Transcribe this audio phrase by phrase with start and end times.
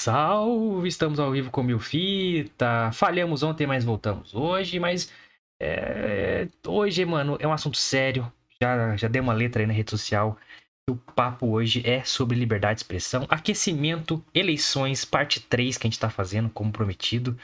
[0.00, 0.88] salve!
[0.88, 2.90] Estamos ao vivo com Mil Fita.
[2.92, 4.80] Falhamos ontem, mas voltamos hoje.
[4.80, 5.12] Mas
[5.60, 8.32] é, hoje, mano, é um assunto sério.
[8.62, 10.38] Já, já dei uma letra aí na rede social.
[10.88, 16.00] O papo hoje é sobre liberdade de expressão, aquecimento, eleições, parte 3 que a gente
[16.00, 17.38] tá fazendo, como prometido.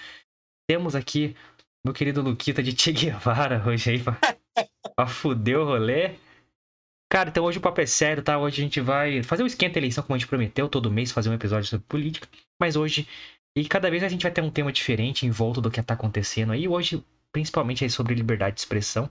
[0.68, 1.36] Temos aqui
[1.84, 4.18] meu querido Luquita de Che Guevara hoje aí pra,
[4.96, 6.16] pra fuder o rolê.
[7.09, 8.36] Cara, então hoje o papo é sério, tá?
[8.38, 11.30] Hoje a gente vai fazer o esquenta eleição, como a gente prometeu, todo mês fazer
[11.30, 12.29] um episódio sobre política.
[12.61, 13.09] Mas hoje,
[13.56, 15.95] e cada vez a gente vai ter um tema diferente em volta do que tá
[15.95, 16.66] acontecendo aí.
[16.66, 17.02] Hoje,
[17.33, 19.11] principalmente aí sobre liberdade de expressão.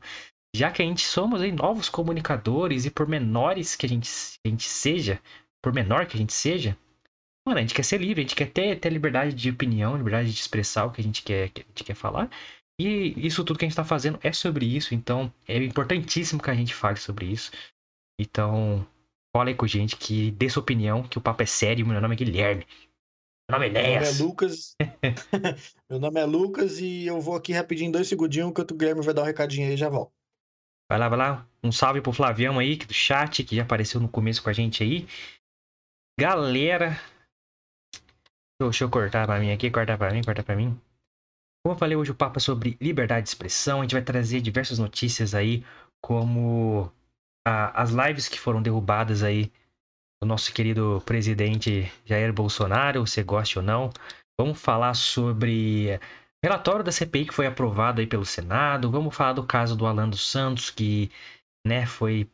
[0.55, 4.09] Já que a gente somos aí novos comunicadores e por menores que a gente,
[4.45, 5.21] a gente seja,
[5.61, 6.77] por menor que a gente seja,
[7.45, 10.33] mano, a gente quer ser livre, a gente quer ter, ter liberdade de opinião, liberdade
[10.33, 12.29] de expressar o que a gente quer, que a gente quer falar.
[12.79, 16.49] E isso tudo que a gente tá fazendo é sobre isso, então é importantíssimo que
[16.49, 17.51] a gente fale sobre isso.
[18.19, 18.87] Então,
[19.35, 21.85] fala aí com a gente que dê sua opinião, que o papo é sério.
[21.85, 22.65] Meu nome é Guilherme.
[23.49, 23.85] Meu nome é Enéas.
[23.85, 24.75] Meu nome é Lucas.
[25.89, 29.13] Meu nome é Lucas e eu vou aqui rapidinho, dois segundinhos, que o Guilherme vai
[29.13, 30.13] dar um recadinho aí e já volto.
[30.89, 31.47] Vai lá, vai lá.
[31.63, 34.83] Um salve pro Flavião aí, do chat, que já apareceu no começo com a gente
[34.83, 35.07] aí.
[36.19, 36.99] Galera.
[38.61, 40.79] Deixa eu cortar pra mim aqui, cortar pra mim, cortar pra mim.
[41.63, 43.79] Como eu falei hoje, o papo é sobre liberdade de expressão.
[43.79, 45.65] A gente vai trazer diversas notícias aí,
[46.01, 46.91] como
[47.45, 49.51] a, as lives que foram derrubadas aí
[50.21, 53.91] do nosso querido presidente Jair Bolsonaro, você goste ou não.
[54.39, 55.99] Vamos falar sobre
[56.43, 58.91] relatório da CPI que foi aprovado aí pelo Senado.
[58.91, 61.11] Vamos falar do caso do Alan dos Santos, que
[61.65, 62.29] né, foi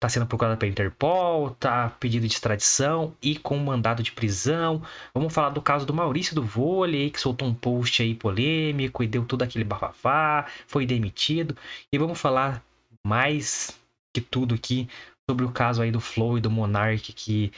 [0.00, 4.82] tá sendo procurado pela Interpol, tá pedido de extradição e com mandado de prisão.
[5.14, 9.06] Vamos falar do caso do Maurício do Vôlei, que soltou um post aí polêmico e
[9.06, 11.56] deu tudo aquele bafafá, foi demitido.
[11.92, 12.64] E vamos falar
[13.06, 13.80] mais
[14.14, 14.88] que tudo aqui
[15.28, 17.52] sobre o caso aí do Flow e do Monark que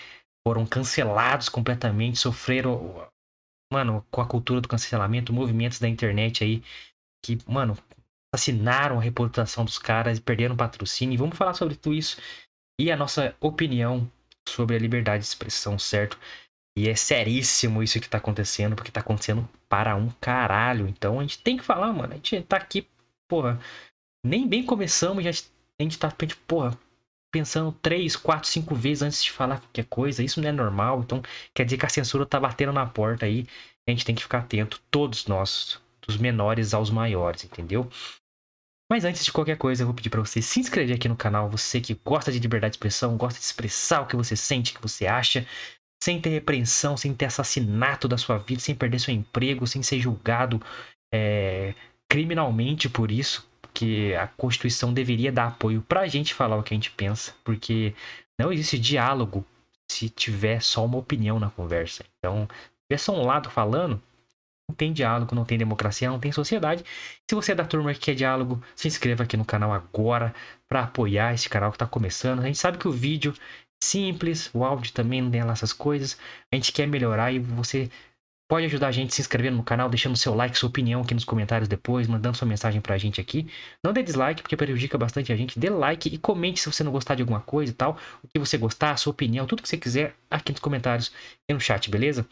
[0.46, 3.08] foram cancelados completamente, sofreram,
[3.72, 6.62] mano, com a cultura do cancelamento, movimentos da internet aí
[7.24, 7.76] que, mano,
[8.34, 11.14] assassinaram a reputação dos caras e perderam patrocínio.
[11.14, 12.20] E vamos falar sobre tudo isso
[12.78, 14.10] e a nossa opinião
[14.46, 16.18] sobre a liberdade de expressão, certo?
[16.76, 20.88] E é seríssimo isso que tá acontecendo, porque tá acontecendo para um caralho.
[20.88, 22.12] Então a gente tem que falar, mano.
[22.12, 22.86] A gente tá aqui,
[23.28, 23.60] porra.
[24.26, 25.30] Nem bem começamos, já
[25.78, 26.12] a gente tá,
[26.46, 26.78] porra,
[27.32, 30.22] pensando três, quatro, cinco vezes antes de falar qualquer coisa.
[30.22, 31.00] Isso não é normal.
[31.00, 31.20] Então,
[31.52, 33.46] quer dizer que a censura tá batendo na porta aí.
[33.86, 37.90] A gente tem que ficar atento, todos nós, dos menores aos maiores, entendeu?
[38.88, 41.50] Mas antes de qualquer coisa, eu vou pedir para você se inscrever aqui no canal.
[41.50, 44.76] Você que gosta de liberdade de expressão, gosta de expressar o que você sente, o
[44.76, 45.44] que você acha,
[46.02, 49.98] sem ter repreensão, sem ter assassinato da sua vida, sem perder seu emprego, sem ser
[49.98, 50.62] julgado
[51.12, 51.74] é,
[52.08, 56.72] criminalmente por isso que a Constituição deveria dar apoio para a gente falar o que
[56.72, 57.92] a gente pensa, porque
[58.38, 59.44] não existe diálogo
[59.90, 62.04] se tiver só uma opinião na conversa.
[62.18, 64.00] Então, se tiver só um lado falando,
[64.68, 66.84] não tem diálogo, não tem democracia, não tem sociedade.
[67.28, 70.34] Se você é da turma que quer diálogo, se inscreva aqui no canal agora
[70.68, 72.40] para apoiar esse canal que está começando.
[72.40, 75.72] A gente sabe que o vídeo é simples, o áudio também não tem lá essas
[75.72, 76.18] coisas.
[76.50, 77.90] A gente quer melhorar e você
[78.46, 81.24] Pode ajudar a gente se inscrevendo no canal, deixando seu like, sua opinião aqui nos
[81.24, 83.48] comentários depois, mandando sua mensagem pra gente aqui.
[83.82, 85.58] Não dê dislike, porque prejudica bastante a gente.
[85.58, 87.98] Dê like e comente se você não gostar de alguma coisa e tal.
[88.22, 91.10] O que você gostar, sua opinião, tudo que você quiser aqui nos comentários
[91.48, 92.26] e no chat, beleza?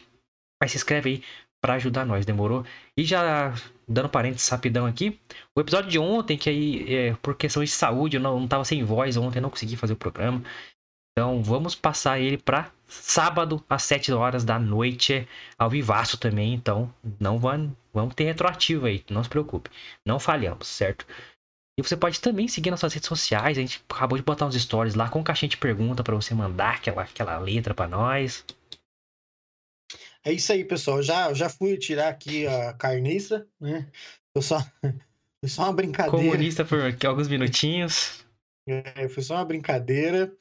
[0.61, 1.23] Mas se inscreve aí
[1.63, 2.63] para ajudar nós, demorou?
[2.95, 3.53] E já
[3.87, 5.19] dando parênteses rapidão aqui,
[5.57, 8.65] o episódio de ontem, que aí, é, por questões de saúde, eu não, não tava
[8.65, 10.43] sem voz ontem, não consegui fazer o programa.
[11.11, 12.71] Então vamos passar ele para
[13.01, 15.27] sábado às 7 horas da noite
[15.57, 16.53] ao vivaço também.
[16.53, 19.69] Então não vamos, vamos ter retroativo aí, não se preocupe.
[20.05, 21.05] Não falhamos, certo?
[21.77, 23.57] E você pode também seguir nas suas redes sociais.
[23.57, 26.75] A gente acabou de botar uns stories lá com caixinha de pergunta para você mandar
[26.75, 28.45] aquela, aquela letra para nós.
[30.23, 31.01] É isso aí, pessoal.
[31.01, 33.89] Já, já fui tirar aqui a carniça, né?
[34.31, 34.59] Foi só,
[35.41, 36.17] foi só uma brincadeira.
[36.17, 38.23] Comunista por alguns minutinhos.
[38.67, 40.31] É, foi só uma brincadeira.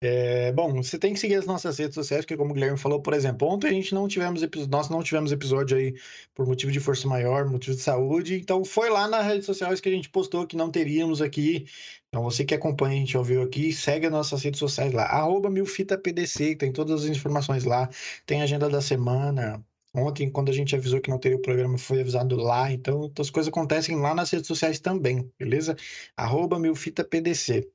[0.00, 3.02] É, bom, você tem que seguir as nossas redes sociais, porque como o Guilherme falou,
[3.02, 5.92] por exemplo, ontem a gente não tivemos nós não tivemos episódio aí
[6.34, 9.88] por motivo de força maior, motivo de saúde, então foi lá nas redes sociais que
[9.88, 11.66] a gente postou que não teríamos aqui.
[12.08, 15.50] Então você que acompanha, a gente ouviu aqui, segue as nossas redes sociais lá, arroba
[15.50, 17.88] milfitapdc, tem todas as informações lá,
[18.24, 19.64] tem agenda da semana.
[19.94, 23.30] Ontem, quando a gente avisou que não teria o programa, foi avisado lá, então as
[23.30, 25.74] coisas acontecem lá nas redes sociais também, beleza?
[26.16, 27.68] Arroba milfitapdc.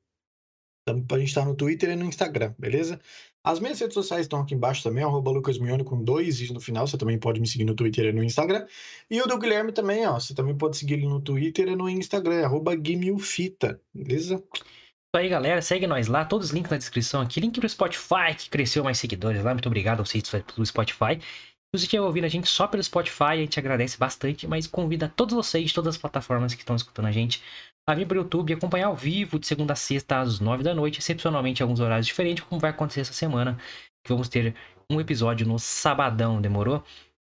[0.86, 3.00] A gente está no Twitter e no Instagram, beleza?
[3.42, 6.86] As minhas redes sociais estão aqui embaixo também, arroba lucasmione com dois i no final,
[6.86, 8.66] você também pode me seguir no Twitter e no Instagram.
[9.10, 11.88] E o do Guilherme também, ó, você também pode seguir ele no Twitter e no
[11.88, 14.36] Instagram, arroba guimilfita, beleza?
[14.36, 18.34] Isso aí, galera, segue nós lá, todos os links na descrição aqui, link pro Spotify,
[18.36, 20.22] que cresceu mais seguidores lá, muito obrigado a vocês
[20.54, 21.18] do Spotify.
[21.18, 25.08] Se você estiver ouvindo a gente só pelo Spotify, a gente agradece bastante, mas convida
[25.08, 27.42] todos vocês, todas as plataformas que estão escutando a gente,
[27.86, 30.62] a vir para o YouTube e acompanhar ao vivo de segunda a sexta às nove
[30.62, 33.58] da noite, excepcionalmente alguns horários diferentes, como vai acontecer essa semana,
[34.02, 34.54] que vamos ter
[34.90, 36.82] um episódio no sabadão, demorou?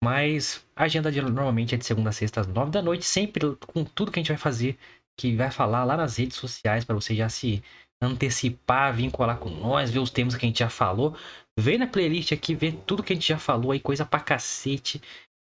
[0.02, 3.56] Mas a agenda de, normalmente é de segunda a sexta às nove da noite, sempre
[3.66, 4.78] com tudo que a gente vai fazer,
[5.18, 7.62] que vai falar lá nas redes sociais para você já se
[8.02, 11.16] antecipar, vincular com nós, ver os temas que a gente já falou.
[11.58, 15.00] Vem na playlist aqui, ver tudo que a gente já falou aí, coisa pra cacete.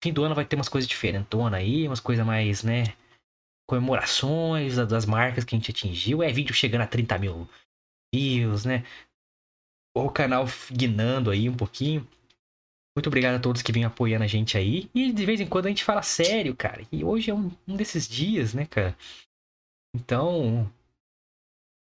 [0.02, 2.94] Fim do ano vai ter umas coisas diferentonas aí, umas coisas mais, né?
[3.68, 6.22] Comemorações das marcas que a gente atingiu.
[6.22, 7.48] É vídeo chegando a 30 mil
[8.14, 8.84] views, né?
[9.96, 12.06] O canal guinando aí um pouquinho.
[12.96, 14.90] Muito obrigado a todos que vêm apoiando a gente aí.
[14.94, 16.86] E de vez em quando a gente fala sério, cara.
[16.90, 18.96] E hoje é um, um desses dias, né, cara?
[19.94, 20.70] Então.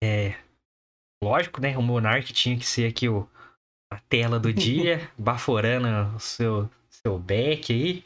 [0.03, 0.39] É.
[1.23, 1.77] Lógico, né?
[1.77, 3.29] O Monark tinha que ser aqui o,
[3.93, 8.05] a tela do dia, baforando o seu, seu back aí.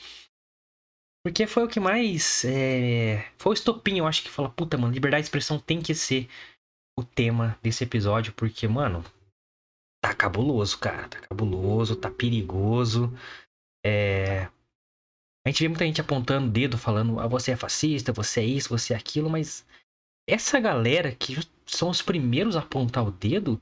[1.27, 2.45] Porque foi o que mais.
[2.45, 3.29] É...
[3.37, 6.29] Foi o estopinho, eu acho que fala, puta, mano, liberdade de expressão tem que ser
[6.97, 9.05] o tema desse episódio, porque, mano,
[10.01, 11.09] tá cabuloso, cara.
[11.09, 13.13] Tá cabuloso, tá perigoso.
[13.85, 14.43] É...
[15.45, 18.45] A gente vê muita gente apontando o dedo, falando, ah, você é fascista, você é
[18.45, 19.67] isso, você é aquilo, mas
[20.31, 21.37] essa galera que
[21.67, 23.61] são os primeiros a apontar o dedo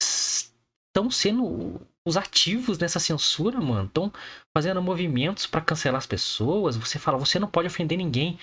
[0.00, 3.86] estão sendo os ativos nessa censura, mano.
[3.88, 4.12] Estão
[4.56, 6.76] fazendo movimentos para cancelar as pessoas.
[6.76, 8.38] Você fala, você não pode ofender ninguém.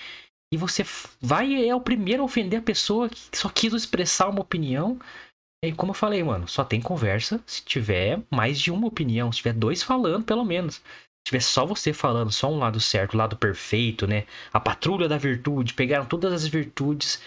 [0.52, 0.84] E você
[1.20, 4.98] vai é o primeiro a ofender a pessoa que só quis expressar uma opinião.
[5.64, 9.38] E como eu falei, mano, só tem conversa se tiver mais de uma opinião, se
[9.38, 10.76] tiver dois falando, pelo menos.
[10.76, 14.26] Se tiver só você falando, só um lado certo, o lado perfeito, né?
[14.52, 17.20] A patrulha da virtude, pegaram todas as virtudes,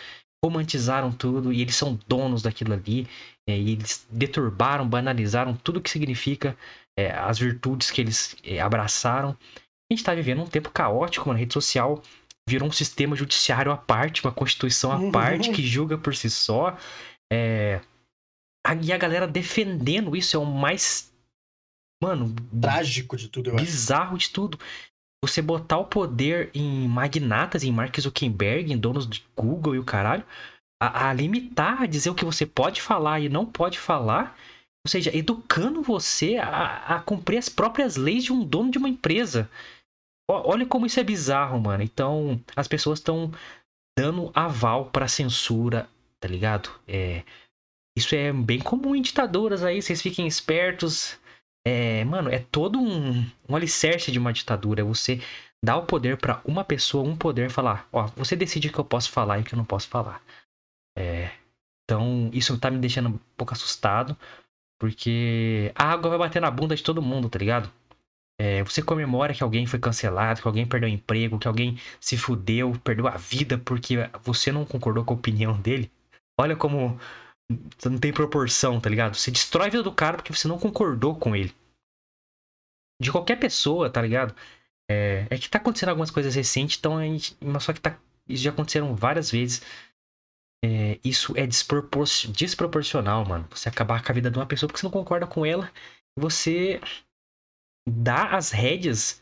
[0.46, 3.08] romantizaram tudo e eles são donos daquilo ali.
[3.48, 6.58] É, e eles deturbaram, banalizaram tudo que significa
[6.98, 9.30] é, as virtudes que eles é, abraçaram.
[9.30, 12.04] A gente está vivendo um tempo caótico, na rede social
[12.48, 16.78] virou um sistema judiciário à parte, uma constituição à parte que julga por si só.
[17.32, 17.82] É,
[18.82, 21.12] e a galera defendendo isso é o mais.
[22.02, 22.34] Mano.
[22.62, 24.28] Trágico de tudo, eu Bizarro acho.
[24.28, 24.60] de tudo.
[25.24, 29.84] Você botar o poder em magnatas, em Mark Zuckerberg, em donos de Google e o
[29.84, 30.24] caralho,
[30.80, 34.38] a, a limitar, a dizer o que você pode falar e não pode falar,
[34.86, 38.90] ou seja, educando você a, a cumprir as próprias leis de um dono de uma
[38.90, 39.50] empresa.
[40.30, 41.84] Olha como isso é bizarro, mano.
[41.84, 43.32] Então, as pessoas estão
[43.98, 45.90] dando aval para censura,
[46.20, 46.70] tá ligado?
[46.88, 47.24] É,
[47.98, 51.18] isso é bem comum em ditaduras aí, vocês fiquem espertos.
[51.66, 54.84] É, mano, é todo um, um alicerce de uma ditadura.
[54.84, 55.22] Você
[55.64, 58.86] dá o poder para uma pessoa, um poder falar, ó, você decide o que eu
[58.86, 60.22] posso falar e o que eu não posso falar.
[60.98, 61.32] É,
[61.86, 64.18] então, isso tá me deixando um pouco assustado,
[64.80, 67.72] porque a água vai bater na bunda de todo mundo, tá ligado?
[68.40, 72.18] É, você comemora que alguém foi cancelado, que alguém perdeu o emprego, que alguém se
[72.18, 75.92] fudeu, perdeu a vida porque você não concordou com a opinião dele.
[76.40, 77.00] Olha como
[77.86, 79.16] não tem proporção, tá ligado?
[79.16, 81.54] Você destrói a vida do cara porque você não concordou com ele.
[83.02, 84.36] De qualquer pessoa, tá ligado?
[84.90, 87.38] É, é que tá acontecendo algumas coisas recentes, então a gente.
[87.42, 87.98] Mas só que tá,
[88.28, 89.62] isso já aconteceram várias vezes.
[90.64, 93.48] É, isso é despropor desproporcional, mano.
[93.52, 95.72] Você acabar com a vida de uma pessoa porque você não concorda com ela.
[96.18, 96.82] Você
[97.88, 99.22] dá as rédeas,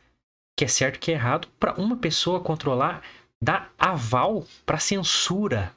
[0.58, 3.04] que é certo que é errado, para uma pessoa controlar,
[3.44, 5.75] dá aval para censura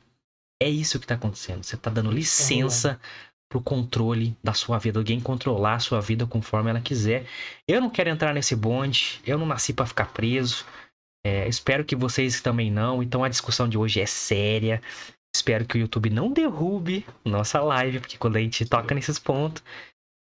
[0.61, 1.63] é isso que está acontecendo.
[1.63, 3.01] Você está dando licença
[3.49, 7.27] pro controle da sua vida, alguém controlar a sua vida conforme ela quiser.
[7.67, 10.67] Eu não quero entrar nesse bonde, eu não nasci para ficar preso.
[11.25, 13.03] É, espero que vocês também não.
[13.03, 14.83] Então a discussão de hoje é séria.
[15.39, 19.63] Espero que o YouTube não derrube nossa live, porque quando a gente toca nesses pontos,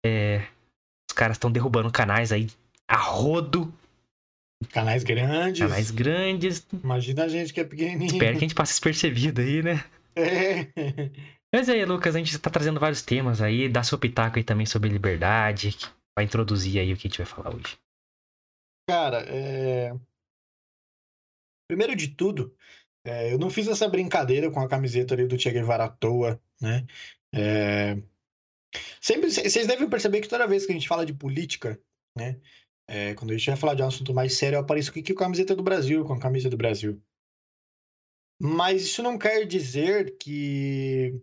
[0.03, 0.39] é,
[1.07, 2.49] os caras estão derrubando canais aí
[2.87, 3.71] a rodo.
[4.71, 5.59] Canais grandes.
[5.59, 6.67] Canais grandes.
[6.73, 8.11] Imagina a gente que é pequenininho.
[8.11, 9.85] Espero que a gente passe despercebido aí, né?
[10.15, 10.67] É.
[11.53, 13.69] Mas aí, Lucas, a gente tá trazendo vários temas aí.
[13.69, 15.77] Dá seu pitaco aí também sobre liberdade.
[16.15, 17.77] Vai introduzir aí o que a gente vai falar hoje.
[18.89, 19.93] Cara, é...
[21.67, 22.55] primeiro de tudo,
[23.05, 26.41] é, eu não fiz essa brincadeira com a camiseta ali do Che Guevara à toa,
[26.61, 26.85] né?
[27.33, 27.97] É...
[29.01, 31.79] Sempre, vocês devem perceber que toda vez que a gente fala de política,
[32.17, 32.39] né?
[32.87, 35.23] É, quando a gente vai falar de um assunto mais sério, aparece o que com
[35.23, 37.01] a camiseta do Brasil, com a camisa do Brasil.
[38.39, 41.21] Mas isso não quer dizer que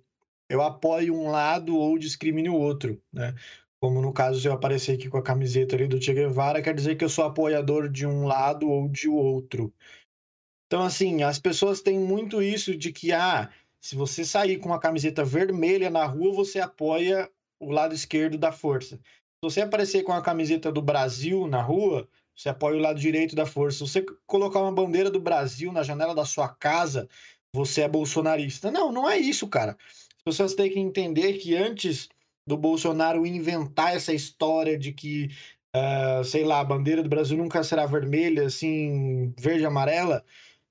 [0.49, 3.34] eu apoio um lado ou discrimine o outro, né?
[3.80, 6.75] Como no caso, se eu aparecer aqui com a camiseta ali do Che Guevara, quer
[6.75, 9.72] dizer que eu sou apoiador de um lado ou de outro.
[10.71, 13.50] Então, assim, as pessoas têm muito isso de que, ah,
[13.81, 18.53] se você sair com uma camiseta vermelha na rua, você apoia o lado esquerdo da
[18.53, 18.95] força.
[18.95, 23.35] Se você aparecer com a camiseta do Brasil na rua, você apoia o lado direito
[23.35, 23.79] da força.
[23.79, 27.09] Se você colocar uma bandeira do Brasil na janela da sua casa,
[27.53, 28.71] você é bolsonarista.
[28.71, 29.77] Não, não é isso, cara.
[30.19, 32.09] As pessoas têm que entender que antes
[32.47, 35.31] do Bolsonaro inventar essa história de que,
[35.75, 40.25] uh, sei lá, a bandeira do Brasil nunca será vermelha, assim, verde amarela.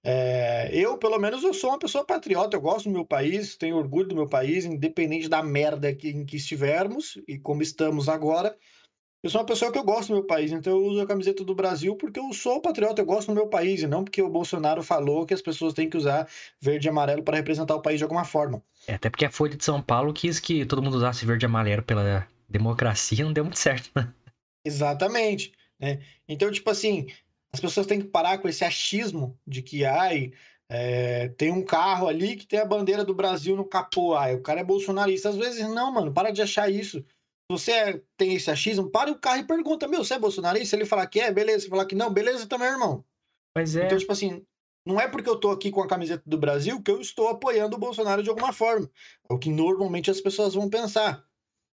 [0.04, 3.76] É, eu, pelo menos, eu sou uma pessoa patriota, eu gosto do meu país, tenho
[3.76, 8.56] orgulho do meu país, independente da merda que, em que estivermos e como estamos agora.
[9.22, 11.44] Eu sou uma pessoa que eu gosto do meu país, então eu uso a camiseta
[11.44, 14.30] do Brasil porque eu sou patriota, eu gosto do meu país, e não porque o
[14.30, 16.26] Bolsonaro falou que as pessoas têm que usar
[16.62, 18.64] verde e amarelo para representar o país de alguma forma.
[18.88, 21.48] É, até porque a Folha de São Paulo quis que todo mundo usasse verde e
[21.48, 24.14] amarelo pela democracia, não deu muito certo, né?
[24.64, 25.52] Exatamente.
[25.78, 26.00] Né?
[26.26, 27.08] Então, tipo assim,
[27.54, 30.32] as pessoas têm que parar com esse achismo de que, ai,
[30.70, 34.42] é, tem um carro ali que tem a bandeira do Brasil no capô, ai, o
[34.42, 35.30] cara é bolsonarista.
[35.30, 37.04] Às vezes, não, mano, para de achar isso
[37.52, 40.68] você é, tem esse achismo, para o carro e pergunta, meu, você é bolsonarista?
[40.68, 41.62] Se ele falar que é, beleza.
[41.62, 43.04] Se falar que não, beleza também, irmão.
[43.58, 43.86] Mas é.
[43.86, 44.46] Então, tipo assim,
[44.86, 47.76] não é porque eu tô aqui com a camiseta do Brasil que eu estou apoiando
[47.76, 48.90] o Bolsonaro de alguma forma.
[49.28, 51.26] É o que normalmente as pessoas vão pensar.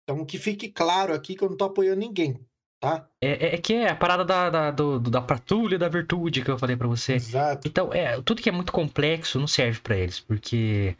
[0.02, 2.44] Então, que fique claro aqui que eu não tô apoiando ninguém,
[2.80, 3.06] tá?
[3.22, 6.50] É, é, é que é a parada da, da, do, da patrulha da virtude que
[6.50, 7.14] eu falei para você.
[7.14, 7.68] Exato.
[7.68, 10.96] Então, é, tudo que é muito complexo não serve para eles, porque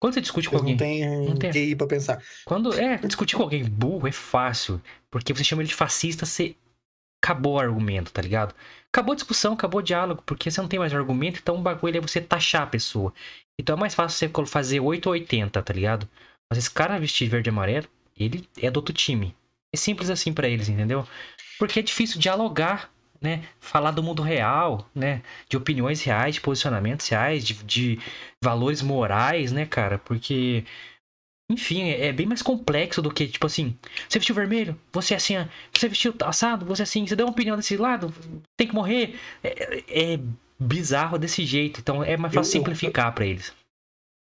[0.00, 0.72] quando você discute com alguém.
[0.72, 2.22] não tem, não tem- QI pra pensar.
[2.46, 4.80] Quando é, discutir com alguém burro é fácil.
[5.10, 6.56] Porque você chama ele de fascista, você
[7.22, 8.54] acabou o argumento, tá ligado?
[8.88, 11.98] Acabou a discussão, acabou o diálogo, porque você não tem mais argumento, então o bagulho
[11.98, 13.12] é você taxar a pessoa.
[13.60, 16.08] Então é mais fácil você fazer 8 ou 80, tá ligado?
[16.48, 17.86] Mas esse cara vestir verde e amarelo,
[18.18, 19.36] ele é do outro time.
[19.74, 21.06] É simples assim pra eles, entendeu?
[21.58, 23.44] Porque é difícil dialogar, né?
[23.60, 25.22] Falar do mundo real, né?
[25.48, 27.98] De opiniões reais, de posicionamentos reais, de, de
[28.42, 29.98] valores morais, né, cara?
[29.98, 30.64] Porque,
[31.50, 33.76] enfim, é é bem mais complexo do que, tipo assim,
[34.08, 37.26] você vestiu vermelho, você é assim, ó, você vestiu assado, você é assim, você deu
[37.26, 38.12] uma opinião desse lado,
[38.56, 39.18] tem que morrer.
[39.42, 40.20] É, é
[40.58, 43.54] bizarro desse jeito, então é mais fácil Eu- simplificar pra eles.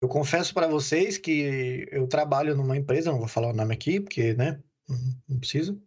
[0.02, 4.00] Eu confesso para vocês que eu trabalho numa empresa, não vou falar o nome aqui,
[4.00, 4.98] porque, né, não
[5.28, 5.82] não preciso.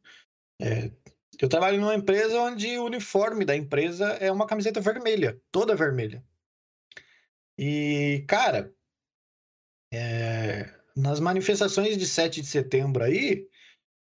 [0.62, 0.92] É,
[1.40, 6.24] eu trabalho numa empresa onde o uniforme da empresa é uma camiseta vermelha, toda vermelha.
[7.58, 8.74] E, cara,
[9.94, 13.48] é, nas manifestações de 7 de setembro aí,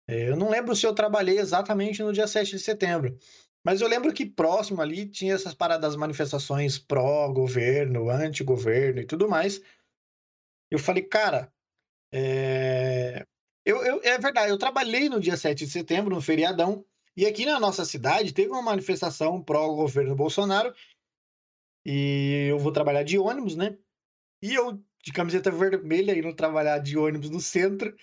[0.07, 3.17] é, eu não lembro se eu trabalhei exatamente no dia 7 de setembro,
[3.63, 9.27] mas eu lembro que próximo ali tinha essas paradas das manifestações pró-governo, anti-governo e tudo
[9.27, 9.61] mais.
[10.71, 11.51] Eu falei, cara,
[12.13, 13.25] é...
[13.67, 16.85] Eu, eu- é verdade, eu trabalhei no dia 7 de setembro, no feriadão,
[17.17, 20.73] e aqui na nossa cidade teve uma manifestação pró-governo Bolsonaro,
[21.85, 23.77] e eu vou trabalhar de ônibus, né?
[24.41, 27.93] E eu, de camiseta vermelha, indo trabalhar de ônibus no centro,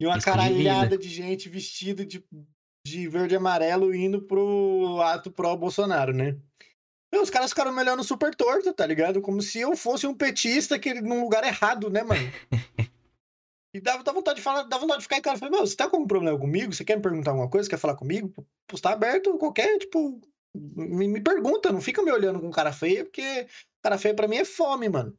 [0.00, 0.24] e uma vida.
[0.24, 2.24] caralhada de gente vestida de,
[2.86, 6.34] de verde e amarelo indo pro ato pró-Bolsonaro, né?
[7.12, 9.20] Meu, os caras ficaram me olhando super torto, tá ligado?
[9.20, 12.22] Como se eu fosse um petista que num lugar errado, né, mano?
[13.72, 15.36] E dava, dava vontade de falar, dava vontade de ficar em cara.
[15.36, 16.72] Eu Falei, meu, você tá com algum problema comigo?
[16.72, 17.68] Você quer me perguntar alguma coisa?
[17.68, 18.32] Quer falar comigo?
[18.66, 20.20] Pô, tá aberto qualquer, tipo.
[20.52, 23.46] Me, me pergunta, não fica me olhando com cara feia, porque
[23.80, 25.16] cara feia pra mim é fome, mano.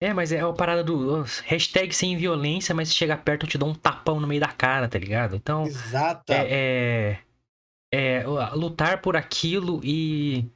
[0.00, 3.58] É, mas é a parada do hashtag sem violência, mas se chegar perto eu te
[3.58, 5.34] dou um tapão no meio da cara, tá ligado?
[5.34, 6.34] Então, Exata.
[6.34, 7.18] é,
[7.92, 10.48] é, é, lutar por aquilo e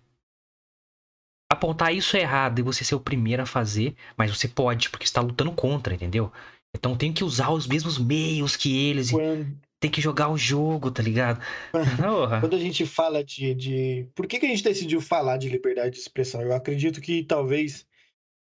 [1.51, 5.13] apontar isso errado e você ser o primeiro a fazer, mas você pode, porque você
[5.13, 6.33] tá lutando contra, entendeu?
[6.75, 10.91] Então tem que usar os mesmos meios que eles, Quando, tem que jogar o jogo,
[10.91, 11.41] tá ligado?
[12.41, 14.09] Quando a gente fala de, de.
[14.15, 16.41] Por que, que a gente decidiu falar de liberdade de expressão?
[16.41, 17.85] Eu acredito que talvez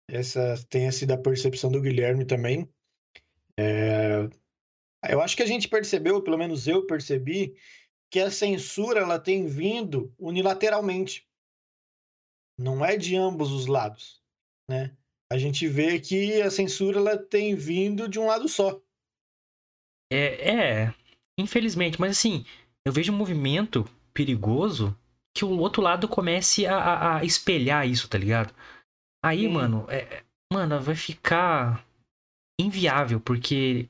[0.08, 2.68] essa tenha sido a percepção do Guilherme também.
[3.58, 4.28] É,
[5.10, 7.56] Eu acho que a gente percebeu, pelo menos eu percebi,
[8.10, 11.26] que a censura ela tem vindo unilateralmente.
[12.56, 14.22] Não é de ambos os lados,
[14.70, 14.96] né?
[15.32, 18.80] A gente vê que a censura ela tem vindo de um lado só.
[20.12, 20.94] É, é,
[21.38, 22.44] infelizmente, mas assim,
[22.86, 24.96] eu vejo um movimento perigoso
[25.36, 28.54] que o outro lado comece a, a- a espelhar isso, tá ligado?
[29.24, 29.48] Aí, Sim.
[29.48, 31.84] mano, é, mano, vai ficar
[32.60, 33.88] inviável, porque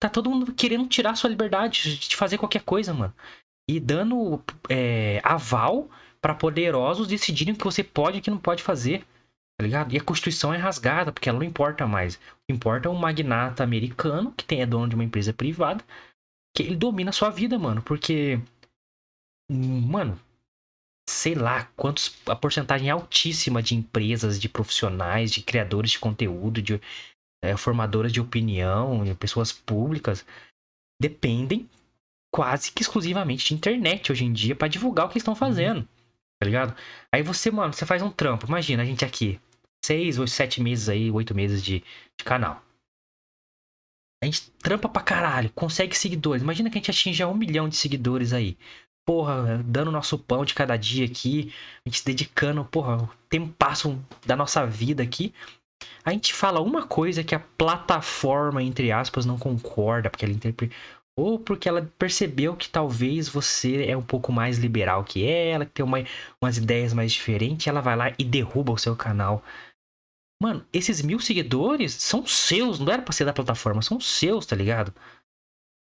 [0.00, 3.14] tá todo mundo querendo tirar sua liberdade de fazer qualquer coisa, mano.
[3.68, 8.38] E dando é, aval pra poderosos decidirem o que você pode e o que não
[8.38, 9.04] pode fazer,
[9.62, 9.94] tá ligado?
[9.94, 12.16] E a Constituição é rasgada, porque ela não importa mais.
[12.16, 15.84] O que importa é um magnata americano, que tem, é dono de uma empresa privada,
[16.54, 17.80] que ele domina a sua vida, mano.
[17.80, 18.40] Porque,
[19.48, 20.18] mano,
[21.08, 26.80] sei lá quantos, a porcentagem altíssima de empresas, de profissionais, de criadores de conteúdo, de
[27.40, 30.26] é, formadoras de opinião, de pessoas públicas,
[31.00, 31.70] dependem
[32.34, 35.78] quase que exclusivamente de internet hoje em dia para divulgar o que estão fazendo.
[35.78, 35.88] Uhum.
[36.40, 36.76] Tá ligado?
[37.12, 38.46] Aí você, mano, você faz um trampo.
[38.46, 39.38] Imagina a gente aqui,
[39.84, 42.62] seis ou sete meses aí, oito meses de, de canal.
[44.22, 46.42] A gente trampa pra caralho, consegue seguidores.
[46.42, 48.56] Imagina que a gente atinja um milhão de seguidores aí.
[49.04, 51.52] Porra, dando nosso pão de cada dia aqui,
[51.84, 55.34] a gente se dedicando, porra, tem um passo da nossa vida aqui.
[56.04, 60.74] A gente fala uma coisa que a plataforma, entre aspas, não concorda, porque ela interpreta.
[61.18, 65.72] Ou porque ela percebeu que talvez você é um pouco mais liberal que ela, que
[65.72, 65.98] tem uma,
[66.40, 69.42] umas ideias mais diferentes, ela vai lá e derruba o seu canal.
[70.42, 74.56] Mano, esses mil seguidores são seus, não era pra ser da plataforma, são seus, tá
[74.56, 74.92] ligado?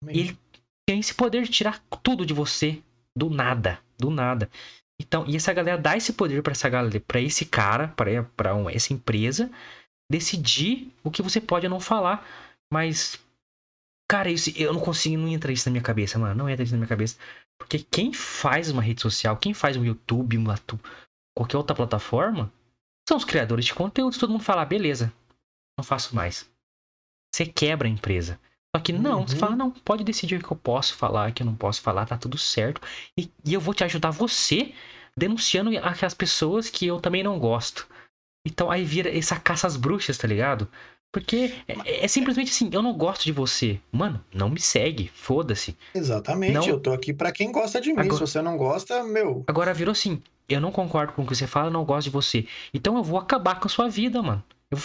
[0.09, 0.39] E ele
[0.85, 2.83] tem esse poder de tirar tudo de você,
[3.17, 4.51] do nada, do nada.
[5.01, 7.95] Então, e essa galera dá esse poder para essa galera, para esse cara,
[8.37, 9.49] para um, essa empresa
[10.11, 12.27] decidir o que você pode ou não falar.
[12.73, 13.25] Mas,
[14.11, 16.35] cara, isso, eu não consigo, não entra isso na minha cabeça, mano.
[16.35, 17.17] Não entra isso na minha cabeça.
[17.57, 20.59] Porque quem faz uma rede social, quem faz um YouTube, uma,
[21.39, 22.53] qualquer outra plataforma,
[23.11, 24.17] são os criadores de conteúdo.
[24.17, 25.13] Todo mundo fala, ah, beleza,
[25.77, 26.49] não faço mais.
[27.35, 28.39] Você quebra a empresa.
[28.75, 29.27] Só que não, uhum.
[29.27, 32.07] você fala, não, pode decidir o que eu posso falar, que eu não posso falar,
[32.07, 32.81] tá tudo certo.
[33.19, 34.73] E, e eu vou te ajudar você
[35.17, 37.89] denunciando aquelas pessoas que eu também não gosto.
[38.47, 40.71] Então aí vira essa caça às bruxas, tá ligado?
[41.13, 43.81] Porque é, é, simplesmente assim, eu não gosto de você.
[43.91, 45.77] Mano, não me segue, foda-se.
[45.95, 46.67] Exatamente, não...
[46.67, 48.01] eu tô aqui para quem gosta de mim.
[48.01, 48.15] Agora...
[48.15, 49.45] Se você não gosta, meu.
[49.47, 52.11] Agora virou assim, eu não concordo com o que você fala, eu não gosto de
[52.11, 52.47] você.
[52.73, 54.43] Então eu vou acabar com a sua vida, mano.
[54.71, 54.79] Eu...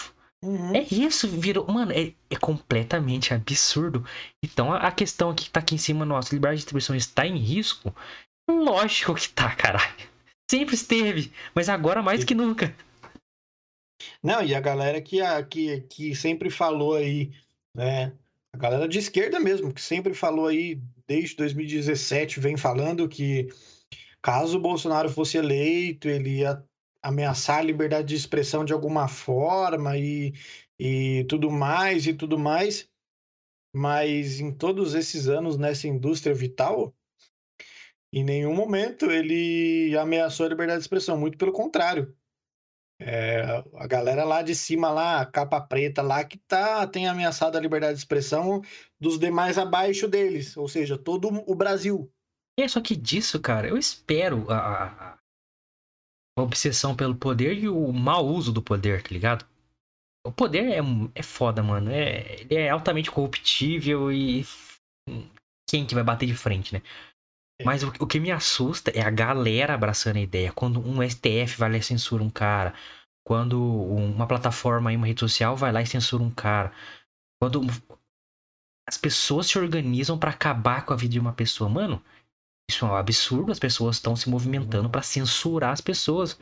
[0.44, 0.74] Uhum.
[0.76, 1.66] É isso, virou.
[1.66, 4.04] Mano, é, é completamente absurdo.
[4.44, 7.26] Então a, a, questão aqui que tá aqui em cima, nossa, liberdade de distribuição está
[7.26, 7.94] em risco?
[8.48, 9.94] Lógico que tá, caralho.
[10.48, 12.74] Sempre esteve, mas agora mais que nunca.
[14.22, 17.32] Não, e a galera que, a, que, que sempre falou aí,
[17.74, 18.12] né?
[18.52, 23.48] A galera de esquerda mesmo, que sempre falou aí, desde 2017, vem falando que
[24.22, 26.64] caso o Bolsonaro fosse eleito, ele ia
[27.02, 30.34] ameaçar a liberdade de expressão de alguma forma e,
[30.78, 32.88] e tudo mais e tudo mais.
[33.74, 36.94] Mas em todos esses anos nessa indústria vital,
[38.12, 42.16] em nenhum momento ele ameaçou a liberdade de expressão, muito pelo contrário.
[42.98, 43.42] É,
[43.74, 47.94] a galera lá de cima, lá, capa preta lá, que tá, tem ameaçado a liberdade
[47.94, 48.62] de expressão
[48.98, 52.10] dos demais abaixo deles, ou seja, todo o Brasil.
[52.58, 55.18] É, só que disso, cara, eu espero a, a,
[56.38, 59.46] a obsessão pelo poder e o mau uso do poder, tá ligado?
[60.26, 60.80] O poder é,
[61.14, 61.90] é foda, mano.
[61.90, 64.44] É, ele é altamente corruptível e.
[65.68, 66.82] Quem que vai bater de frente, né?
[67.64, 70.52] Mas o, o, que me assusta é a galera abraçando a ideia.
[70.52, 72.74] Quando um STF vai lá e censura um cara.
[73.26, 76.72] Quando uma plataforma em uma rede social vai lá e censura um cara.
[77.40, 77.62] Quando
[78.88, 81.68] as pessoas se organizam para acabar com a vida de uma pessoa.
[81.68, 82.02] Mano,
[82.70, 83.50] isso é um absurdo.
[83.50, 86.38] As pessoas estão se movimentando para censurar as pessoas.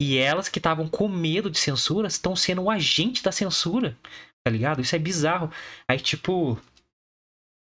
[0.00, 3.98] E elas que estavam com medo de censura estão sendo o agente da censura.
[4.44, 4.80] Tá ligado?
[4.80, 5.50] Isso é bizarro.
[5.88, 6.58] Aí, tipo.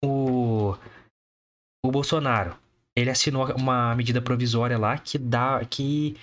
[0.03, 0.73] O.
[1.85, 2.57] O Bolsonaro.
[2.97, 5.63] Ele assinou uma medida provisória lá que dá.
[5.65, 6.17] que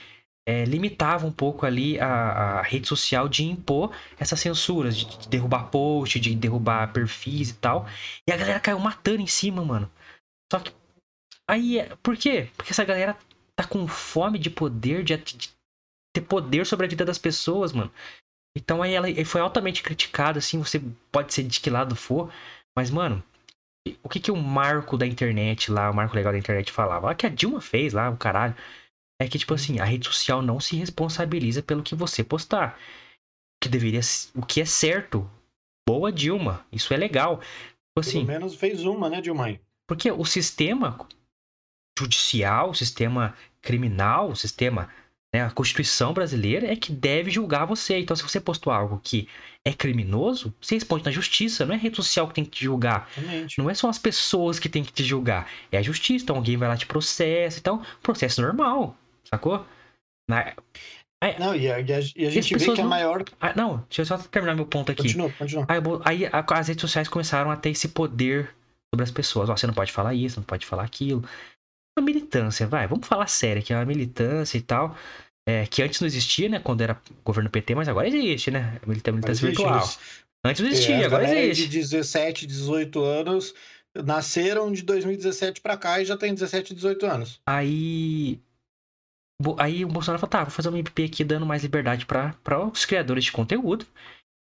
[0.47, 5.29] é, limitava um pouco ali a, a, rede social de impor essas censuras, de, de
[5.29, 7.87] derrubar post, de derrubar perfis e tal.
[8.29, 9.91] E a galera caiu matando em cima, mano.
[10.53, 10.71] Só que
[11.49, 12.49] Aí, é, por quê?
[12.57, 13.17] Porque essa galera
[13.55, 15.51] tá com fome de poder, de, de
[16.15, 17.93] ter poder sobre a vida das pessoas, mano.
[18.57, 22.33] Então aí ela foi altamente criticada, assim, você pode ser de que lado for,
[22.77, 23.23] mas, mano,
[24.03, 27.11] o que que o marco da internet lá, o marco legal da internet falava?
[27.11, 28.55] O que a Dilma fez lá, o caralho,
[29.21, 32.79] é que, tipo assim, a rede social não se responsabiliza pelo que você postar.
[32.79, 34.01] O que deveria,
[34.35, 35.29] o que é certo.
[35.87, 37.39] Boa Dilma, isso é legal.
[37.39, 39.59] Tipo assim, Pelo menos fez uma, né, Dilma?
[39.87, 40.99] Porque o sistema
[41.99, 44.91] judicial, o sistema criminal, o sistema,
[45.35, 47.99] né, a Constituição brasileira é que deve julgar você.
[47.99, 49.29] Então, se você postou algo que
[49.67, 51.67] é criminoso, você responde na justiça.
[51.67, 53.11] Não é a rede social que tem que te julgar.
[53.19, 53.59] Exatamente.
[53.59, 55.51] Não é só as pessoas que tem que te julgar.
[55.73, 56.23] É a justiça.
[56.23, 57.59] Então, alguém vai lá te processa.
[57.59, 58.97] Então, processo normal.
[59.25, 59.67] Sacou?
[60.31, 60.55] Na...
[61.41, 63.25] Não, e a, e a, e a gente vê que é maior.
[63.41, 65.03] Ah, não, deixa eu só terminar meu ponto aqui.
[65.03, 65.67] Continua, continua.
[66.05, 68.55] Aí, aí as redes sociais começaram a ter esse poder
[68.95, 69.49] sobre as pessoas.
[69.49, 71.25] Ó, você não pode falar isso, não pode falar aquilo
[71.99, 74.97] uma militância, vai, vamos falar sério, que é uma militância e tal.
[75.47, 76.59] É, que antes não existia, né?
[76.59, 78.81] Quando era governo PT, mas agora existe, né?
[78.87, 79.79] Militância existe, virtual.
[79.79, 80.25] Existe.
[80.47, 81.69] Antes não existia, é, agora existe.
[81.69, 83.55] de 17, 18 anos
[83.95, 87.41] nasceram de 2017 para cá e já tem 17, 18 anos.
[87.47, 88.41] Aí.
[89.59, 92.35] Aí o Bolsonaro falou: tá, vou fazer uma MP aqui dando mais liberdade para
[92.73, 93.87] os criadores de conteúdo.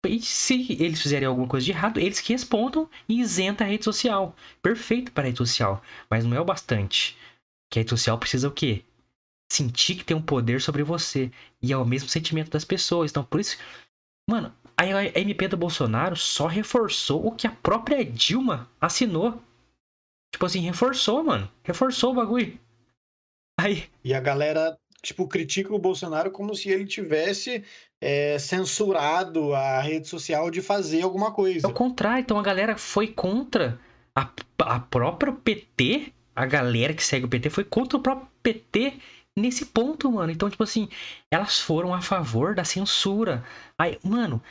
[0.06, 3.84] E se eles fizerem alguma coisa de errado, eles que respondam e isenta a rede
[3.84, 4.36] social.
[4.62, 5.84] Perfeito para a rede social.
[6.10, 7.18] Mas não é o bastante.
[7.70, 8.84] Que a rede social precisa o quê?
[9.52, 11.32] Sentir que tem um poder sobre você.
[11.62, 13.12] E é o mesmo sentimento das pessoas.
[13.12, 13.58] Então, por isso.
[14.30, 19.42] Mano, a MP do Bolsonaro só reforçou o que a própria Dilma assinou.
[20.32, 21.50] Tipo assim, reforçou, mano.
[21.64, 22.60] Reforçou o bagulho.
[23.60, 23.86] Aí.
[24.04, 27.64] E a galera, tipo, critica o Bolsonaro como se ele tivesse
[28.00, 31.66] é, censurado a rede social de fazer alguma coisa.
[31.66, 33.80] Ao contrário, então a galera foi contra
[34.16, 34.30] a,
[34.60, 38.94] a própria PT, a galera que segue o PT foi contra o próprio PT
[39.38, 40.32] nesse ponto, mano.
[40.32, 40.90] Então, tipo assim,
[41.32, 43.44] elas foram a favor da censura.
[43.78, 44.42] Aí, mano,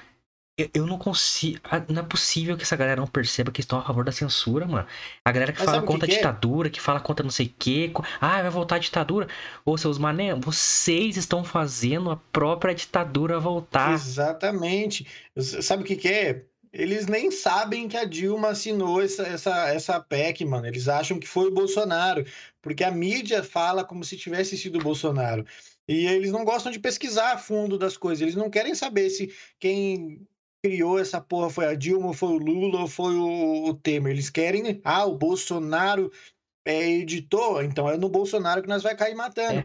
[0.59, 1.61] eu, eu não consigo.
[1.89, 4.87] Não é possível que essa galera não perceba que estão a favor da censura, mano.
[5.25, 6.19] A galera que Mas fala contra que a é?
[6.19, 7.93] ditadura, que fala contra não sei o quê.
[8.21, 9.29] Ah, vai voltar a ditadura.
[9.65, 13.93] Ô, seus mané, vocês estão fazendo a própria ditadura voltar.
[13.93, 15.07] Exatamente.
[15.37, 16.45] Sabe o que, que é?
[16.79, 20.67] Eles nem sabem que a Dilma assinou essa, essa, essa PEC, mano.
[20.67, 22.23] Eles acham que foi o Bolsonaro,
[22.61, 25.47] porque a mídia fala como se tivesse sido o Bolsonaro.
[25.89, 28.21] E eles não gostam de pesquisar a fundo das coisas.
[28.21, 30.21] Eles não querem saber se quem
[30.63, 34.13] criou essa porra foi a Dilma, foi o Lula ou foi o, o Temer.
[34.13, 36.13] Eles querem, ah, o Bolsonaro
[36.67, 39.65] é editor, então é no Bolsonaro que nós vai cair matando.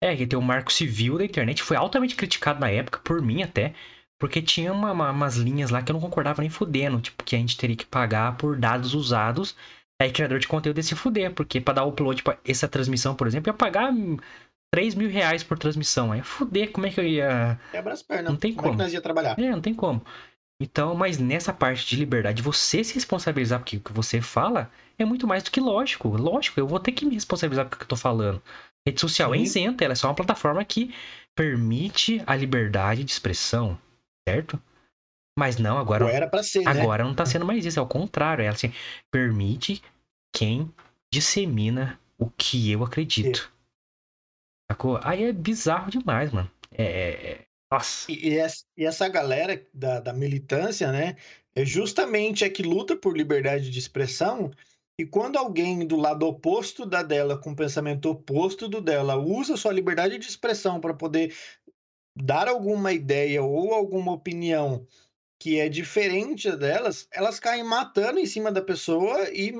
[0.00, 3.20] É, é que tem o marco civil da internet, foi altamente criticado na época, por
[3.20, 3.74] mim até,
[4.22, 7.34] porque tinha uma, uma, umas linhas lá que eu não concordava nem fudendo, tipo, que
[7.34, 9.56] a gente teria que pagar por dados usados.
[10.00, 13.26] Aí criador de conteúdo ia se fuder, porque para dar upload pra essa transmissão, por
[13.26, 13.92] exemplo, ia pagar
[14.72, 16.12] 3 mil reais por transmissão.
[16.12, 17.58] Aí fuder, como é que eu ia.
[17.72, 18.30] Quebra as pernas.
[18.30, 18.62] Não tem como.
[18.62, 18.74] como.
[18.74, 19.36] É que nós ia trabalhar?
[19.36, 20.00] É, não tem como.
[20.62, 25.04] Então, mas nessa parte de liberdade, você se responsabilizar porque o que você fala é
[25.04, 26.06] muito mais do que lógico.
[26.10, 28.40] Lógico, eu vou ter que me responsabilizar pelo que eu tô falando.
[28.86, 29.42] Rede social é Sim.
[29.42, 30.94] é isenta, ela é só uma plataforma que
[31.34, 33.76] permite a liberdade de expressão,
[34.28, 34.60] certo?
[35.38, 36.04] Mas não, agora.
[36.04, 36.70] Ou era pra ser, né?
[36.70, 37.08] Agora né?
[37.08, 38.42] não tá sendo mais isso, é o contrário.
[38.42, 38.72] Ela assim,
[39.10, 39.82] permite
[40.34, 40.72] quem
[41.12, 43.52] dissemina o que eu acredito.
[44.70, 45.00] Sacou?
[45.02, 46.50] Aí é bizarro demais, mano.
[46.70, 48.12] É, é, é nossa.
[48.12, 48.38] E,
[48.76, 51.16] e essa galera da, da militância, né?
[51.54, 54.50] É justamente a que luta por liberdade de expressão.
[54.98, 59.72] E quando alguém do lado oposto da dela, com pensamento oposto do dela, usa sua
[59.72, 61.34] liberdade de expressão para poder
[62.16, 64.86] dar alguma ideia ou alguma opinião
[65.40, 69.52] que é diferente delas, elas caem matando em cima da pessoa e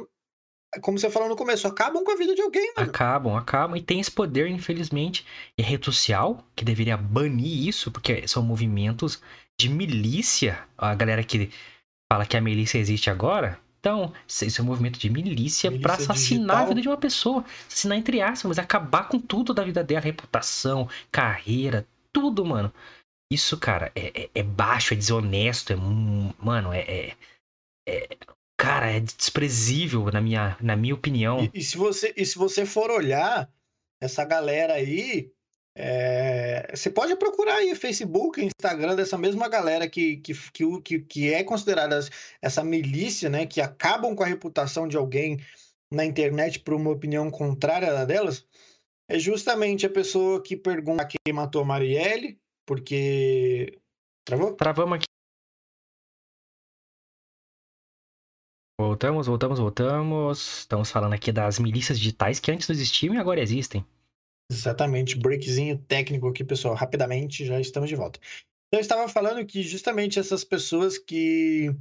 [0.81, 2.89] como você falou no começo, acabam com a vida de alguém, mano.
[2.89, 3.77] Acabam, acabam.
[3.77, 5.27] E tem esse poder, infelizmente.
[5.59, 9.21] E a rede social, que deveria banir isso, porque são movimentos
[9.61, 10.59] de milícia.
[10.79, 11.51] A galera que
[12.11, 13.59] fala que a milícia existe agora.
[13.81, 16.57] Então, isso é um movimento de milícia, milícia para assassinar digital.
[16.57, 17.45] a vida de uma pessoa.
[17.69, 20.01] Assassinar entre aspas, mas acabar com tudo da vida dela.
[20.01, 22.73] Reputação, carreira, tudo, mano.
[23.33, 25.77] Isso, cara, é, é, é baixo, é desonesto, é.
[25.77, 27.17] Mano, é, é,
[27.89, 28.09] é
[28.59, 31.43] cara, é desprezível na minha, na minha opinião.
[31.45, 33.51] E, e se você, e se você for olhar
[34.01, 35.33] essa galera aí,
[35.75, 40.35] é, você pode procurar aí Facebook, Instagram dessa mesma galera que, que,
[40.83, 41.99] que, que é considerada
[42.43, 43.47] essa milícia, né?
[43.47, 45.41] Que acabam com a reputação de alguém
[45.91, 48.45] na internet por uma opinião contrária da delas.
[49.13, 53.79] É justamente a pessoa que pergunta quem matou a Marielle, porque.
[54.25, 54.55] Travou?
[54.55, 55.05] Travamos aqui.
[58.81, 60.61] Voltamos, voltamos, voltamos.
[60.61, 63.85] Estamos falando aqui das milícias digitais que antes não existiam e agora existem.
[64.51, 66.75] Exatamente, breakzinho técnico aqui, pessoal.
[66.75, 68.19] Rapidamente, já estamos de volta.
[68.69, 71.77] Então, eu estava falando que justamente essas pessoas que,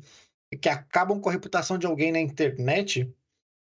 [0.61, 3.09] que acabam com a reputação de alguém na internet,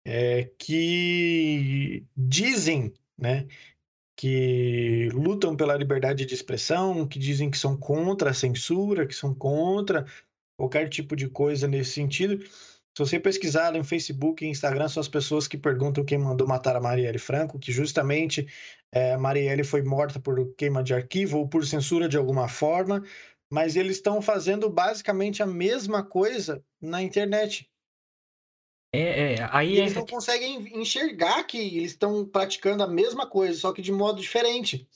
[0.02, 3.46] é, que dizem, né,
[4.16, 9.34] que lutam pela liberdade de expressão, que dizem que são contra a censura, que são
[9.34, 10.06] contra
[10.56, 12.44] qualquer tipo de coisa nesse sentido,
[12.96, 16.74] se você pesquisar em Facebook e Instagram, são as pessoas que perguntam quem mandou matar
[16.74, 18.46] a Marielle Franco, que justamente
[18.92, 23.02] é, Marielle foi morta por queima de arquivo ou por censura de alguma forma,
[23.50, 27.70] mas eles estão fazendo basicamente a mesma coisa na internet.
[28.92, 29.94] É, é, aí eles é...
[29.96, 34.86] não conseguem enxergar que eles estão praticando a mesma coisa, só que de modo diferente.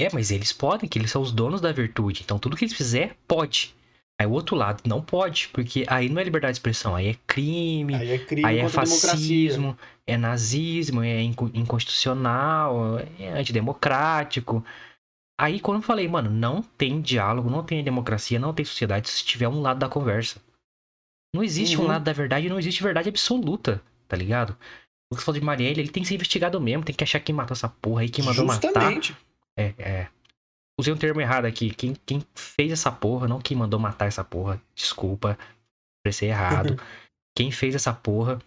[0.00, 2.22] É, mas eles podem, que eles são os donos da virtude.
[2.22, 3.74] Então tudo que eles fizer, pode.
[4.20, 7.14] Aí o outro lado não pode, porque aí não é liberdade de expressão, aí é
[7.26, 14.64] crime, aí é, crime aí é fascismo, é nazismo, é inconstitucional, é antidemocrático.
[15.40, 19.24] Aí quando eu falei, mano, não tem diálogo, não tem democracia, não tem sociedade se
[19.24, 20.40] tiver um lado da conversa.
[21.34, 21.84] Não existe uhum.
[21.84, 24.56] um lado da verdade, não existe verdade absoluta, tá ligado?
[25.10, 27.20] O que você falou de Marielle, ele tem que ser investigado mesmo, tem que achar
[27.20, 29.12] quem matou essa porra aí, quem mandou Justamente.
[29.12, 29.24] matar.
[29.56, 30.08] É, é.
[30.78, 31.70] usei um termo errado aqui.
[31.70, 34.60] Quem, quem fez essa porra, não quem mandou matar essa porra.
[34.74, 35.38] Desculpa,
[35.98, 36.80] expressei errado.
[37.36, 38.40] quem fez essa porra.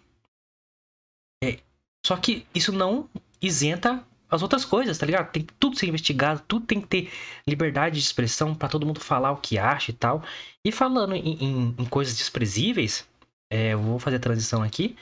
[1.42, 1.58] É,
[2.06, 3.08] só que isso não
[3.40, 5.30] isenta as outras coisas, tá ligado?
[5.30, 7.12] Tem que tudo ser investigado, tudo tem que ter
[7.46, 10.24] liberdade de expressão para todo mundo falar o que acha e tal.
[10.66, 13.06] E falando em, em, em coisas desprezíveis,
[13.52, 14.96] é, eu vou fazer a transição aqui.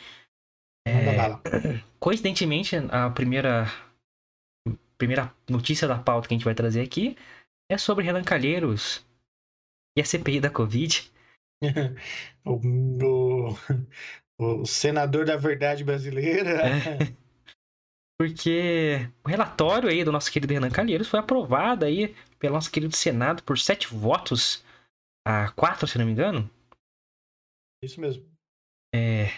[0.84, 1.30] É,
[2.00, 3.66] coincidentemente, a primeira
[4.98, 7.16] primeira notícia da pauta que a gente vai trazer aqui
[7.70, 9.06] é sobre Renan Calheiros
[9.96, 11.10] e a CPI da Covid.
[12.44, 12.60] o,
[13.02, 13.56] o,
[14.38, 16.62] o, senador da verdade brasileira.
[16.68, 17.20] É.
[18.20, 22.94] Porque o relatório aí do nosso querido Renan Calheiros foi aprovado aí pelo nosso querido
[22.94, 24.62] Senado por sete votos
[25.26, 26.50] a quatro, se não me engano.
[27.82, 28.22] Isso mesmo.
[28.94, 29.30] É.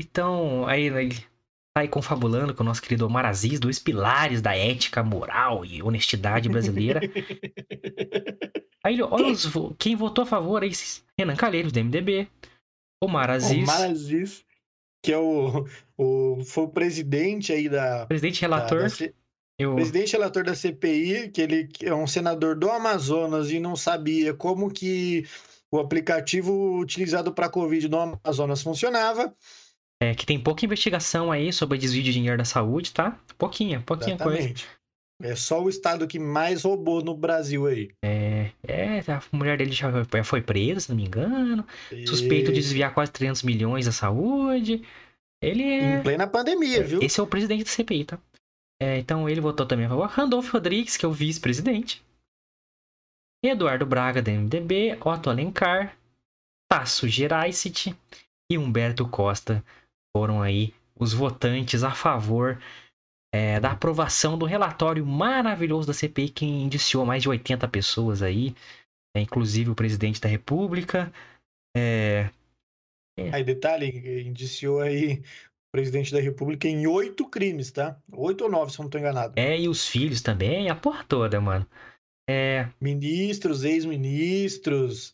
[0.00, 5.02] Então, aí tá aí confabulando com o nosso querido Omar Aziz, dois pilares da ética,
[5.02, 7.00] moral e honestidade brasileira.
[8.84, 10.70] aí, olha os, quem votou a favor aí,
[11.18, 12.28] Renan Calheiros, do MDB,
[13.02, 13.68] Omar Aziz.
[13.68, 14.46] Omar Aziz,
[15.08, 15.66] que é o,
[15.96, 18.04] o, foi o presidente aí da...
[18.04, 18.82] Presidente relator.
[18.82, 19.12] Da, da,
[19.58, 19.74] eu...
[19.74, 24.70] Presidente relator da CPI, que ele é um senador do Amazonas e não sabia como
[24.70, 25.26] que
[25.72, 29.34] o aplicativo utilizado para Covid no Amazonas funcionava.
[30.02, 33.18] É, que tem pouca investigação aí sobre desvio de dinheiro da saúde, tá?
[33.38, 34.66] Pouquinha, pouquinha Exatamente.
[34.66, 34.77] coisa.
[35.20, 37.90] É só o estado que mais roubou no Brasil aí.
[38.04, 39.90] É, é a mulher dele já
[40.24, 41.66] foi presa, se não me engano.
[41.90, 42.06] E...
[42.06, 44.84] Suspeito de desviar quase 300 milhões da saúde.
[45.42, 45.98] Ele é...
[45.98, 47.02] Em plena pandemia, viu?
[47.02, 48.18] Esse é o presidente da CPI, tá?
[48.80, 50.06] É, então ele votou também a favor.
[50.06, 52.00] Randolfo Rodrigues, que é o vice-presidente.
[53.44, 54.98] Eduardo Braga, da MDB.
[55.00, 55.96] Otto Alencar.
[56.70, 57.96] Tasso Geraicit
[58.50, 59.64] e Humberto Costa,
[60.14, 62.60] foram aí os votantes a favor
[63.32, 68.54] é, da aprovação do relatório maravilhoso da CPI que indiciou mais de 80 pessoas aí,
[69.16, 71.12] é, inclusive o presidente da República.
[71.76, 72.30] É...
[73.32, 78.00] Aí, detalhe, indiciou aí o presidente da República em oito crimes, tá?
[78.12, 79.34] Oito ou nove, se eu não tô enganado.
[79.36, 81.66] É, e os filhos também, a porra toda, mano.
[82.30, 82.68] É...
[82.80, 85.12] Ministros, ex-ministros,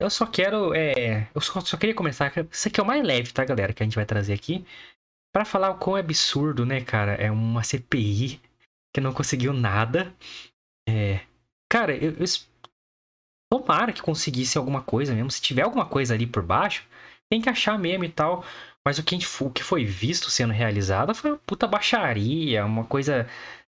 [0.00, 0.74] eu só quero.
[0.74, 2.32] É, eu só, só, queria começar.
[2.50, 3.72] Isso aqui é o mais leve, tá, galera?
[3.72, 4.64] Que a gente vai trazer aqui.
[5.34, 7.14] Para falar o quão absurdo, né, cara?
[7.14, 8.40] É uma CPI
[8.94, 10.14] que não conseguiu nada.
[10.88, 11.20] É.
[11.68, 12.26] Cara, eu, eu
[13.52, 15.30] tomara que conseguisse alguma coisa mesmo.
[15.32, 16.86] Se tiver alguma coisa ali por baixo,
[17.28, 18.44] tem que achar mesmo e tal.
[18.86, 23.26] Mas o que, o que foi visto sendo realizado foi uma puta baixaria, uma coisa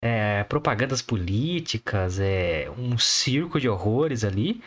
[0.02, 4.62] é, propagandas políticas, é, um circo de horrores ali,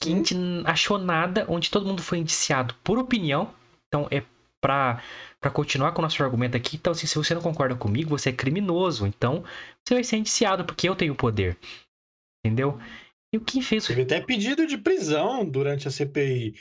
[0.00, 3.54] que a gente achou nada, onde todo mundo foi indiciado por opinião.
[3.86, 4.22] Então é
[4.64, 8.30] para continuar com o nosso argumento aqui, então assim, se você não concorda comigo, você
[8.30, 9.06] é criminoso.
[9.06, 9.44] Então
[9.84, 11.58] você vai ser indiciado porque eu tenho poder.
[12.42, 12.78] Entendeu?
[13.30, 13.86] E o que fez.
[13.86, 16.54] Teve até pedido de prisão durante a CPI.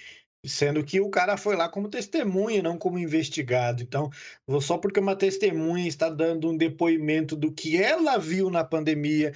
[0.45, 3.81] Sendo que o cara foi lá como testemunha, não como investigado.
[3.81, 4.11] Então,
[4.59, 9.33] só porque uma testemunha está dando um depoimento do que ela viu na pandemia,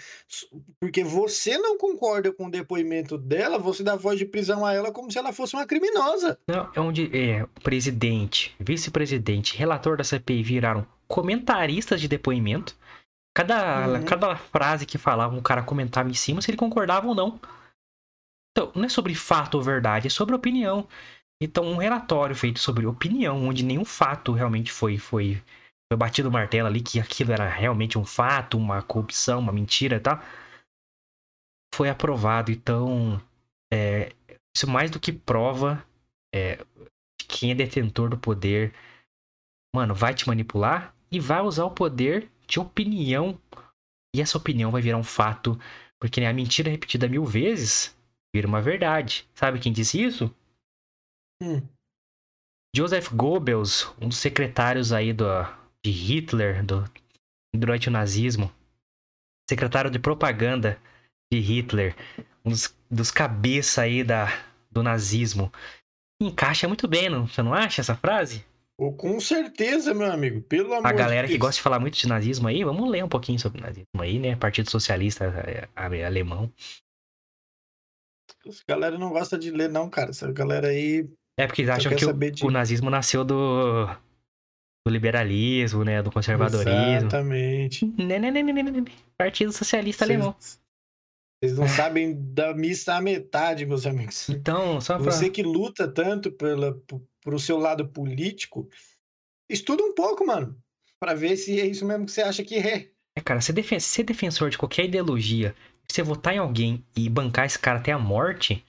[0.82, 4.92] porque você não concorda com o depoimento dela, você dá voz de prisão a ela
[4.92, 6.38] como se ela fosse uma criminosa.
[6.46, 12.76] Não, é onde é, presidente, vice-presidente, relator da CPI viraram comentaristas de depoimento.
[13.34, 14.04] Cada, uhum.
[14.04, 17.40] cada frase que falava, um cara comentava em cima se ele concordava ou não.
[18.58, 20.88] Então, não é sobre fato ou verdade, é sobre opinião.
[21.40, 25.36] Então, um relatório feito sobre opinião, onde nenhum fato realmente foi, foi,
[25.88, 29.98] foi batido o martelo ali, que aquilo era realmente um fato, uma corrupção, uma mentira
[29.98, 30.20] e tal,
[31.72, 32.52] foi aprovado.
[32.52, 33.22] Então,
[33.72, 34.12] é,
[34.56, 35.86] isso mais do que prova
[36.34, 36.58] é,
[37.28, 38.74] quem é detentor do poder,
[39.76, 43.40] mano, vai te manipular e vai usar o poder de opinião.
[44.16, 45.60] E essa opinião vai virar um fato,
[46.00, 47.96] porque né, a mentira repetida mil vezes
[48.38, 49.28] vira uma verdade.
[49.34, 50.34] Sabe quem disse isso?
[51.42, 51.62] Hum.
[52.76, 55.26] Joseph Goebbels, um dos secretários aí do,
[55.84, 56.86] de Hitler do,
[57.56, 58.52] durante o nazismo.
[59.50, 60.80] Secretário de propaganda
[61.32, 61.96] de Hitler.
[62.46, 64.28] Um dos, dos cabeças aí da,
[64.70, 65.52] do nazismo.
[66.22, 68.46] Encaixa muito bem, não, você não acha essa frase?
[68.80, 70.42] Oh, com certeza, meu amigo.
[70.42, 73.04] Pelo amor A galera de que gosta de falar muito de nazismo aí, vamos ler
[73.04, 74.36] um pouquinho sobre nazismo aí, né?
[74.36, 75.68] Partido Socialista é,
[76.06, 76.52] Alemão.
[78.50, 80.12] Essa galera não gosta de ler, não, cara.
[80.12, 81.10] Essa galera aí.
[81.38, 82.46] É porque eles acham que o, de...
[82.46, 83.86] o, nazismo nasceu do,
[84.86, 86.02] do liberalismo, né?
[86.02, 86.98] Do conservadorismo.
[86.98, 87.86] Exatamente.
[87.98, 88.86] Né, né, né,
[89.18, 90.36] Partido Socialista Alemão.
[91.40, 94.28] Vocês não sabem da missa à metade, meus amigos.
[94.30, 95.12] Então, só pra...
[95.12, 96.76] Você que luta tanto pela,
[97.22, 98.68] pro seu lado político,
[99.48, 100.58] estuda um pouco, mano.
[101.00, 102.90] Pra ver se é isso mesmo que você acha que é.
[103.16, 105.56] É, cara, ser, defen ser defensor de qualquer ideologia,
[105.92, 108.64] você votar em alguém e bancar esse cara até a morte,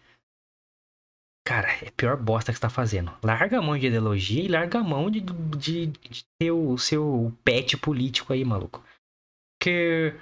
[1.47, 3.13] cara, é a pior bosta que você tá fazendo.
[3.23, 7.33] Larga a mão de ideologia e larga a mão de, de, de ter o seu
[7.45, 8.83] pet político aí, maluco.
[9.59, 10.15] Porque.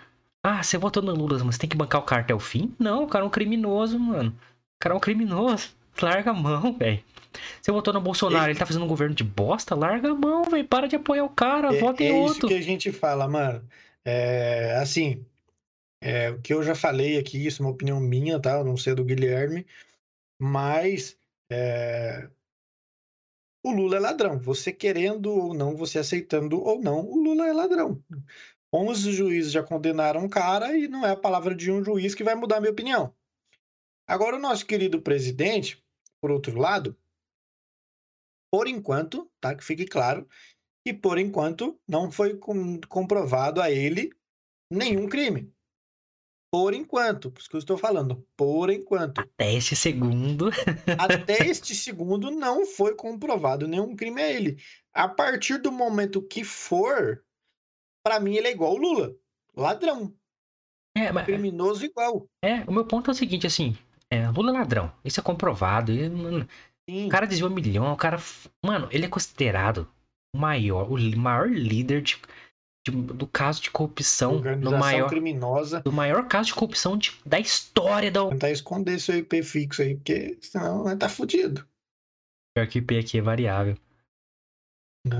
[0.42, 2.72] Ah, você votou no Lula, mas tem que bancar o cara até o fim?
[2.78, 4.30] Não, o cara é um criminoso, mano.
[4.30, 5.70] O cara é um criminoso.
[6.00, 7.02] Larga a mão, velho.
[7.60, 9.74] Você votou no Bolsonaro, ele tá fazendo um governo de bosta?
[9.74, 10.64] Larga a mão, velho.
[10.66, 12.48] Para de apoiar o cara, É, vota em é isso outro.
[12.48, 13.62] que a gente fala, mano.
[14.04, 15.24] É, assim,
[16.06, 18.52] é, o que eu já falei aqui, isso é uma opinião minha, tá?
[18.58, 19.66] Eu não sei do Guilherme,
[20.40, 21.18] mas
[21.50, 22.30] é,
[23.64, 24.38] o Lula é ladrão.
[24.38, 28.00] Você querendo ou não, você aceitando ou não, o Lula é ladrão.
[28.72, 32.22] 11 juízes já condenaram o cara e não é a palavra de um juiz que
[32.22, 33.12] vai mudar a minha opinião.
[34.06, 35.84] Agora, o nosso querido presidente,
[36.20, 36.96] por outro lado,
[38.48, 39.56] por enquanto, tá?
[39.56, 40.28] Que fique claro,
[40.86, 44.12] que por enquanto não foi com- comprovado a ele
[44.70, 45.52] nenhum crime.
[46.58, 49.20] Por enquanto, por isso que eu estou falando, por enquanto.
[49.20, 50.48] Até esse segundo.
[50.98, 54.56] Até este segundo não foi comprovado nenhum crime a ele.
[54.94, 57.22] A partir do momento que for,
[58.02, 59.14] para mim ele é igual o Lula.
[59.54, 60.14] Ladrão,
[60.96, 62.26] É, mas, criminoso igual.
[62.42, 63.76] é, o meu ponto é o seguinte, assim.
[64.10, 64.90] É, Lula é ladrão.
[65.04, 65.92] Isso é comprovado.
[65.92, 66.46] Ele-
[66.88, 67.92] o cara desviou um milhão.
[67.92, 68.16] O cara.
[68.64, 69.86] Mano, ele é considerado
[70.34, 72.16] o maior, o maior líder de,
[72.90, 74.34] de- do caso de corrupção.
[74.36, 75.80] Organização maior, criminosa.
[75.80, 78.26] do maior caso de corrupção de- da história da.
[78.28, 81.66] Tentar esconder seu IP fixo aí, porque senão vai tá fudido.
[82.56, 83.76] Pior que o IP aqui é variável.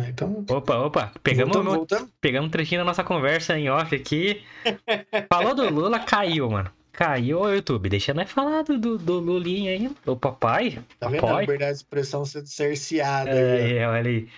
[0.09, 1.13] Então, Opa, opa.
[1.23, 2.11] Pegamos, voltamos, meu- voltamos.
[2.21, 4.43] pegamos um trechinho da nossa conversa em off aqui.
[5.33, 6.71] Falou do Lula, caiu, mano.
[6.91, 7.89] Caiu o YouTube.
[7.89, 9.95] Deixa nós falar do, do, do Lulinha aí.
[10.07, 10.83] O papai.
[10.99, 11.41] Tá vendo a papai.
[11.43, 13.81] liberdade de expressão sendo cerceada aí, ó.
[13.83, 14.29] É, olha aí.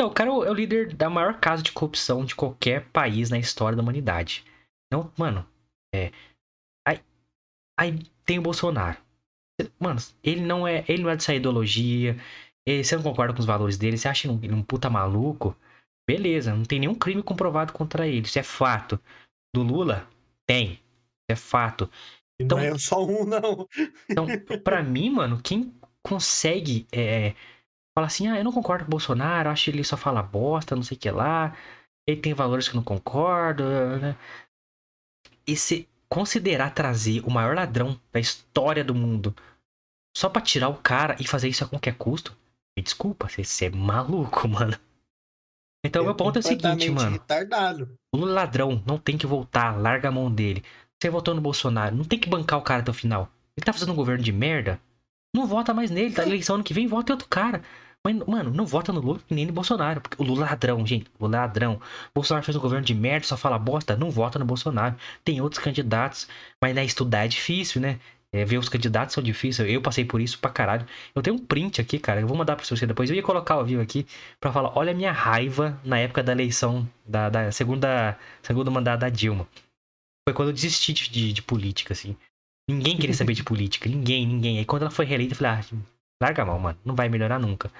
[0.00, 2.88] Não, o cara é o é o líder da maior caso de corrupção de qualquer
[2.88, 4.42] país na história da humanidade.
[4.90, 5.46] Não, mano,
[5.94, 6.10] é.
[6.88, 7.00] Aí,
[7.78, 8.96] aí tem o Bolsonaro.
[9.78, 10.86] Mano, ele não é.
[10.88, 12.16] Ele não é dessa ideologia.
[12.66, 15.54] Ele, você não concorda com os valores dele, você acha ele um, um puta maluco?
[16.08, 18.26] Beleza, não tem nenhum crime comprovado contra ele.
[18.26, 18.98] Isso é fato.
[19.54, 20.08] Do Lula?
[20.46, 20.72] Tem.
[20.72, 20.80] Isso
[21.32, 21.90] é fato.
[22.40, 23.68] Então- não é só um, não.
[24.08, 24.26] Então,
[24.64, 27.34] pra mim, mano, quem consegue é,
[27.94, 30.76] falar assim, ah, eu não concordo com o Bolsonaro, acho que ele só fala bosta,
[30.76, 31.56] não sei o que lá,
[32.06, 33.64] ele tem valores que eu não concordo,
[33.98, 34.16] né?
[35.46, 39.34] E se considerar trazer o maior ladrão da história do mundo
[40.16, 42.36] só pra tirar o cara e fazer isso a qualquer custo,
[42.76, 44.76] me desculpa, você, é maluco, mano.
[45.84, 47.12] Então, meu ponto é o seguinte, mano.
[47.12, 47.94] retardado.
[48.14, 50.62] O ladrão, não tem que voltar, larga a mão dele.
[51.00, 53.32] Você votou no Bolsonaro, não tem que bancar o cara até o final.
[53.56, 54.80] Ele tá fazendo um governo de merda?
[55.34, 57.62] Não vota mais nele, tá eleição ano que vem, vota em outro cara.
[58.04, 60.00] Mas, mano, não vota no Lula nem no Bolsonaro.
[60.00, 61.06] Porque o Lula é ladrão, gente.
[61.18, 61.74] O Lula é ladrão.
[61.74, 61.80] O
[62.14, 63.96] Bolsonaro fez um governo de merda, só fala bosta.
[63.96, 64.96] Não vota no Bolsonaro.
[65.24, 66.26] Tem outros candidatos.
[66.62, 68.00] Mas, né, estudar é difícil, né?
[68.32, 69.68] É, ver os candidatos são difíceis.
[69.68, 70.86] Eu passei por isso pra caralho.
[71.14, 72.20] Eu tenho um print aqui, cara.
[72.20, 73.10] Eu vou mandar pra você depois.
[73.10, 74.06] Eu ia colocar ao vivo aqui
[74.40, 74.72] pra falar.
[74.76, 79.46] Olha a minha raiva na época da eleição da, da segunda, segundo mandato da Dilma.
[80.26, 82.16] Foi quando eu desisti de, de, de política, assim.
[82.72, 83.88] Ninguém queria saber de política.
[83.88, 84.58] Ninguém, ninguém.
[84.58, 85.76] Aí quando ela foi reeleita, eu falei, ah,
[86.22, 86.78] larga a mão, mano.
[86.84, 87.70] Não vai melhorar nunca.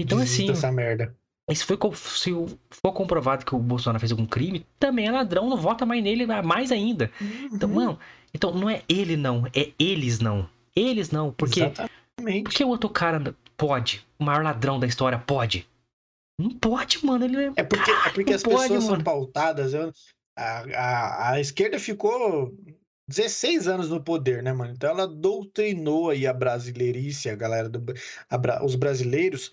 [0.00, 1.14] Então, Desista assim, essa merda.
[1.52, 2.30] se, foi, se
[2.70, 6.26] for comprovado que o Bolsonaro fez algum crime, também é ladrão, não vota mais nele,
[6.26, 7.10] mais ainda.
[7.52, 7.74] Então, Uhum.
[7.74, 7.98] mano,
[8.32, 10.48] então não é ele não, é eles não.
[10.76, 12.44] Eles não, porque, Exatamente.
[12.44, 15.66] porque o outro cara pode, o maior ladrão da história pode.
[16.40, 17.52] Não pode, mano, ele é...
[17.56, 19.02] É porque, é porque as pode, pessoas são mano.
[19.04, 19.74] pautadas.
[19.74, 19.92] eu-
[20.36, 22.54] a, a, a esquerda ficou
[23.08, 24.72] 16 anos no poder, né, mano?
[24.72, 27.94] Então ela doutrinou aí a brasileirice, a galera do
[28.28, 29.52] a os brasileiros,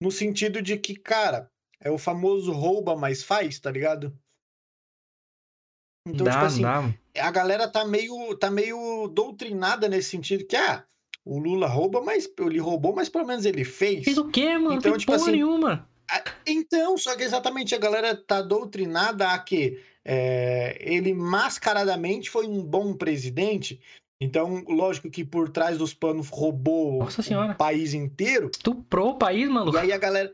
[0.00, 4.16] no sentido de que, cara, é o famoso rouba, mas faz, tá ligado?
[6.06, 6.94] Então, dá, tipo assim, dá.
[7.18, 10.84] a galera tá meio, tá meio doutrinada nesse sentido que, ah,
[11.24, 14.04] o Lula rouba, mas ele roubou, mas pelo menos ele fez.
[14.04, 14.74] Fez o quê, mano?
[14.74, 15.88] Então, não fez tipo porra assim, nenhuma.
[16.46, 22.62] Então, só que exatamente a galera tá doutrinada a que é, ele mascaradamente foi um
[22.62, 23.80] bom presidente.
[24.20, 28.50] Então, lógico que por trás dos panos roubou o país inteiro.
[28.52, 29.76] Estuprou o país, maluco.
[29.76, 30.32] E aí a galera.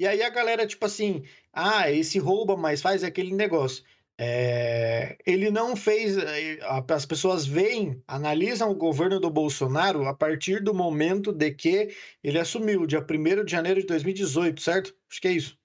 [0.00, 3.84] E aí a galera, tipo assim, ah, esse rouba, mas faz aquele negócio.
[4.20, 6.16] É, ele não fez.
[6.16, 6.58] eh,
[6.88, 12.38] As pessoas veem, analisam o governo do Bolsonaro a partir do momento de que ele
[12.38, 14.94] assumiu, dia 1 de janeiro de 2018, certo?
[15.10, 15.57] Acho que é isso.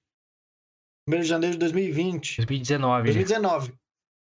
[1.08, 2.38] 1 de janeiro de 2020.
[2.38, 3.04] 2019.
[3.04, 3.74] 2019.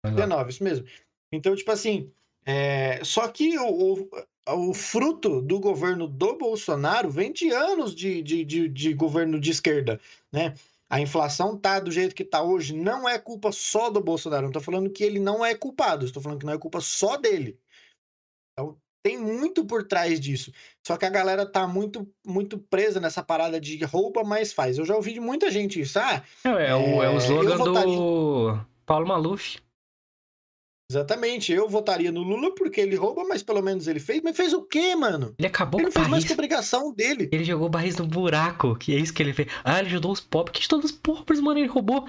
[0.05, 0.17] Vai lá.
[0.17, 0.87] 19, isso mesmo.
[1.33, 2.11] Então, tipo assim,
[2.47, 4.09] é, só que o,
[4.49, 9.39] o, o fruto do governo do Bolsonaro vem de anos de, de, de, de governo
[9.41, 10.01] de esquerda,
[10.33, 10.55] né?
[10.91, 14.47] a inflação tá do jeito que tá hoje, não é culpa só do Bolsonaro.
[14.47, 17.17] Não tô falando que ele não é culpado, estou falando que não é culpa só
[17.17, 17.59] dele.
[19.03, 20.53] Tem muito por trás disso.
[20.87, 24.79] Só que a galera tá muito muito presa nessa parada de roupa, mas faz.
[24.79, 25.99] Eu já ouvi de muita gente isso.
[25.99, 29.59] Ah, é, é, o, é o slogan do Paulo Maluf.
[30.91, 31.53] Exatamente.
[31.53, 34.23] Eu votaria no Lula porque ele rouba, mas pelo menos ele fez.
[34.25, 35.35] Mas fez o quê, mano?
[35.39, 37.29] Ele acabou ele com o fez mais que obrigação dele.
[37.31, 39.49] Ele jogou o barris no buraco, que é isso que ele fez.
[39.63, 40.59] Ah, ele ajudou os pobres.
[40.59, 42.09] Que todos os pobres, mano, ele roubou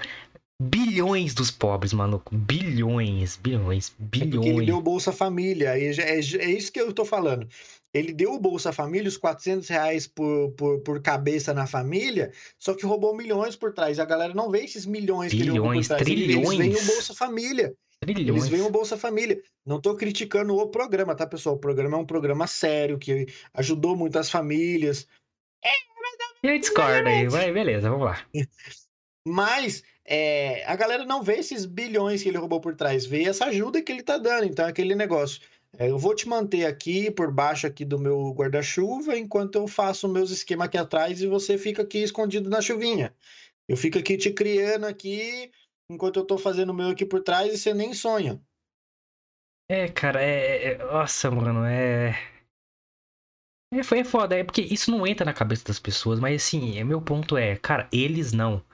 [0.61, 2.35] bilhões dos pobres, maluco.
[2.35, 4.45] Bilhões, bilhões, bilhões.
[4.45, 5.77] É ele deu Bolsa Família.
[5.77, 7.47] É, é, é isso que eu tô falando.
[7.93, 12.75] Ele deu o Bolsa Família, os 400 reais por, por, por, cabeça na família, só
[12.75, 13.99] que roubou milhões por trás.
[13.99, 16.03] A galera não vê esses milhões bilhões, que ele roubou por trás.
[16.03, 16.51] Trilhões.
[16.51, 17.73] Eles veem o Bolsa Família.
[17.99, 18.27] Trilhões.
[18.27, 19.41] Eles veem o Bolsa Família.
[19.65, 21.55] Não estou criticando o programa, tá, pessoal?
[21.55, 25.07] O programa é um programa sério, que ajudou muitas famílias.
[26.41, 28.25] Eu discordo aí, vai, beleza, vamos lá.
[29.27, 33.45] Mas é, a galera não vê esses bilhões que ele roubou por trás, vê essa
[33.45, 34.45] ajuda que ele tá dando.
[34.45, 35.39] Então, é aquele negócio.
[35.77, 40.09] É, eu vou te manter aqui por baixo aqui do meu guarda-chuva enquanto eu faço
[40.09, 43.15] meus esquemas aqui atrás e você fica aqui escondido na chuvinha.
[43.67, 45.51] Eu fico aqui te criando aqui
[45.87, 48.41] enquanto eu tô fazendo o meu aqui por trás e você nem sonha.
[49.69, 50.71] É, cara, é.
[50.71, 52.15] é nossa, mano, é.
[53.71, 56.83] É, foi foda, é porque isso não entra na cabeça das pessoas, mas assim, é,
[56.83, 58.65] meu ponto é, cara, eles não.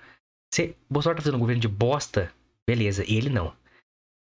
[0.54, 2.32] Se Bolsonaro tá fazendo um governo de bosta,
[2.68, 3.54] beleza, ele não.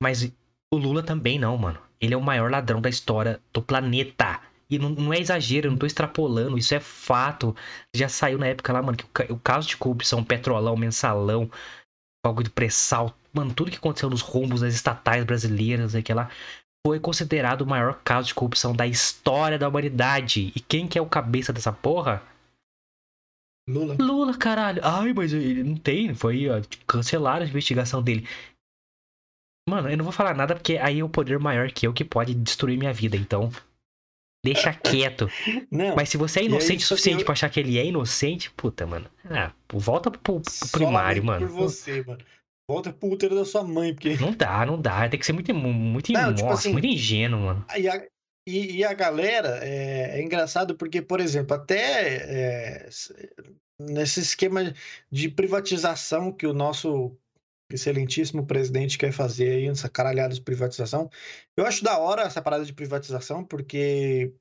[0.03, 0.25] Mas
[0.73, 1.81] o Lula também não, mano.
[2.01, 4.41] Ele é o maior ladrão da história do planeta.
[4.69, 7.55] E não, não é exagero, eu não tô extrapolando, isso é fato.
[7.95, 11.49] Já saiu na época lá, mano, que o, o caso de corrupção, petrolão, mensalão,
[12.25, 16.29] bagulho de pré-sal, mano, tudo que aconteceu nos rombos das estatais brasileiras, aquela
[16.85, 20.53] foi considerado o maior caso de corrupção da história da humanidade.
[20.55, 22.23] E quem que é o cabeça dessa porra?
[23.69, 23.97] Lula.
[23.99, 24.81] Lula, caralho.
[24.85, 26.15] Ai, mas ele não tem.
[26.15, 28.27] Foi ó, cancelaram a investigação dele.
[29.69, 32.05] Mano, eu não vou falar nada porque aí é o poder maior que eu que
[32.05, 33.17] pode destruir minha vida.
[33.17, 33.51] Então,
[34.45, 35.29] deixa quieto.
[35.71, 37.25] Não, Mas se você é inocente o suficiente eu...
[37.25, 39.11] pra achar que ele é inocente, puta, mano.
[39.29, 41.49] Ah, volta pro, pro primário, mano.
[41.49, 42.23] por você, mano.
[42.69, 44.17] Volta pro útero da sua mãe, porque.
[44.17, 45.09] Não dá, não dá.
[45.09, 47.65] Tem que ser muito, muito, não, tipo assim, muito ingênuo, mano.
[47.77, 48.05] E a,
[48.47, 52.89] e, e a galera é, é, engraçado porque, por exemplo, até é,
[53.81, 54.73] nesse esquema
[55.11, 57.17] de privatização que o nosso
[57.71, 61.11] excelentíssimo presidente quer fazer aí, essa caralhada de privatização.
[61.57, 64.33] Eu acho da hora essa parada de privatização, porque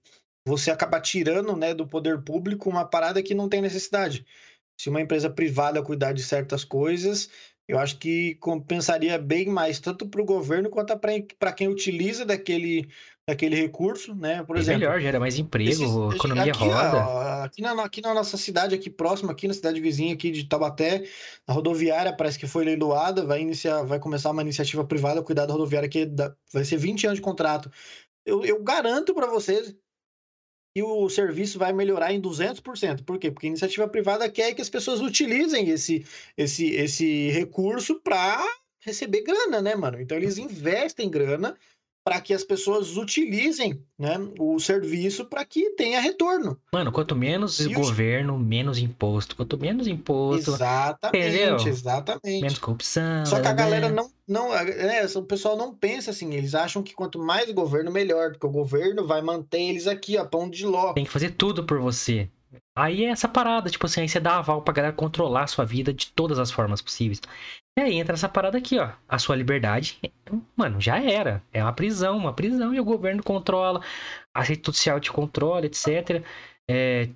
[0.48, 4.26] você acaba tirando né, do poder público uma parada que não tem necessidade.
[4.80, 7.30] Se uma empresa privada cuidar de certas coisas,
[7.68, 10.96] eu acho que compensaria bem mais, tanto para o governo quanto
[11.40, 12.88] para quem utiliza daquele,
[13.28, 14.44] daquele recurso, né?
[14.44, 14.82] Por exemplo.
[14.82, 17.08] melhor, gera mais emprego, esses, economia aqui, roda.
[17.08, 20.48] Ó, aqui, na, aqui na nossa cidade, aqui próxima, aqui na cidade vizinha aqui de
[20.48, 21.08] Taubaté,
[21.48, 25.54] a rodoviária parece que foi leiloada, vai iniciar, vai começar uma iniciativa privada cuidar da
[25.54, 26.08] rodoviária que
[26.54, 27.72] vai ser 20 anos de contrato.
[28.24, 29.76] Eu, eu garanto para vocês
[30.76, 33.04] que o serviço vai melhorar em 200%.
[33.04, 33.32] Por quê?
[33.32, 36.06] Porque a iniciativa privada quer que as pessoas utilizem esse,
[36.38, 38.46] esse, esse recurso para
[38.82, 40.00] receber grana, né, mano?
[40.00, 41.58] Então eles investem grana
[42.06, 46.56] para que as pessoas utilizem né, o serviço para que tenha retorno.
[46.72, 48.46] Mano, quanto menos e governo, os...
[48.46, 49.36] menos imposto.
[49.36, 50.52] Quanto menos imposto.
[50.52, 51.68] Exatamente, entendeu?
[51.68, 52.42] exatamente.
[52.42, 53.26] Menos corrupção.
[53.26, 53.58] Só que a né?
[53.58, 54.12] galera não.
[54.28, 56.32] não é, o pessoal não pensa assim.
[56.36, 58.34] Eles acham que quanto mais governo, melhor.
[58.34, 60.94] Porque o governo vai manter eles aqui, a pão de ló.
[60.94, 62.30] Tem que fazer tudo por você.
[62.78, 65.64] Aí é essa parada, tipo assim, aí você dá aval pra galera controlar a sua
[65.66, 67.22] vida de todas as formas possíveis.
[67.78, 68.92] E aí entra essa parada aqui, ó.
[69.08, 70.00] A sua liberdade,
[70.56, 71.42] mano, já era.
[71.54, 73.82] É uma prisão, uma prisão e o governo controla,
[74.34, 76.24] a rede social te controla, etc.
[76.70, 77.10] É,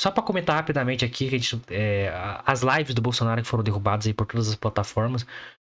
[0.00, 2.10] só para comentar rapidamente aqui, que gente, é,
[2.46, 5.26] as lives do Bolsonaro que foram derrubadas aí por todas as plataformas,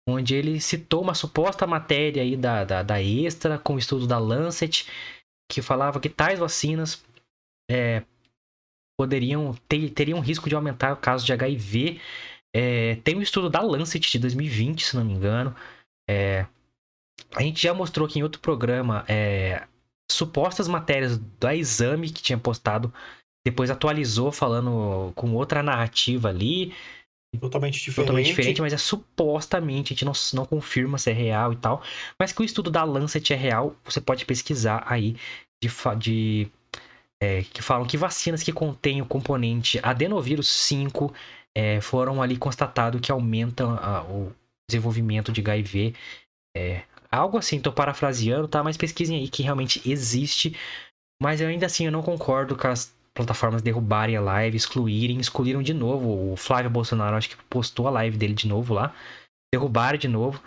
[0.08, 4.18] onde ele citou uma suposta matéria aí da, da, da Extra, com o estudo da
[4.18, 4.86] Lancet,
[5.50, 7.02] que falava que tais vacinas
[7.70, 8.02] é,
[9.00, 11.98] poderiam ter, teriam risco de aumentar o caso de HIV
[12.54, 15.56] é, tem um estudo da Lancet de 2020, se não me engano.
[16.08, 16.46] É,
[17.34, 19.66] a gente já mostrou aqui em outro programa é,
[20.10, 22.92] supostas matérias do exame que tinha postado.
[23.42, 26.74] Depois atualizou falando com outra narrativa ali.
[27.40, 27.96] Totalmente diferente.
[27.96, 31.82] Totalmente diferente, mas é supostamente, a gente não, não confirma se é real e tal.
[32.18, 35.16] Mas que o estudo da Lancet é real, você pode pesquisar aí
[35.62, 36.50] de, de
[37.22, 41.12] é, que falam que vacinas que contêm o componente adenovírus 5
[41.54, 44.32] é, foram ali constatado que aumentam a, o
[44.68, 45.94] desenvolvimento de HIV.
[46.56, 48.62] É, algo assim, tô parafraseando, tá?
[48.62, 50.56] Mas pesquisem aí que realmente existe.
[51.22, 55.74] Mas ainda assim eu não concordo com as plataformas derrubarem a live, excluírem, excluíram de
[55.74, 56.32] novo.
[56.32, 58.94] O Flávio Bolsonaro, acho que postou a live dele de novo lá.
[59.52, 60.42] Derrubaram de novo.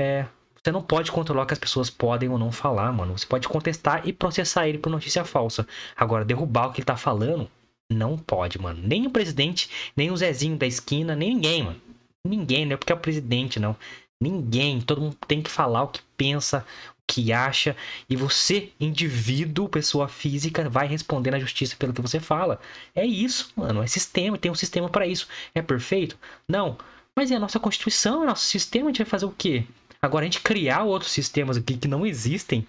[0.00, 0.26] É,
[0.68, 3.16] você não pode controlar o que as pessoas podem ou não falar, mano.
[3.16, 5.66] Você pode contestar e processar ele por notícia falsa.
[5.96, 7.50] Agora, derrubar o que ele tá falando,
[7.90, 8.78] não pode, mano.
[8.82, 11.80] Nem o presidente, nem o Zezinho da esquina, nem ninguém, mano.
[12.26, 13.74] Ninguém, não é porque é o presidente, não.
[14.20, 14.78] Ninguém.
[14.82, 16.66] Todo mundo tem que falar o que pensa,
[16.98, 17.74] o que acha.
[18.06, 22.60] E você, indivíduo, pessoa física, vai responder na justiça pelo que você fala.
[22.94, 23.82] É isso, mano.
[23.82, 24.36] É sistema.
[24.36, 25.28] Tem um sistema para isso.
[25.54, 26.18] É perfeito?
[26.46, 26.76] Não.
[27.16, 28.86] Mas é a nossa Constituição, é nosso sistema.
[28.86, 29.64] A gente vai fazer o quê?
[30.02, 32.66] Agora, a gente criar outros sistemas aqui que não existem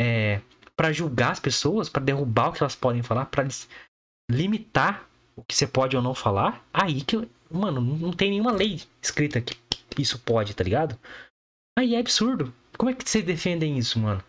[0.00, 0.40] é,
[0.76, 3.46] para julgar as pessoas, para derrubar o que elas podem falar, para
[4.30, 8.82] limitar o que você pode ou não falar, aí que, mano, não tem nenhuma lei
[9.02, 9.56] escrita que
[9.98, 10.98] isso pode, tá ligado?
[11.78, 12.54] Aí é absurdo.
[12.78, 14.22] Como é que vocês defendem isso, mano?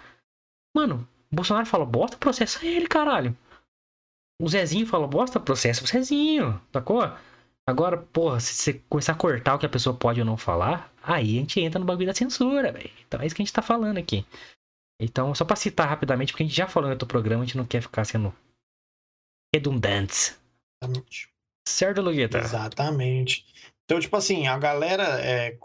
[0.76, 3.38] Mano, Bolsonaro fala bosta, processa ele, caralho.
[4.42, 7.02] O Zezinho fala bosta, processa o Zezinho, sacou?
[7.72, 10.94] Agora, porra, se você começar a cortar o que a pessoa pode ou não falar,
[11.02, 12.92] aí a gente entra no bagulho da censura, velho.
[13.08, 14.26] Então é isso que a gente tá falando aqui.
[15.02, 17.58] Então, só pra citar rapidamente, porque a gente já falou no outro programa, a gente
[17.58, 18.34] não quer ficar sendo
[19.54, 20.36] redundante.
[20.84, 21.30] Exatamente.
[21.68, 22.38] Certo, Lugueta?
[22.38, 23.46] Exatamente.
[23.86, 25.58] Então, tipo assim, a galera, é,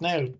[0.00, 0.32] né,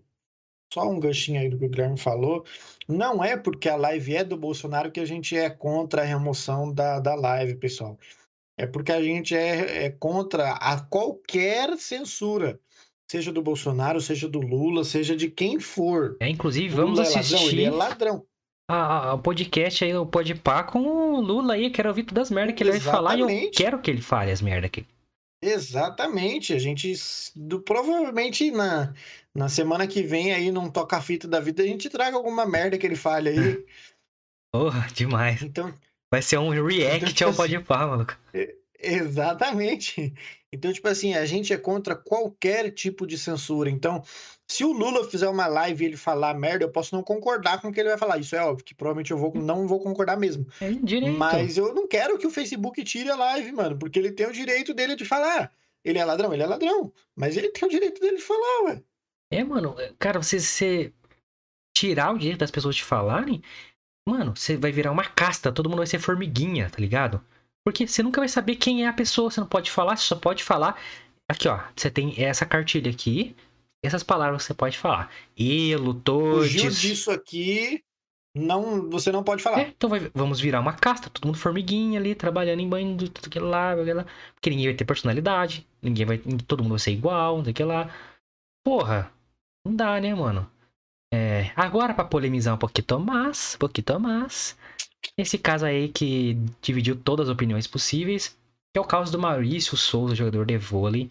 [0.73, 2.45] só um ganchinho aí do que o Guilherme falou,
[2.87, 6.73] não é porque a live é do Bolsonaro que a gente é contra a remoção
[6.73, 7.97] da, da live, pessoal.
[8.57, 12.59] É porque a gente é, é contra a qualquer censura,
[13.09, 16.15] seja do Bolsonaro, seja do Lula, seja de quem for.
[16.21, 17.35] É, inclusive, vamos Lula assistir.
[17.35, 18.25] É ladrão, ele é ladrão.
[18.67, 22.31] A, a, podcast aí, o Podpah com o Lula aí, eu quero ouvir todas as
[22.31, 24.85] merdas que ele vai falar e eu quero que ele fale as merdas aqui.
[25.43, 26.91] Exatamente, a gente
[27.35, 28.93] do, provavelmente na,
[29.35, 32.85] na semana que vem aí num toca-fita da vida a gente traga alguma merda que
[32.87, 33.65] ele fale aí.
[34.51, 35.43] Porra, demais.
[35.43, 35.71] Então,
[36.15, 38.17] Vai ser um react então, ao assim, Podpah, maluco.
[38.79, 40.13] Exatamente.
[40.49, 43.69] Então, tipo assim, a gente é contra qualquer tipo de censura.
[43.69, 44.01] Então,
[44.47, 47.67] se o Lula fizer uma live e ele falar merda, eu posso não concordar com
[47.67, 48.17] o que ele vai falar.
[48.17, 50.47] Isso é óbvio, que provavelmente eu vou, não vou concordar mesmo.
[50.61, 51.17] É direito.
[51.17, 54.31] Mas eu não quero que o Facebook tire a live, mano, porque ele tem o
[54.31, 55.51] direito dele de falar.
[55.83, 56.33] Ele é ladrão?
[56.33, 56.93] Ele é ladrão.
[57.13, 58.81] Mas ele tem o direito dele de falar, ué.
[59.29, 60.93] É, mano, cara, você, você
[61.75, 63.43] tirar o direito das pessoas de falarem,
[64.07, 67.23] mano, você vai virar uma casta, todo mundo vai ser formiguinha, tá ligado?
[67.65, 70.15] Porque você nunca vai saber quem é a pessoa, você não pode falar, você só
[70.15, 70.79] pode falar.
[71.29, 73.35] Aqui, ó, você tem essa cartilha aqui,
[73.83, 75.11] essas palavras você pode falar.
[75.37, 76.51] Elo, todes.
[76.51, 77.83] Fugiu disso aqui,
[78.35, 79.61] não, você não pode falar.
[79.61, 83.27] É, então vai, vamos virar uma casta, todo mundo formiguinha ali, trabalhando em banho, tudo
[83.27, 84.05] aquilo lá, aquilo lá.
[84.33, 86.17] Porque ninguém vai ter personalidade, ninguém vai.
[86.45, 87.89] Todo mundo vai ser igual, tudo aquilo lá.
[88.61, 89.09] Porra,
[89.65, 90.51] não dá, né, mano?
[91.13, 94.57] É, agora, para polemizar um pouquinho mais, um pouquinho mais,
[95.17, 98.37] esse caso aí que dividiu todas as opiniões possíveis,
[98.73, 101.09] que é o caso do Maurício Souza, jogador de vôlei,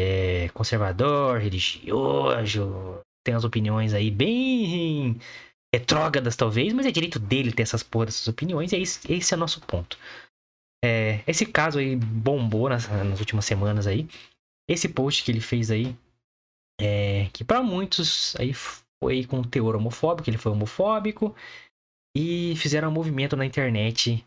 [0.00, 5.18] é, conservador, religioso, tem as opiniões aí bem
[5.74, 9.36] retrógradas talvez, mas é direito dele ter essas porras, essas opiniões, e esse, esse é
[9.36, 9.98] o nosso ponto.
[10.82, 14.08] É, esse caso aí bombou nas, nas últimas semanas aí.
[14.68, 15.94] Esse post que ele fez aí,
[16.80, 18.52] é, que para muitos aí
[19.02, 21.34] foi com teor homofóbico, ele foi homofóbico,
[22.16, 24.24] e fizeram um movimento na internet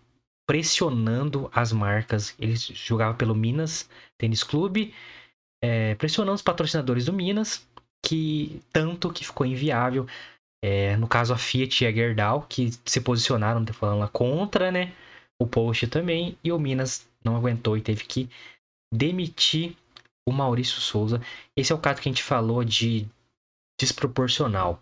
[0.47, 2.35] pressionando as marcas.
[2.39, 4.93] Ele jogava pelo Minas Tênis Clube,
[5.63, 7.67] é, pressionando os patrocinadores do Minas,
[8.05, 10.07] que tanto que ficou inviável.
[10.63, 14.93] É, no caso, a Fiat e a Gerdau, que se posicionaram falando lá contra, né?
[15.41, 18.29] O post também, e o Minas não aguentou e teve que
[18.93, 19.75] demitir
[20.27, 21.21] o Maurício Souza.
[21.57, 23.05] Esse é o caso que a gente falou de
[23.83, 24.81] desproporcional.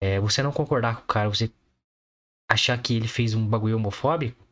[0.00, 1.50] É, você não concordar com o cara, você
[2.50, 4.42] achar que ele fez um bagulho homofóbico,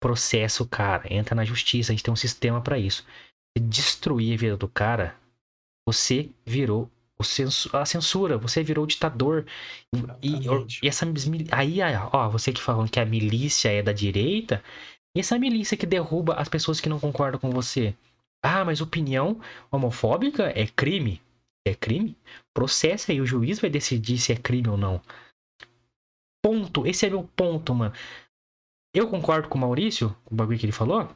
[0.00, 3.04] processo o cara, entra na justiça, a gente tem um sistema para isso.
[3.56, 5.16] Se destruir a vida do cara,
[5.86, 6.90] você virou
[7.72, 9.46] a censura, você virou o ditador.
[10.20, 10.28] E,
[10.82, 11.06] e, essa
[11.52, 11.78] aí,
[12.12, 14.62] ó, você que falando que a milícia é da direita,
[15.16, 17.94] e essa milícia que derruba as pessoas que não concordam com você.
[18.42, 19.40] Ah, mas opinião
[19.70, 21.22] homofóbica é crime
[21.64, 22.16] é crime,
[22.54, 25.00] processa e o juiz vai decidir se é crime ou não.
[26.42, 26.86] Ponto.
[26.86, 27.94] Esse é meu ponto, mano.
[28.94, 31.08] Eu concordo com o Maurício, com o bagulho que ele falou.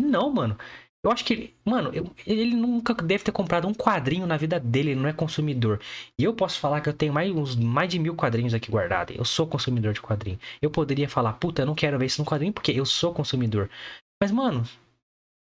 [0.00, 0.56] Não, mano.
[1.02, 1.56] Eu acho que ele.
[1.64, 5.12] Mano, eu, ele nunca deve ter comprado um quadrinho na vida dele, ele não é
[5.12, 5.80] consumidor.
[6.18, 9.16] E eu posso falar que eu tenho mais, uns, mais de mil quadrinhos aqui guardados.
[9.16, 10.38] Eu sou consumidor de quadrinho.
[10.60, 13.70] Eu poderia falar, puta, eu não quero ver isso no quadrinho porque eu sou consumidor.
[14.22, 14.64] Mas, mano,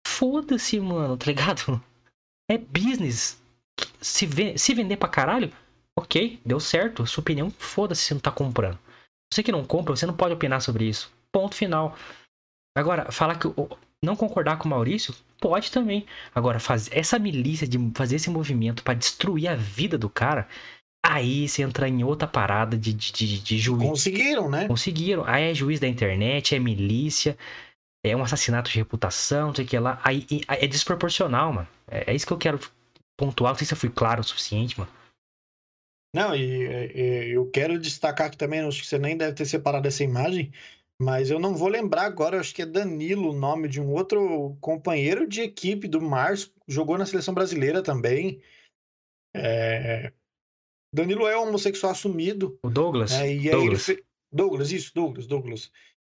[0.06, 1.82] foda-se, mano, tá ligado?
[2.50, 3.38] É business
[4.01, 5.53] se, ve se vender pra caralho,
[5.97, 7.07] ok, deu certo.
[7.07, 8.79] Sua opinião, foda-se se não tá comprando.
[9.33, 11.12] Você que não compra, você não pode opinar sobre isso.
[11.33, 11.97] Ponto final.
[12.76, 13.49] Agora, falar que
[14.03, 16.07] não concordar com o Maurício, pode também.
[16.35, 20.49] Agora, fazer essa milícia de fazer esse movimento para destruir a vida do cara,
[21.05, 23.89] aí você entra em outra parada de, de, de, de juiz.
[23.89, 24.66] Conseguiram, né?
[24.66, 25.24] Conseguiram.
[25.26, 27.37] Aí é juiz da internet, é milícia,
[28.05, 30.01] é um assassinato de reputação, não sei o que lá.
[30.05, 31.68] Aí, aí é desproporcional, mano.
[31.91, 32.61] É, é, isso que eu quero
[33.18, 33.52] pontuar.
[33.52, 34.92] Não sei se eu fui claro o suficiente, mano.
[36.14, 39.86] Não, e, e eu quero destacar que também, acho que você nem deve ter separado
[39.86, 40.50] essa imagem,
[41.00, 44.56] mas eu não vou lembrar agora, acho que é Danilo o nome de um outro
[44.60, 48.40] companheiro de equipe do Márcio, jogou na seleção brasileira também.
[49.36, 50.12] É...
[50.94, 52.58] Danilo é homossexual assumido.
[52.62, 53.10] O Douglas?
[53.12, 53.34] Né?
[53.34, 53.84] E Douglas.
[53.84, 54.04] Fe...
[54.32, 55.70] Douglas, isso, Douglas, Douglas.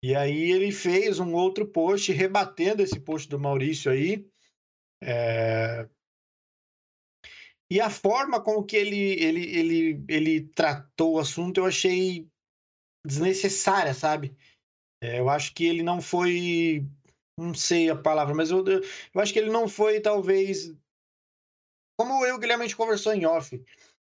[0.03, 4.25] E aí ele fez um outro post rebatendo esse post do Maurício aí.
[5.03, 5.87] É...
[7.71, 12.29] E a forma com que ele, ele, ele, ele tratou o assunto eu achei
[13.07, 14.35] desnecessária, sabe?
[15.01, 16.85] É, eu acho que ele não foi.
[17.39, 20.75] Não sei a palavra, mas eu, eu acho que ele não foi, talvez.
[21.97, 23.63] Como eu e o Guilherme a gente conversou em off.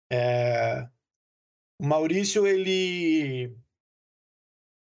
[0.09, 0.89] É,
[1.81, 3.53] o Maurício, ele.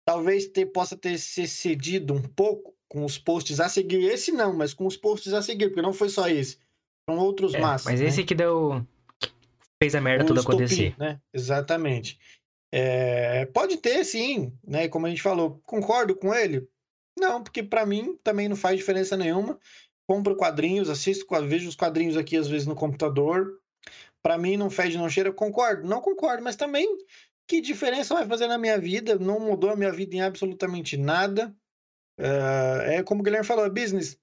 [0.06, 4.04] Talvez ter, possa ter se cedido um pouco com os posts a seguir.
[4.04, 6.65] Esse não, mas com os posts a seguir, porque não foi só esse.
[7.10, 7.86] São outros é, massas.
[7.86, 8.08] Mas né?
[8.08, 8.86] esse que deu.
[9.82, 10.96] fez a merda toda acontecer.
[10.98, 11.20] né?
[11.34, 12.20] Exatamente.
[12.74, 14.88] É, pode ter, sim, né?
[14.88, 16.68] Como a gente falou, concordo com ele?
[17.18, 19.58] Não, porque para mim também não faz diferença nenhuma.
[20.08, 23.60] Compro quadrinhos, assisto, vejo os quadrinhos aqui às vezes no computador.
[24.22, 25.32] Para mim não fede, não cheira.
[25.32, 25.88] Concordo?
[25.88, 26.88] Não concordo, mas também
[27.48, 29.18] que diferença vai fazer na minha vida?
[29.18, 31.56] Não mudou a minha vida em absolutamente nada.
[32.20, 34.20] É, é como o Guilherme falou, é business.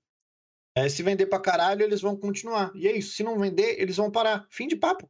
[0.76, 2.70] É, se vender pra caralho, eles vão continuar.
[2.74, 3.14] E é isso.
[3.14, 4.46] Se não vender, eles vão parar.
[4.48, 5.08] Fim de papo.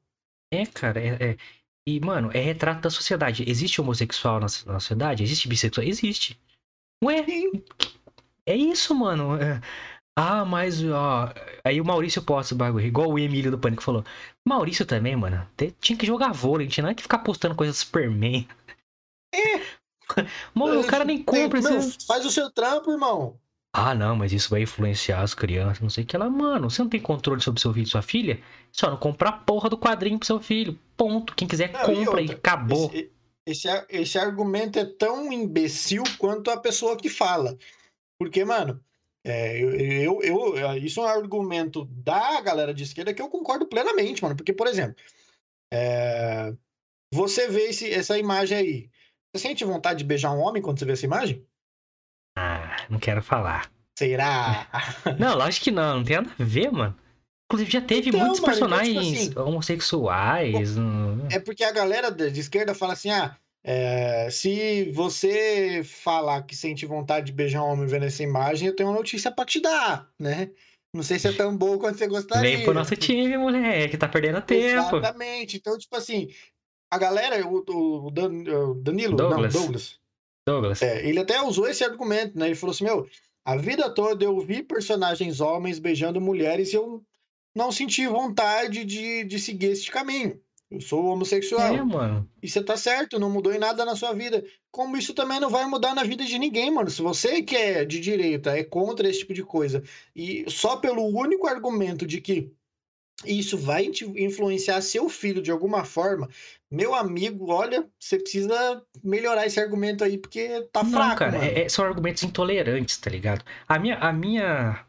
[0.52, 1.36] É, cara, é, é,
[1.86, 3.48] e, mano, é retrato da sociedade.
[3.48, 5.22] Existe homossexual na, na sociedade?
[5.22, 5.86] Existe bissexual?
[5.86, 6.38] Existe.
[7.02, 7.24] Ué,
[8.46, 9.36] é isso, mano.
[9.36, 9.60] É.
[10.16, 11.32] Ah, mas, ó.
[11.64, 14.04] Aí o Maurício posta o bagulho, igual o Emílio do Pânico falou.
[14.46, 15.48] Maurício também, mano.
[15.80, 18.46] Tinha que jogar vôlei, tinha nada que ficar postando coisas Superman.
[19.34, 19.82] É.
[20.54, 21.58] Mano, o cara nem compra.
[21.58, 22.06] esse...
[22.06, 23.40] Faz o seu trampo, irmão.
[23.74, 26.28] Ah, não, mas isso vai influenciar as crianças, não sei o que lá.
[26.28, 28.42] Mano, você não tem controle sobre seu filho e sua filha?
[28.70, 30.78] Só não comprar a porra do quadrinho pro seu filho.
[30.94, 31.34] Ponto.
[31.34, 32.90] Quem quiser, não, compra e, outra, e acabou.
[32.92, 33.10] Esse,
[33.46, 37.56] esse, esse, argumento é tão imbecil quanto a pessoa que fala.
[38.20, 38.78] Porque, mano,
[39.24, 43.66] é, eu, eu, eu, isso é um argumento da galera de esquerda que eu concordo
[43.66, 44.36] plenamente, mano.
[44.36, 44.96] Porque, por exemplo,
[45.72, 46.52] é,
[47.10, 48.90] você vê esse, essa imagem aí.
[49.34, 51.42] Você sente vontade de beijar um homem quando você vê essa imagem?
[52.36, 53.70] Ah, não quero falar.
[53.98, 54.68] Será?
[55.18, 56.96] Não, lógico que não, não tem nada a ver, mano.
[57.46, 60.76] Inclusive, já teve então, muitos mano, personagens então, tipo assim, homossexuais.
[60.76, 66.56] Bom, é porque a galera de esquerda fala assim: ah, é, se você falar que
[66.56, 69.60] sente vontade de beijar um homem vendo essa imagem, eu tenho uma notícia pra te
[69.60, 70.50] dar, né?
[70.94, 72.56] Não sei se é tão boa quanto você gostaria.
[72.56, 74.96] Vem pro nosso time, moleque, tá perdendo tempo.
[74.96, 75.56] Exatamente.
[75.56, 76.28] Então, tipo assim,
[76.90, 79.54] a galera, o, o, o Danilo, Douglas.
[79.54, 80.00] não, Douglas,
[80.46, 80.82] Douglas.
[80.82, 82.46] É, ele até usou esse argumento, né?
[82.46, 83.08] Ele falou assim: meu,
[83.44, 87.02] a vida toda eu vi personagens homens beijando mulheres e eu
[87.54, 90.40] não senti vontade de, de seguir esse caminho.
[90.70, 91.74] Eu sou homossexual.
[91.74, 92.28] É, mano.
[92.42, 94.42] E você tá certo, não mudou em nada na sua vida.
[94.70, 96.90] Como isso também não vai mudar na vida de ninguém, mano.
[96.90, 99.82] Se você que é de direita, é contra esse tipo de coisa,
[100.16, 102.50] e só pelo único argumento de que
[103.24, 106.28] isso vai influenciar seu filho de alguma forma,
[106.70, 111.62] meu amigo, olha, você precisa melhorar esse argumento aí, porque tá Não, fraco, cara, é,
[111.64, 113.44] é, são argumentos intolerantes, tá ligado?
[113.68, 114.84] A minha, a minha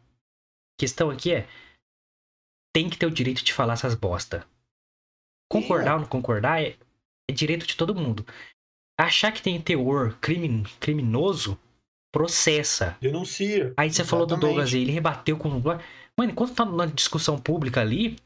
[0.80, 1.48] questão aqui é,
[2.74, 4.46] tem que ter o direito de falar essas bosta.
[5.52, 5.94] Concordar é.
[5.94, 6.76] ou não concordar é,
[7.30, 8.26] é, direito de todo mundo.
[8.98, 11.60] Achar que tem teor crimin, criminoso,
[12.12, 12.98] processa.
[13.02, 13.74] Denuncia.
[13.76, 14.10] Aí você Exatamente.
[14.10, 15.62] falou do Douglas aí, ele rebateu com...
[16.18, 18.18] Mano, enquanto tá na discussão pública ali,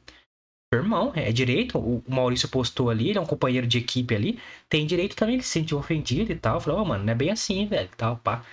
[0.73, 1.77] irmão, é direito.
[1.77, 4.39] O Maurício postou ali, ele é um companheiro de equipe ali.
[4.67, 6.59] Tem direito também de se sentir ofendido e tal.
[6.59, 7.89] Falou, oh, mano, não é bem assim, velho.
[7.95, 8.43] Tal, pá.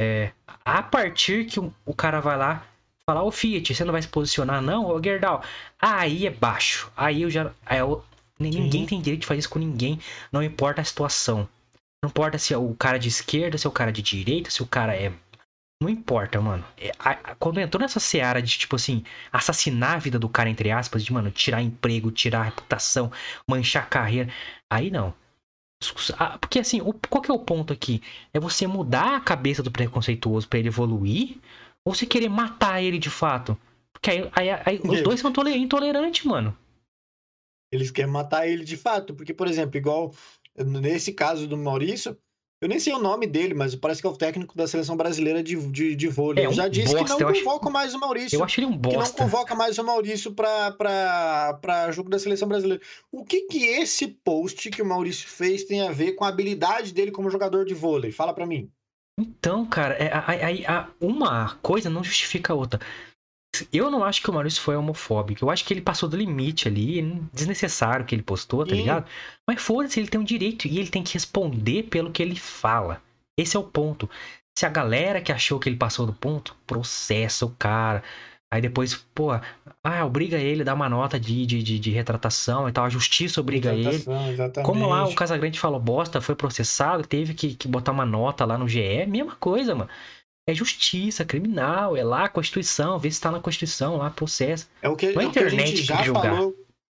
[0.00, 0.32] É,
[0.64, 2.64] a partir que o, o cara vai lá
[3.04, 4.86] falar, ô Fiat, você não vai se posicionar, não?
[4.86, 5.42] Ô Gerdau,
[5.80, 6.92] aí é baixo.
[6.96, 7.52] Aí eu já.
[7.66, 8.04] Aí eu,
[8.38, 9.98] ninguém tem direito de fazer isso com ninguém.
[10.30, 11.48] Não importa a situação.
[12.02, 14.62] Não importa se é o cara de esquerda, se é o cara de direita, se
[14.62, 15.12] o cara é
[15.80, 16.64] não importa, mano.
[16.76, 16.90] É,
[17.38, 21.12] quando entrou nessa seara de, tipo assim, assassinar a vida do cara, entre aspas, de,
[21.12, 23.12] mano, tirar emprego, tirar reputação,
[23.48, 24.32] manchar a carreira,
[24.68, 25.14] aí não.
[26.40, 28.02] Porque assim, qual que é o ponto aqui?
[28.34, 31.38] É você mudar a cabeça do preconceituoso para ele evoluir?
[31.84, 33.56] Ou você querer matar ele de fato?
[33.92, 36.56] Porque aí, aí, aí os dois são intolerantes, mano.
[37.70, 39.14] Eles querem matar ele de fato.
[39.14, 40.12] Porque, por exemplo, igual
[40.56, 42.18] nesse caso do Maurício,
[42.60, 45.42] Eu nem sei o nome dele, mas parece que é o técnico da seleção brasileira
[45.44, 46.44] de, de, de vôlei.
[46.44, 48.36] É, um Já disse bosta, que não eu acho- convoca mais o Maurício.
[48.36, 49.22] Eu acho ele um que não bosta.
[49.22, 52.82] convoca mais o Maurício para jogo da seleção brasileira.
[53.12, 56.92] O que que esse post que o Maurício fez tem a ver com a habilidade
[56.92, 58.10] dele como jogador de vôlei?
[58.10, 58.68] Fala pra mim.
[59.20, 62.80] Então, cara, é, a- a- a- uma coisa não justifica a outra.
[63.72, 65.44] Eu não acho que o Maurício foi homofóbico.
[65.44, 69.06] Eu acho que ele passou do limite ali, desnecessário que ele postou, tá ligado?
[69.46, 73.02] Mas foda-se, ele tem um direito e ele tem que responder pelo que ele fala.
[73.38, 74.08] Esse é o ponto.
[74.58, 78.02] Se a galera que achou que ele passou do ponto, processa o cara.
[78.50, 79.30] Aí depois, pô,
[79.84, 82.84] ah, obriga ele a dar uma nota de, de, de, de retratação e tal.
[82.84, 83.88] A justiça obriga ele.
[83.96, 84.62] Exatamente.
[84.62, 88.56] Como lá o Casagrande falou bosta, foi processado, teve que, que botar uma nota lá
[88.58, 89.90] no GE, mesma coisa, mano.
[90.48, 94.66] É justiça, criminal, é lá a Constituição, vê se tá na Constituição, lá processa.
[94.80, 96.22] É o que, Não é é o que a internet gente já julgar.
[96.22, 96.54] falou.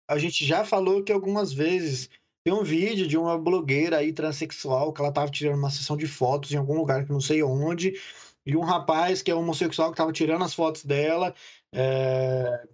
[0.06, 2.10] A gente já falou que algumas vezes
[2.44, 6.06] tem um vídeo de uma blogueira aí transexual que ela tava tirando uma sessão de
[6.06, 7.94] fotos em algum lugar que não sei onde,
[8.44, 11.34] e um rapaz que é homossexual que tava tirando as fotos dela.
[11.72, 12.66] é,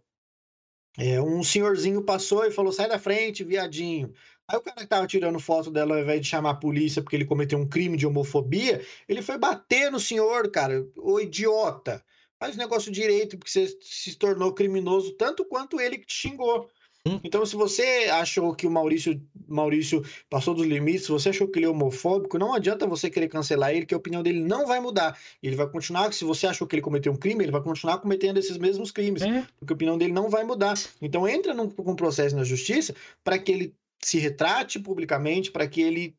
[0.98, 4.12] é, um senhorzinho passou e falou: sai da frente, viadinho.
[4.48, 7.16] Aí o cara que tava tirando foto dela, ao invés de chamar a polícia porque
[7.16, 12.04] ele cometeu um crime de homofobia, ele foi bater no senhor, cara, ô idiota.
[12.38, 16.68] Faz o negócio direito, porque você se tornou criminoso tanto quanto ele que te xingou.
[17.06, 17.20] Hum.
[17.22, 21.58] Então, se você achou que o Maurício, Maurício passou dos limites, se você achou que
[21.58, 24.80] ele é homofóbico, não adianta você querer cancelar ele, que a opinião dele não vai
[24.80, 25.18] mudar.
[25.42, 28.38] Ele vai continuar, se você achou que ele cometeu um crime, ele vai continuar cometendo
[28.38, 30.74] esses mesmos crimes É, porque a opinião dele não vai mudar.
[31.00, 33.74] Então entra num, com um processo na justiça para que ele
[34.06, 36.16] se retrate publicamente, para que ele,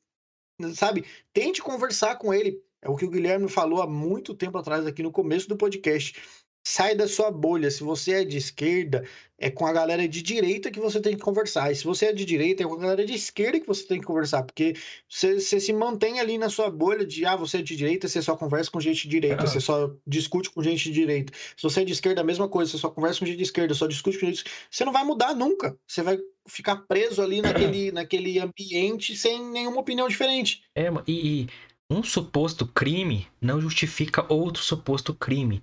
[0.73, 2.61] sabe, tente conversar com ele.
[2.81, 6.21] É o que o Guilherme falou há muito tempo atrás aqui no começo do podcast.
[6.67, 7.69] Sai da sua bolha.
[7.69, 9.05] Se você é de esquerda,
[9.37, 11.71] é com a galera de direita que você tem que conversar.
[11.71, 13.99] E se você é de direita, é com a galera de esquerda que você tem
[13.99, 14.43] que conversar.
[14.43, 14.73] Porque
[15.07, 18.35] você, se mantém ali na sua bolha de, ah, você é de direita, você só
[18.35, 21.33] conversa com gente de direita, você só discute com gente de direita.
[21.55, 23.73] Se você é de esquerda, a mesma coisa, você só conversa com gente de esquerda,
[23.73, 24.43] só discute com gente.
[24.71, 25.77] Você não vai mudar nunca.
[25.87, 30.63] Você vai ficar preso ali naquele, naquele ambiente sem nenhuma opinião diferente.
[30.75, 31.47] é, e, e
[31.89, 35.61] um suposto crime não justifica outro suposto crime,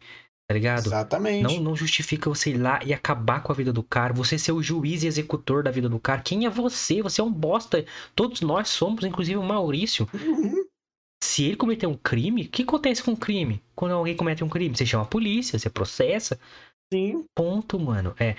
[0.53, 0.87] tá ligado?
[0.87, 1.43] Exatamente.
[1.43, 4.53] Não, não justifica você ir lá e acabar com a vida do cara, você ser
[4.53, 6.21] o juiz e executor da vida do cara.
[6.21, 7.03] Quem é você?
[7.03, 7.85] Você é um bosta.
[8.15, 10.09] Todos nós somos, inclusive o Maurício.
[10.13, 10.65] Uhum.
[11.23, 13.63] Se ele cometer um crime, o que acontece com o crime?
[13.75, 16.39] Quando alguém comete um crime, você chama a polícia, você processa.
[16.93, 17.25] Sim.
[17.35, 18.15] Ponto, mano.
[18.19, 18.37] É.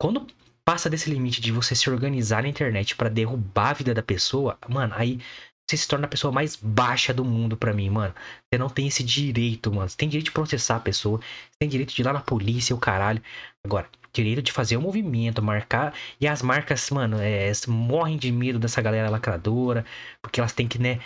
[0.00, 0.26] Quando
[0.64, 4.58] passa desse limite de você se organizar na internet pra derrubar a vida da pessoa,
[4.68, 5.20] mano, aí
[5.68, 8.14] você se torna a pessoa mais baixa do mundo pra mim, mano.
[8.52, 9.88] Você não tem esse direito, mano.
[9.88, 12.74] Você tem direito de processar a pessoa, você tem direito de ir lá na polícia,
[12.74, 13.22] o caralho.
[13.64, 15.94] Agora, direito de fazer o movimento, marcar.
[16.20, 19.84] E as marcas, mano, é, morrem de medo dessa galera lacradora,
[20.22, 21.00] porque elas têm que, né.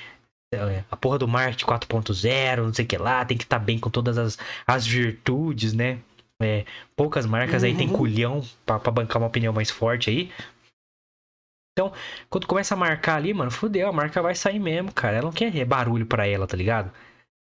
[0.52, 3.78] é, A porra do marketing 4.0, não sei o que lá, tem que estar bem
[3.78, 5.98] com todas as, as virtudes, né?
[6.40, 6.64] É,
[6.96, 7.92] poucas marcas aí tem Uhum.
[7.96, 10.30] culhão pra, pra bancar uma opinião mais forte aí.
[11.78, 11.92] Então,
[12.28, 15.18] quando começa a marcar ali, mano, fudeu, a marca vai sair mesmo, cara.
[15.18, 16.92] Ela não quer barulho pra ela, tá ligado?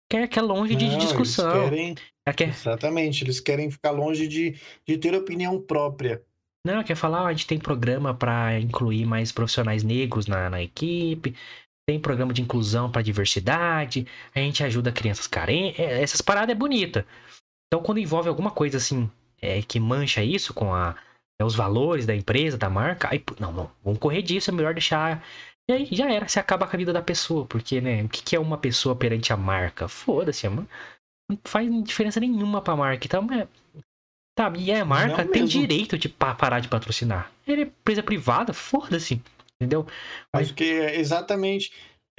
[0.09, 1.67] Quer, quer longe de, Não, discussão.
[1.67, 1.95] Eles querem,
[2.35, 6.23] quer, exatamente, eles querem ficar longe de, de ter opinião própria.
[6.65, 10.49] não, ela quer falar, ó, a gente tem programa pra incluir mais profissionais negros na,
[10.49, 11.35] na equipe.
[11.87, 14.07] Tem programa de inclusão pra diversidade.
[14.33, 15.79] A gente ajuda crianças carentes.
[15.79, 17.05] É, essas paradas é bonita.
[17.67, 19.07] Então, quando envolve alguma coisa assim,
[19.39, 20.95] é, que mancha isso com a,
[21.43, 24.73] é, os valores da empresa, da marca, aí, não, não, vamos correr disso, é melhor
[24.73, 25.23] deixar.
[25.69, 28.21] E aí já era, você acaba com a vida da pessoa, porque, né, o que,
[28.23, 29.87] que é uma pessoa perante a marca?
[29.87, 30.67] Foda-se, mano.
[31.29, 33.05] Não faz diferença nenhuma pra marca.
[33.05, 33.47] Então, é.
[34.37, 35.61] Sabe, e a marca Não tem mesmo.
[35.61, 37.31] direito de pa- parar de patrocinar.
[37.47, 39.21] Ele é empresa privada, foda-se.
[39.55, 39.85] Entendeu?
[40.33, 41.71] Mas- Porque, exatamente.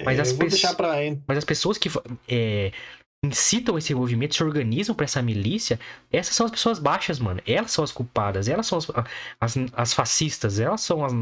[0.02, 0.94] Mas é, as para
[1.26, 1.88] Mas as pessoas que
[2.28, 2.72] é,
[3.24, 5.78] incitam esse movimento, se organizam pra essa milícia,
[6.12, 7.40] essas são as pessoas baixas, mano.
[7.46, 8.86] Elas são as culpadas, elas são as,
[9.40, 11.12] as, as fascistas, elas são as.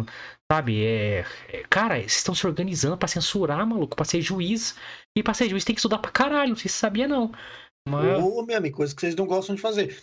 [0.51, 0.85] Sabe?
[0.85, 4.77] É, é, cara, vocês estão se organizando pra censurar, maluco, pra ser juiz.
[5.17, 7.33] E pra ser juiz tem que estudar pra caralho, não sei se sabia, não.
[7.89, 9.97] Mas, Ô, meu amigo, coisa que vocês não gostam de fazer.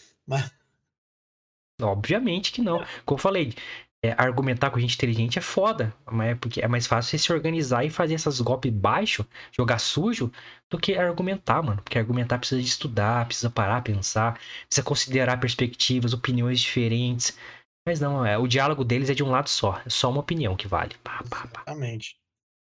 [1.81, 2.79] obviamente que não.
[3.05, 3.53] Como eu falei.
[4.03, 7.33] É, argumentar com gente inteligente é foda, mas é porque é mais fácil você se
[7.33, 10.31] organizar e fazer essas golpes baixo, jogar sujo,
[10.69, 11.81] do que argumentar, mano.
[11.83, 17.37] Porque argumentar precisa de estudar, precisa parar, pensar, precisa considerar perspectivas, opiniões diferentes.
[17.85, 20.55] Mas não, é, o diálogo deles é de um lado só, é só uma opinião
[20.55, 20.95] que vale.
[21.03, 21.65] Pá, pá, pá.
[21.65, 22.17] Exatamente.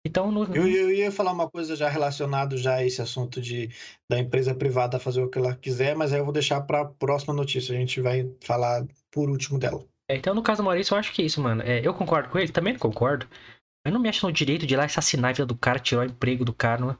[0.06, 3.70] Então, no- Eu, eu ia falar uma coisa já relacionado já a esse assunto de
[4.10, 6.86] da empresa privada fazer o que ela quiser, mas aí eu vou deixar para a
[6.86, 7.76] próxima notícia.
[7.76, 9.86] A gente vai falar por último dela.
[10.10, 11.62] É, então, no caso do Maurício, eu acho que é isso, mano.
[11.64, 13.28] É, eu concordo com ele, também não concordo.
[13.86, 16.02] Eu não me acho no direito de ir lá assassinar a vida do cara, tirar
[16.02, 16.82] o emprego do cara.
[16.82, 16.98] Não,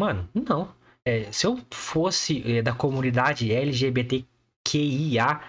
[0.00, 0.74] Mano, não.
[1.06, 5.40] É, se eu fosse é, da comunidade LGBTQIA,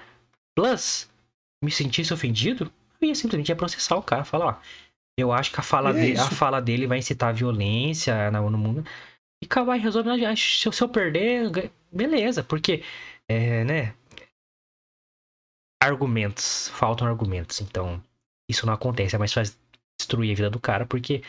[1.64, 2.72] me sentisse ofendido,
[3.02, 4.24] eu ia simplesmente ia processar o cara.
[4.24, 4.56] Falar, ó,
[5.18, 8.58] eu acho que a fala, É de, a fala dele vai incitar violência no, no
[8.58, 8.86] mundo.
[9.42, 10.10] E acabar e resolve.
[10.38, 12.44] Se eu, se eu perder, beleza.
[12.44, 12.84] Porque,
[13.28, 13.96] é, né?
[15.86, 16.70] Argumentos.
[16.70, 17.62] Faltam argumentos.
[17.62, 18.02] Então,
[18.50, 19.16] isso não acontece.
[19.16, 19.56] É mais fácil
[20.00, 20.86] destruir a vida do cara.
[20.86, 21.22] Porque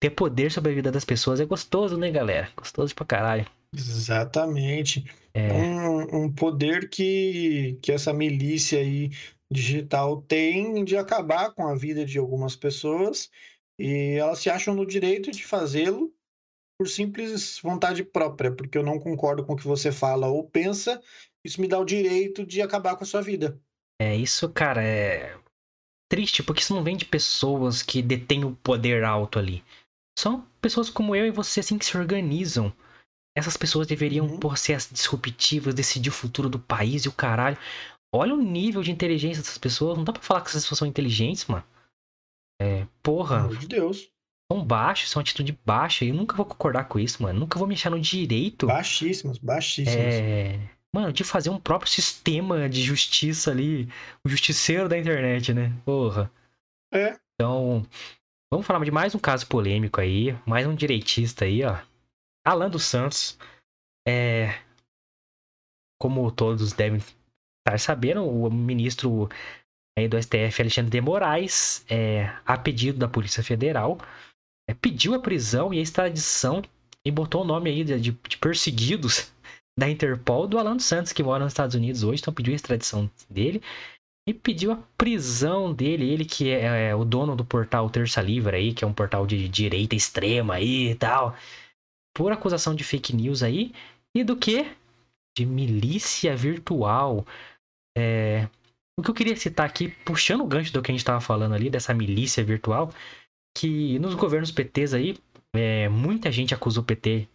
[0.00, 2.50] ter poder sobre a vida das pessoas é gostoso, né, galera?
[2.56, 3.46] Gostoso pra caralho.
[3.74, 5.04] Exatamente.
[5.34, 9.10] É um, um poder que, que essa milícia aí
[9.50, 13.30] digital tem de acabar com a vida de algumas pessoas
[13.78, 16.12] e elas se acham no direito de fazê-lo
[16.78, 21.00] por simples vontade própria, porque eu não concordo com o que você fala ou pensa,
[21.44, 23.60] isso me dá o direito de acabar com a sua vida.
[24.02, 24.82] É isso, cara.
[24.82, 25.38] É
[26.10, 29.64] triste, porque isso não vem de pessoas que detêm o poder alto ali.
[30.18, 32.72] São pessoas como eu e você, assim, que se organizam.
[33.34, 34.38] Essas pessoas deveriam Uhum.
[34.38, 37.56] por ser as disruptivas, decidir o futuro do país e o caralho.
[38.14, 39.96] Olha o nível de inteligência dessas pessoas.
[39.96, 41.64] Não dá pra falar que essas pessoas são inteligentes, mano.
[42.60, 44.10] É, Pelo porra, amor de Deus.
[44.52, 46.04] são baixos, são atitude baixa.
[46.04, 47.40] E eu nunca vou concordar com isso, mano.
[47.40, 48.66] Nunca vou me achar no direito.
[48.66, 50.14] Baixíssimas, baixíssimas.
[50.14, 50.60] É.
[50.94, 53.88] Mano, de fazer um próprio sistema de justiça ali.
[54.24, 55.72] O justiceiro da internet, né?
[55.84, 56.30] Porra.
[56.92, 57.18] É.
[57.34, 57.86] Então,
[58.52, 60.32] vamos falar de mais um caso polêmico aí.
[60.46, 61.78] Mais um direitista aí, ó.
[62.46, 63.38] Alan dos Santos.
[64.06, 64.58] É.
[65.98, 69.30] Como todos devem estar sabendo, o ministro
[69.96, 73.98] aí do STF, Alexandre de Moraes, é, a pedido da Polícia Federal,
[74.68, 76.62] é, pediu a prisão e a extradição
[77.06, 79.31] e botou o nome aí de, de- de perseguidos
[79.78, 82.56] da Interpol do Alan dos Santos, que mora nos Estados Unidos hoje, então pediu a
[82.56, 83.62] extradição dele
[84.28, 88.56] e pediu a prisão dele, ele que é, é o dono do portal Terça Livre
[88.56, 91.36] aí, que é um portal de direita extrema aí e tal,
[92.14, 93.72] por acusação de fake news aí,
[94.14, 94.70] e do que?
[95.36, 97.26] De milícia virtual.
[97.96, 98.48] É,
[98.98, 101.54] o que eu queria citar aqui, puxando o gancho do que a gente tava falando
[101.54, 102.92] ali, dessa milícia virtual,
[103.56, 105.16] que nos governos PTs aí,
[105.54, 107.28] é, muita gente acusou o PT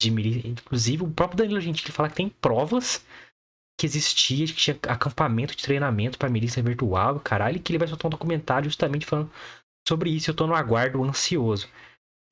[0.00, 3.04] de milícia, inclusive o próprio Danilo Gentili fala que tem provas
[3.78, 7.88] que existia, que tinha acampamento de treinamento para milícia virtual, caralho, e que ele vai
[7.88, 9.30] soltar um documentário justamente falando
[9.86, 10.30] sobre isso.
[10.30, 11.68] Eu tô no aguardo ansioso.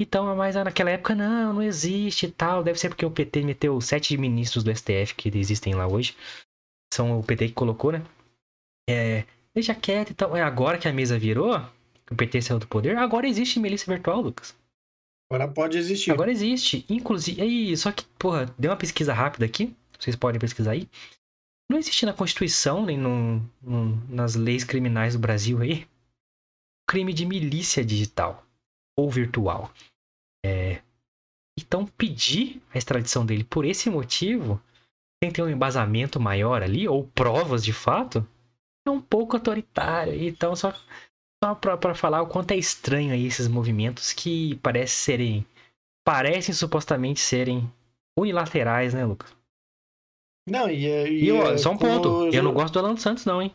[0.00, 2.64] Então, mas naquela época, não, não existe e tal.
[2.64, 6.16] Deve ser porque o PT meteu sete ministros do STF que existem lá hoje.
[6.92, 8.02] São o PT que colocou, né?
[8.88, 10.36] É, deixa quieto e tal.
[10.36, 11.60] É agora que a mesa virou,
[12.06, 14.56] que o PT saiu do poder, agora existe milícia virtual, Lucas.
[15.30, 16.10] Agora pode existir.
[16.12, 16.84] Agora existe.
[16.88, 19.74] Inclusive, aí, só que, porra, deu uma pesquisa rápida aqui.
[19.98, 20.88] Vocês podem pesquisar aí.
[21.70, 25.86] Não existe na Constituição, nem no, no- nas leis criminais do Brasil aí,
[26.88, 28.44] crime de milícia digital
[28.98, 29.72] ou virtual.
[30.44, 30.82] É,
[31.58, 34.60] Então, pedir a extradição dele por esse motivo,
[35.22, 38.26] sem ter um embasamento maior ali, ou provas de fato,
[38.86, 40.14] é um pouco autoritário.
[40.14, 40.72] Então, só,
[41.44, 45.46] só pra falar o quanto é estranho aí esses movimentos que parecem serem.
[46.02, 47.70] parecem supostamente serem
[48.18, 49.34] unilaterais, né, Lucas?
[50.48, 52.26] Não, e, é- e E, ó, é só um ponto.
[52.32, 53.54] Eu não gosto do Alan dos Santos, não, hein?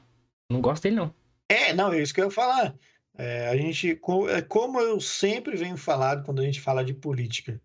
[0.51, 1.13] Não gosto dele, não.
[1.49, 2.75] É, não, é isso que eu ia falar.
[3.17, 7.61] É, a gente, é como eu sempre venho falado quando a gente fala de política.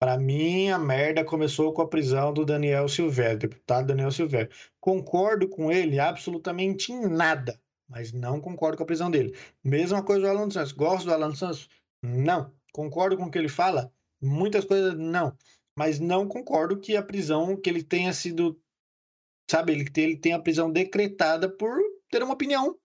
[0.00, 4.50] Para mim, a merda começou com a prisão do Daniel Silvério, deputado Daniel Silvério.
[4.80, 7.61] Concordo com ele absolutamente em nada,
[7.92, 9.36] mas não concordo com a prisão dele.
[9.62, 10.72] Mesma coisa do Alan Santos.
[10.72, 11.68] Gosto do Alan Santos?
[12.02, 12.50] Não.
[12.72, 13.92] Concordo com o que ele fala?
[14.20, 15.36] Muitas coisas não.
[15.78, 18.58] Mas não concordo que a prisão, que ele tenha sido,
[19.50, 21.78] sabe, ele, tem- ele a prisão decretada por
[22.10, 22.78] ter uma opinião.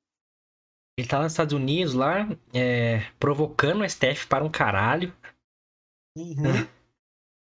[0.99, 5.15] Ele tá nos Estados Unidos lá, é, provocando o STF para um caralho.
[6.17, 6.67] Uhum.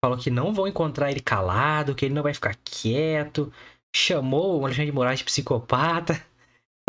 [0.05, 3.51] Falou que não vão encontrar ele calado, que ele não vai ficar quieto.
[3.95, 6.28] Chamou o Alexandre de Moraes de psicopata.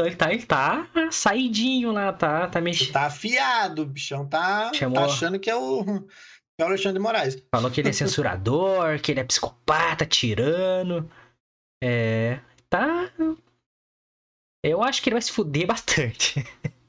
[0.01, 2.93] Então ele tá, ele tá saidinho lá, tá, tá mexendo.
[2.93, 5.85] Tá afiado, o bichão tá, Chamou- tá achando que é o,
[6.59, 7.37] é o Alexandre de Moraes.
[7.55, 11.11] Falou que ele é censurador, que ele é psicopata, tirano.
[11.85, 12.41] É.
[12.71, 13.13] Tá.
[14.65, 16.37] Eu acho que ele vai se fuder bastante.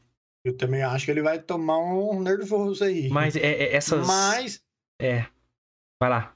[0.45, 3.09] Eu também acho que ele vai tomar um nervoso aí.
[3.09, 4.07] Mas é, é, essas.
[4.07, 4.63] Mas,
[5.01, 5.27] É.
[6.01, 6.35] Vai lá.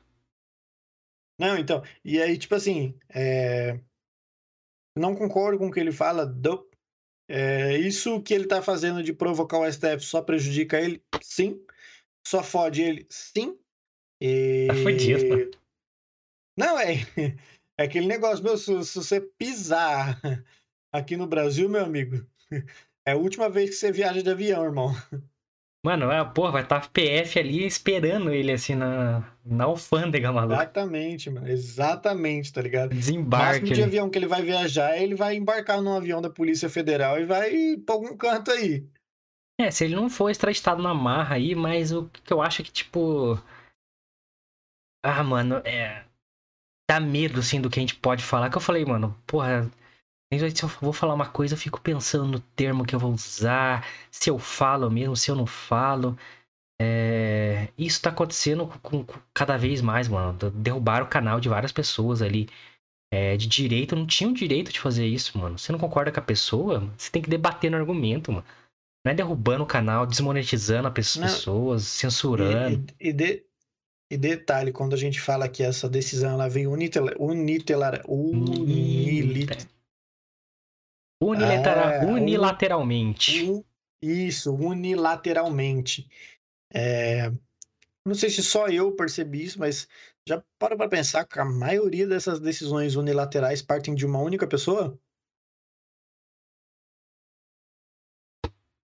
[1.39, 3.79] não, então, e aí, tipo assim, é,
[4.95, 6.69] não concordo com o que ele fala, do,
[7.27, 11.03] é, isso que ele tá fazendo de provocar o STF só prejudica ele?
[11.21, 11.63] Sim.
[12.27, 13.05] Só fode ele?
[13.09, 13.57] Sim.
[14.21, 14.67] E...
[14.67, 15.51] Tá fudido.
[16.57, 16.93] Não, é,
[17.77, 20.19] é aquele negócio, meu, se, se você pisar
[20.93, 22.25] aqui no Brasil, meu amigo,
[23.05, 24.91] é a última vez que você viaja de avião, irmão.
[25.85, 30.55] Mano, ah, porra, vai estar tá PF ali esperando ele, assim, na, na alfândega, maluco.
[30.55, 31.47] Exatamente, mano.
[31.47, 32.89] Exatamente, tá ligado?
[32.89, 33.59] Desembarque.
[33.59, 37.21] máximo de avião que ele vai viajar, ele vai embarcar num avião da Polícia Federal
[37.21, 38.83] e vai pra algum canto aí.
[39.61, 42.65] É, se ele não for extraditado na marra aí, mas o que eu acho é
[42.65, 43.39] que, tipo.
[45.05, 46.03] Ah, mano, é.
[46.89, 48.49] Dá medo, assim, do que a gente pode falar.
[48.49, 49.69] Que eu falei, mano, porra
[50.31, 53.85] se eu vou falar uma coisa, eu fico pensando no termo que eu vou usar,
[54.11, 56.17] se eu falo mesmo, se eu não falo.
[56.81, 57.69] É...
[57.77, 60.37] Isso tá acontecendo com, com, cada vez mais, mano.
[60.51, 62.49] Derrubaram o canal de várias pessoas ali.
[63.13, 65.57] É, de direito, não tinham direito de fazer isso, mano.
[65.57, 68.45] Você não concorda com a pessoa, você tem que debater no argumento, mano.
[69.05, 71.87] Não é derrubando o canal, desmonetizando as pessoas, não.
[71.87, 72.83] censurando.
[72.99, 73.43] E, e, e, de,
[74.11, 79.65] e, detalhe, quando a gente fala que essa decisão ela vem unitel, unitel, unilit,
[81.21, 83.49] Unilateral, é, unilateralmente.
[83.49, 83.63] Un,
[84.01, 86.09] isso, unilateralmente.
[86.73, 87.31] É,
[88.05, 89.87] não sei se só eu percebi isso, mas
[90.27, 94.97] já para para pensar que a maioria dessas decisões unilaterais partem de uma única pessoa?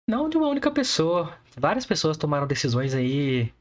[0.08, 1.38] Não de uma única pessoa.
[1.56, 3.52] Várias pessoas tomaram decisões aí.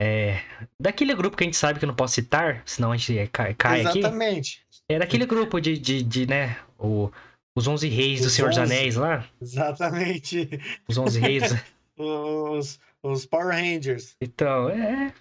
[0.00, 0.42] É,
[0.78, 3.54] daquele grupo que a gente sabe que eu não posso citar, senão a gente cai,
[3.54, 3.98] cai Exatamente.
[3.98, 3.98] aqui.
[3.98, 4.66] Exatamente.
[4.88, 7.10] É daquele grupo de, de, de né, o
[7.56, 8.60] os 11 reis os do Senhor 11...
[8.60, 9.28] dos Anéis lá?
[9.40, 10.48] Exatamente.
[10.88, 11.42] Os 11 reis.
[11.98, 14.16] os, os Power Rangers.
[14.20, 15.12] Então, é.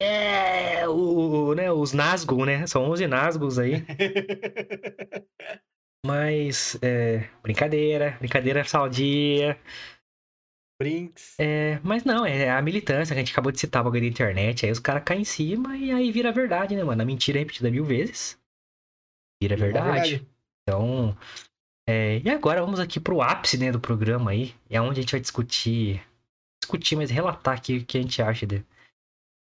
[0.00, 2.66] É, o, né, os Nazgûl, né?
[2.66, 3.84] São 11 Nazgûs aí.
[6.04, 9.58] Mas, é, brincadeira, brincadeira saudia.
[10.78, 11.36] Brinks.
[11.38, 14.08] É, mas não, é a militância que a gente acabou de citar o bagulho da
[14.08, 14.66] internet.
[14.66, 17.00] Aí os caras caem em cima e aí vira verdade, né, mano?
[17.00, 18.38] A mentira é repetida mil vezes.
[19.40, 19.88] Vira verdade.
[19.88, 20.33] É verdade.
[20.66, 21.16] Então,
[21.86, 25.02] é, e agora vamos aqui para o ápice né, do programa aí, é onde a
[25.02, 26.02] gente vai discutir,
[26.62, 28.64] discutir, mas relatar aqui o que a gente acha de,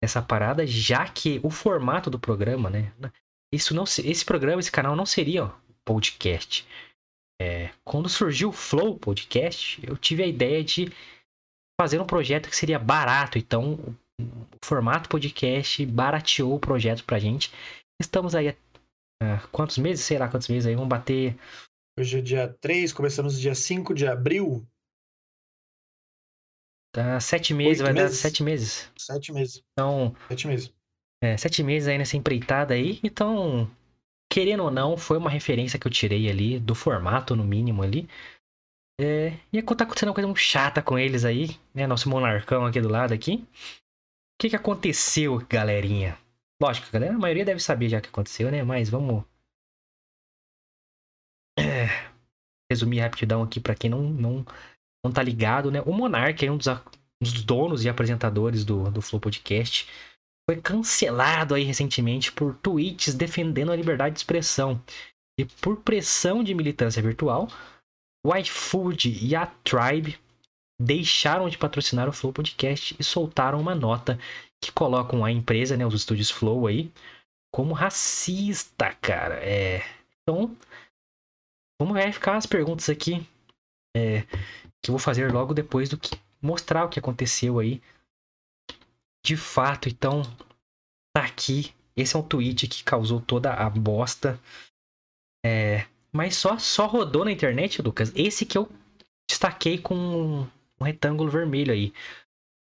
[0.03, 2.93] dessa parada, já que o formato do programa, né,
[3.53, 5.53] isso não, esse programa, esse canal não seria
[5.85, 6.67] podcast.
[7.41, 10.93] É, quando surgiu o Flow Podcast, eu tive a ideia de
[11.81, 13.97] fazer um projeto que seria barato, então o,
[14.65, 17.53] formato podcast barateou o projeto pra gente.
[18.01, 18.57] Estamos aí
[19.51, 20.05] quantos meses?
[20.05, 20.75] Sei lá quantos meses aí.
[20.75, 21.37] Vão bater.
[21.99, 24.67] Hoje é dia 3, começamos dia 5 de abril.
[26.95, 28.19] Tá sete meses, Oito vai meses?
[28.19, 28.93] dar sete meses.
[28.99, 29.63] Sete meses.
[29.73, 30.15] Então.
[30.29, 30.75] Sete meses.
[31.23, 33.01] É, sete meses aí nessa empreitada aí.
[33.03, 33.71] Então,
[34.31, 38.07] querendo ou não, foi uma referência que eu tirei ali, do formato, no mínimo ali.
[39.01, 41.87] É, e tá acontecendo uma coisa muito chata com eles aí, né?
[41.87, 43.37] Nosso monarcão aqui do lado aqui.
[43.37, 46.19] O que que aconteceu, galerinha?
[46.63, 48.63] Lógico, galera, a maioria deve saber já o que aconteceu, né?
[48.63, 49.25] Mas vamos.
[51.59, 51.89] É,
[52.71, 54.47] resumir rapidão aqui para quem não, não,
[55.05, 55.83] não tá ligado, né?
[55.83, 56.81] O Monark é um dos, um
[57.21, 59.89] dos donos e apresentadores do, do Flow Podcast.
[60.49, 64.81] Foi cancelado aí recentemente por tweets defendendo a liberdade de expressão.
[65.37, 67.49] E por pressão de militância virtual,
[68.25, 70.17] o iFood e a Tribe
[70.83, 74.19] deixaram de patrocinar o Flow Podcast e soltaram uma nota
[74.61, 76.91] que colocam a empresa, né, os estúdios Flow aí,
[77.53, 79.37] como racista, cara.
[79.37, 79.83] É,
[80.23, 80.57] então,
[81.81, 83.27] vamos verificar as perguntas aqui
[83.97, 84.23] é,
[84.83, 87.81] que eu vou fazer logo depois do que mostrar o que aconteceu aí.
[89.25, 90.23] De fato, então,
[91.15, 91.73] tá aqui.
[91.97, 94.41] Esse é um tweet que causou toda a bosta.
[95.45, 98.13] É, mas só, só rodou na internet, Lucas.
[98.17, 98.69] Esse que eu
[99.29, 100.49] destaquei com
[100.83, 101.93] um retângulo vermelho aí.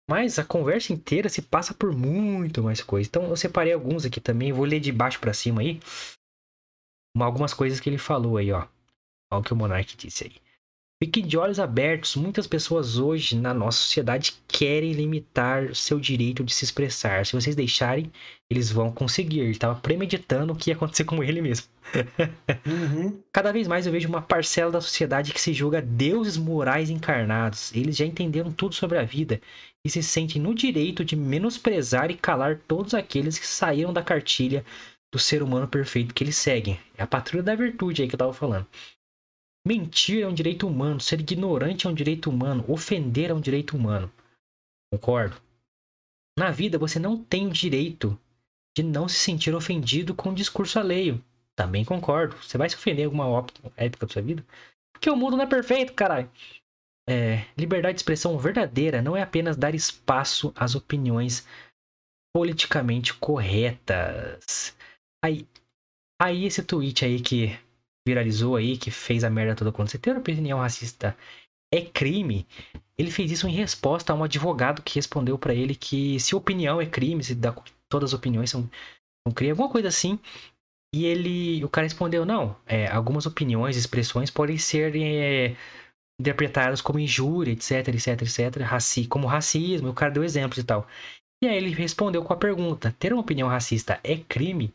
[0.09, 3.07] Mas a conversa inteira se passa por muito mais coisa.
[3.07, 5.79] Então eu separei alguns aqui também, vou ler de baixo para cima aí.
[7.17, 8.67] Algumas coisas que ele falou aí, ó.
[9.31, 10.50] Olha o que o Monark disse aí.
[11.03, 12.15] Fique de olhos abertos.
[12.15, 17.25] Muitas pessoas hoje na nossa sociedade querem limitar seu direito de se expressar.
[17.25, 18.11] Se vocês deixarem,
[18.47, 19.39] eles vão conseguir.
[19.39, 21.65] Ele estava premeditando o que ia acontecer com ele mesmo.
[22.67, 23.19] Uhum.
[23.33, 27.73] Cada vez mais eu vejo uma parcela da sociedade que se julga deuses morais encarnados.
[27.75, 29.41] Eles já entenderam tudo sobre a vida
[29.83, 34.63] e se sentem no direito de menosprezar e calar todos aqueles que saíram da cartilha
[35.11, 36.79] do ser humano perfeito que eles seguem.
[36.95, 38.67] É a patrulha da virtude aí que eu estava falando.
[39.65, 43.77] Mentir é um direito humano, ser ignorante é um direito humano, ofender é um direito
[43.77, 44.11] humano.
[44.91, 45.39] Concordo.
[46.37, 48.19] Na vida você não tem o direito
[48.75, 51.23] de não se sentir ofendido com um discurso alheio.
[51.55, 52.35] Também concordo.
[52.37, 53.25] Você vai se ofender em alguma
[53.77, 54.43] época da sua vida?
[54.93, 56.29] Porque o mundo não é perfeito, caralho.
[57.07, 61.45] É, liberdade de expressão verdadeira não é apenas dar espaço às opiniões
[62.33, 64.75] politicamente corretas.
[65.23, 65.47] Aí,
[66.21, 67.59] aí esse tweet aí que
[68.07, 71.15] viralizou aí, que fez a merda toda acontecer, ter opinião racista
[71.73, 72.45] é crime.
[72.97, 76.81] Ele fez isso em resposta a um advogado que respondeu para ele que se opinião
[76.81, 77.55] é crime, se dá,
[77.89, 78.69] todas as opiniões são,
[79.25, 80.19] são crime, alguma coisa assim.
[80.93, 85.55] E ele, o cara respondeu, não, é, algumas opiniões, expressões podem ser é,
[86.19, 89.89] interpretadas como injúria, etc, etc, etc, raci como racismo.
[89.89, 90.85] O cara deu exemplos e tal.
[91.43, 94.73] E aí ele respondeu com a pergunta: ter uma opinião racista é crime?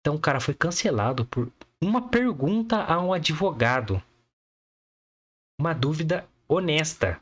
[0.00, 1.50] Então o cara foi cancelado por
[1.82, 4.02] uma pergunta a um advogado.
[5.60, 7.20] Uma dúvida honesta.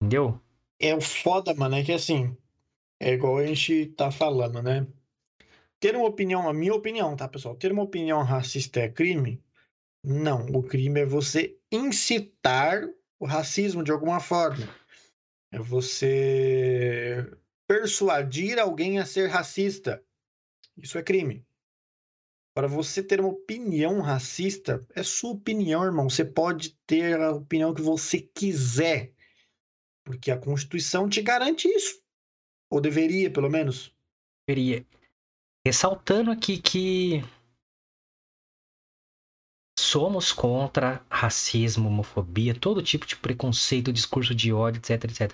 [0.00, 0.40] Entendeu?
[0.80, 2.36] É o foda, mano, é que assim,
[3.00, 4.86] é igual a gente tá falando, né?
[5.78, 7.56] Ter uma opinião, a minha opinião, tá, pessoal?
[7.56, 9.42] Ter uma opinião racista é crime?
[10.04, 12.88] Não, o crime é você incitar
[13.20, 14.68] o racismo de alguma forma.
[15.52, 17.28] É você
[17.68, 20.02] persuadir alguém a ser racista.
[20.76, 21.44] Isso é crime.
[22.54, 26.08] Para você ter uma opinião racista, é sua opinião, irmão.
[26.08, 29.12] Você pode ter a opinião que você quiser,
[30.04, 32.02] porque a Constituição te garante isso.
[32.70, 33.94] Ou deveria, pelo menos.
[34.46, 34.86] Deveria.
[35.64, 37.22] Ressaltando aqui que
[39.78, 45.32] somos contra racismo, homofobia, todo tipo de preconceito, discurso de ódio, etc, etc.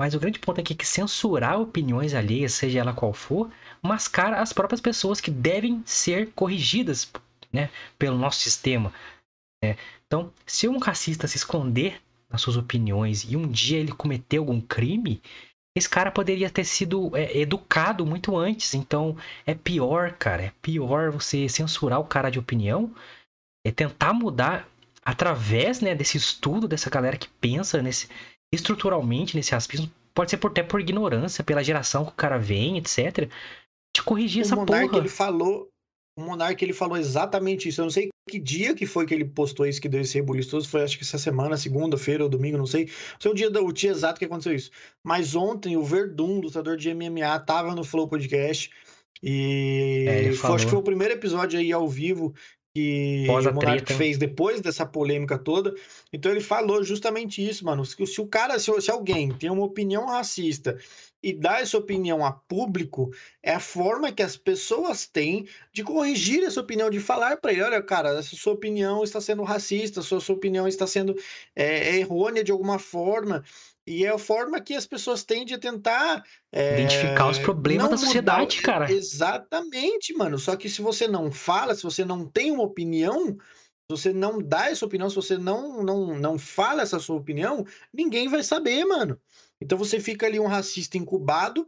[0.00, 3.50] Mas o grande ponto aqui é que censurar opiniões alheias, seja ela qual for,
[3.82, 7.12] mascara as próprias pessoas que devem ser corrigidas
[7.52, 8.90] né, pelo nosso sistema.
[9.62, 9.76] Né?
[10.06, 14.58] Então, se um racista se esconder nas suas opiniões e um dia ele cometer algum
[14.58, 15.20] crime,
[15.76, 18.72] esse cara poderia ter sido é, educado muito antes.
[18.72, 20.44] Então, é pior, cara.
[20.44, 22.90] É pior você censurar o cara de opinião.
[23.66, 24.66] É tentar mudar
[25.04, 28.08] através né, desse estudo dessa galera que pensa nesse,
[28.52, 32.78] estruturalmente nesse racismo, pode ser por, até por ignorância, pela geração que o cara vem,
[32.78, 33.28] etc.
[33.94, 34.98] De corrigir o essa Monark, porra.
[34.98, 35.68] ele falou,
[36.18, 37.80] o Monark ele falou exatamente isso.
[37.80, 40.50] Eu não sei que dia que foi que ele postou isso, que deu esse rebuliço
[40.50, 40.66] todo.
[40.66, 42.86] Foi acho que essa semana, segunda-feira ou domingo, não sei.
[42.86, 44.70] Não sei o dia, o dia exato que aconteceu isso.
[45.04, 48.70] Mas ontem o Verdun, lutador de MMA, tava no Flow Podcast.
[49.22, 52.34] E É, foi, acho que foi o primeiro episódio aí ao vivo
[52.74, 55.74] que o Monark fez depois dessa polêmica toda.
[56.12, 57.84] Então ele falou justamente isso, mano.
[57.84, 60.78] Se, se o cara, se, se alguém tem uma opinião racista
[61.22, 63.10] e dá essa opinião a público,
[63.42, 67.62] é a forma que as pessoas têm de corrigir essa opinião, de falar para ele,
[67.62, 71.14] olha, cara, essa sua opinião está sendo racista, sua, sua opinião está sendo
[71.54, 73.44] é, errônea de alguma forma.
[73.86, 76.22] E é a forma que as pessoas têm de tentar
[76.52, 78.92] é, Identificar os problemas da mudar- sociedade, cara.
[78.92, 80.38] Exatamente, mano.
[80.38, 84.38] Só que se você não fala, se você não tem uma opinião, se você não
[84.40, 88.84] dá essa opinião, se você não, não, não fala essa sua opinião, ninguém vai saber,
[88.84, 89.18] mano.
[89.60, 91.66] Então você fica ali um racista incubado,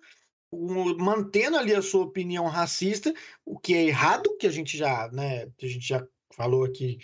[0.52, 3.12] um- mantendo ali a sua opinião racista,
[3.44, 6.98] o que é errado, que a gente já, né, a gente já falou aqui.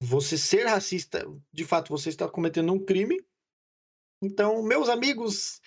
[0.00, 3.20] Você ser racista, de fato, você está cometendo um crime.
[4.22, 5.60] Então, meus amigos,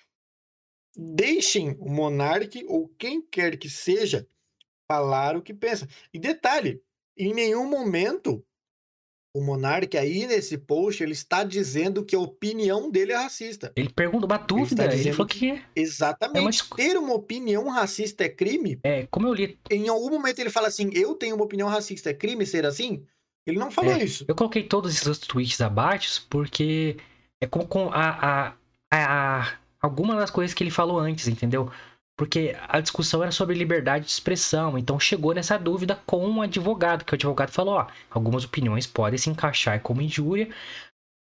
[0.96, 4.28] deixem o monarque ou quem quer que seja
[4.90, 5.88] falar o que pensa.
[6.14, 6.82] E detalhe,
[7.18, 8.46] em nenhum momento
[9.36, 13.74] o monarque aí nesse post ele está dizendo que a opinião dele é racista.
[13.76, 16.62] Ele perguntou uma dúvida, ele, dizendo falou que Exatamente.
[16.62, 18.80] É uma Ter uma opinião racista é crime?
[18.82, 22.10] é, como eu li, Em algum momento ele fala assim: eu tenho uma opinião racista,
[22.12, 23.06] é crime ser assim?
[23.46, 24.04] Ele não falou É.
[24.06, 24.24] isso.
[24.26, 26.96] eu coloquei todos esses outros tweets abaixo porque
[27.42, 28.54] é como com a, a,
[28.92, 31.72] a, a alguma das coisas que ele falou antes, entendeu?
[32.18, 37.04] Porque a discussão era sobre liberdade de expressão, então chegou nessa dúvida com um advogado,
[37.04, 40.50] que o advogado falou, ó, algumas opiniões podem se encaixar como injúria,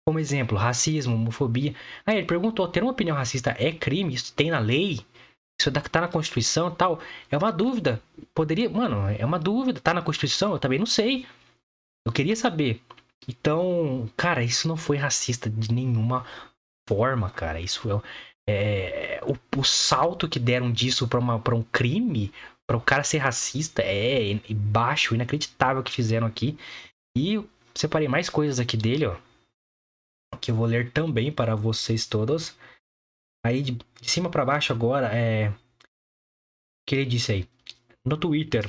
[0.06, 1.74] como exemplo, racismo, homofobia.
[2.06, 4.14] Aí ele perguntou, ter uma opinião racista é crime?
[4.14, 5.00] Isso tem na lei?
[5.60, 7.00] Isso tá na Constituição tal?
[7.30, 8.02] É uma dúvida.
[8.34, 10.52] Poderia, mano, é uma dúvida, tá na Constituição?
[10.52, 11.26] Eu também não sei.
[12.06, 12.82] Eu queria saber.
[13.28, 16.26] Então, cara, isso não foi racista de nenhuma
[16.88, 17.60] forma, cara.
[17.60, 18.02] Isso
[18.48, 22.34] é, é- o, o salto que deram disso pra um crime,
[22.68, 26.58] pra o cara ser racista, é baixo, inacreditável que fizeram aqui.
[27.18, 27.44] E
[27.76, 29.18] separei mais coisas aqui dele, ó.
[30.40, 32.58] Que eu vou ler também para vocês todos.
[33.46, 35.50] Aí de, de cima pra baixo agora é.
[35.50, 35.56] O
[36.88, 37.50] que ele disse aí?
[38.06, 38.66] No Twitter.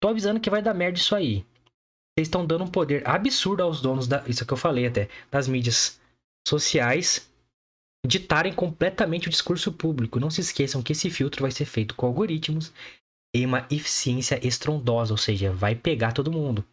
[0.00, 1.44] Tô avisando que vai dar merda isso aí.
[2.18, 4.24] Vocês estão dando um poder absurdo aos donos da.
[4.26, 5.08] Isso que eu falei até.
[5.30, 6.00] Das mídias
[6.44, 7.30] sociais.
[8.04, 10.18] Ditarem completamente o discurso público.
[10.18, 12.72] Não se esqueçam que esse filtro vai ser feito com algoritmos
[13.32, 16.64] e uma eficiência estrondosa, ou seja, vai pegar todo mundo.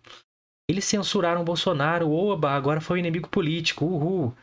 [0.67, 4.33] Eles censuraram o Bolsonaro, oba, agora foi inimigo político, uhul.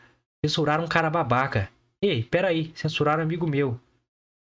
[0.45, 1.69] Censuraram um cara babaca.
[2.01, 3.77] Ei, peraí, censuraram um amigo meu.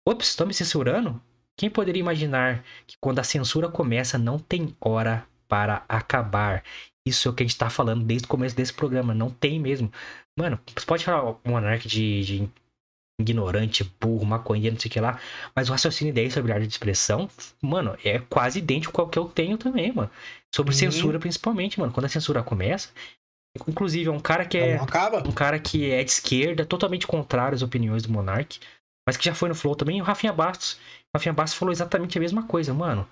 [0.07, 1.21] Ops, estão me censurando?
[1.59, 6.63] Quem poderia imaginar que quando a censura começa não tem hora para acabar?
[7.07, 9.15] isso é o que a gente tá falando desde o começo desse programa.
[9.15, 9.91] Não tem mesmo.
[10.37, 12.51] Mano, você pode falar o monarca de, de
[13.21, 15.19] ignorante, burro, maconheiro, não sei o que lá.
[15.55, 17.31] Mas o raciocínio dele sobre arte de expressão,
[17.63, 20.11] mano, é quase idêntico ao que eu tenho também, mano.
[20.53, 20.79] Sobre uhum.
[20.79, 21.93] censura, principalmente, mano.
[21.93, 22.91] Quando a censura começa.
[23.67, 24.83] Inclusive, é um cara que é.
[25.29, 28.59] Um cara que é de esquerda, totalmente contrário às opiniões do Monark.
[29.09, 30.75] Mas que já foi no Flow também, o Rafinha Bastos.
[31.15, 33.09] O Rafinha Bastos falou exatamente a mesma coisa, mano.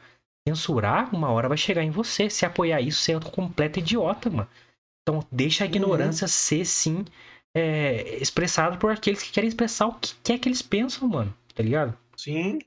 [0.47, 2.29] Censurar, uma hora vai chegar em você.
[2.29, 4.49] Se apoiar isso, você é um completo idiota, mano.
[5.03, 6.29] Então, deixa a ignorância uhum.
[6.29, 7.05] ser, sim,
[7.57, 11.35] é, expressado por aqueles que querem expressar o que quer que eles pensam, mano.
[11.55, 11.97] Tá ligado?
[12.17, 12.59] Sim.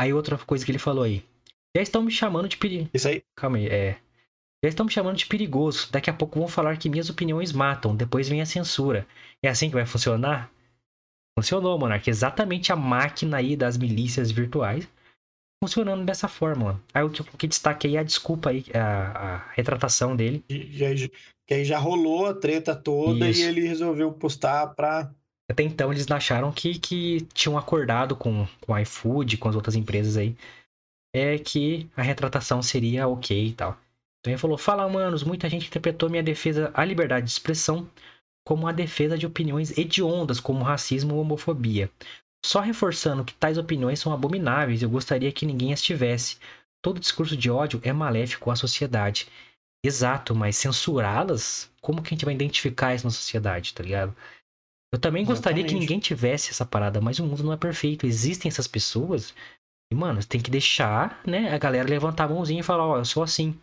[0.00, 1.24] Aí outra coisa que ele falou aí.
[1.76, 2.90] Já estão me chamando de perigo.
[2.92, 3.22] Isso aí.
[3.36, 3.98] Calma aí, é.
[4.62, 5.90] Já estão me chamando de perigoso.
[5.90, 7.96] Daqui a pouco vão falar que minhas opiniões matam.
[7.96, 9.06] Depois vem a censura.
[9.42, 10.50] É assim que vai funcionar?
[11.38, 12.08] Funcionou, Monark.
[12.08, 14.86] Exatamente a máquina aí das milícias virtuais
[15.62, 16.84] funcionando dessa forma, mano.
[16.92, 20.42] Aí o que, que destaca aí é a desculpa aí, a, a retratação dele.
[20.48, 21.10] E,
[21.46, 23.40] que aí já rolou a treta toda Isso.
[23.40, 25.12] e ele resolveu postar pra.
[25.50, 29.74] Até então eles acharam que, que tinham acordado com, com a iFood, com as outras
[29.74, 30.36] empresas aí,
[31.12, 33.76] é que a retratação seria ok e tal.
[34.20, 37.90] Então ele falou: Fala, manos, muita gente interpretou minha defesa à liberdade de expressão
[38.46, 41.90] como a defesa de opiniões hediondas, como racismo ou homofobia.
[42.44, 46.38] Só reforçando que tais opiniões são abomináveis, eu gostaria que ninguém as tivesse.
[46.82, 49.28] Todo discurso de ódio é maléfico à sociedade.
[49.84, 51.70] Exato, mas censurá-las?
[51.80, 54.14] Como que a gente vai identificar isso na sociedade, tá ligado?
[54.92, 55.74] Eu também gostaria Exatamente.
[55.74, 58.06] que ninguém tivesse essa parada, mas o mundo não é perfeito.
[58.06, 59.34] Existem essas pessoas
[59.92, 62.98] e, mano, tem que deixar, né, a galera levantar a mãozinha e falar, ó, oh,
[62.98, 63.58] eu sou assim.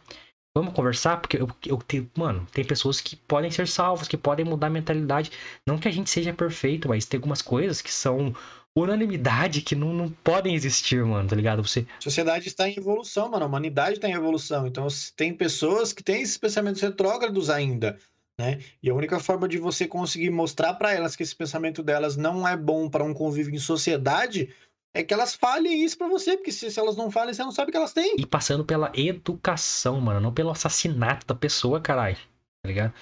[0.56, 4.46] Vamos conversar, porque eu, eu tenho, mano, tem pessoas que podem ser salvas, que podem
[4.46, 5.32] mudar a mentalidade.
[5.68, 8.34] Não que a gente seja perfeito, mas tem algumas coisas que são
[8.82, 11.64] unanimidade que não, não podem existir, mano, tá ligado?
[11.64, 11.86] Você...
[11.98, 13.44] A sociedade está em evolução, mano.
[13.44, 14.68] A humanidade está em evolução.
[14.68, 17.98] Então, tem pessoas que têm esses pensamentos retrógrados ainda,
[18.40, 18.60] né?
[18.82, 22.48] E a única forma de você conseguir mostrar para elas que esse pensamento delas não
[22.48, 24.50] é bom para um convívio em sociedade
[24.94, 27.52] é que elas falem isso para você, porque se, se, elas não falem, você não
[27.52, 28.16] sabe que elas têm.
[28.18, 32.18] E passando pela educação, mano, não pelo assassinato da pessoa, caralho.
[32.64, 32.94] Tá ligado?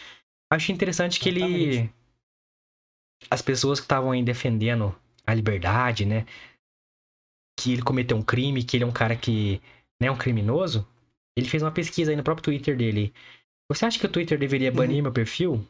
[0.52, 1.78] Acho interessante que Exatamente.
[1.78, 1.94] ele.
[3.30, 4.94] As pessoas que estavam aí defendendo
[5.26, 6.26] a liberdade, né?
[7.58, 9.62] Que ele cometeu um crime, que ele é um cara que
[10.02, 10.88] é um criminoso.
[11.38, 13.14] Ele fez uma pesquisa aí no próprio Twitter dele.
[13.70, 14.76] Você acha que o Twitter deveria uhum.
[14.76, 15.04] banir uhum.
[15.04, 15.66] meu perfil?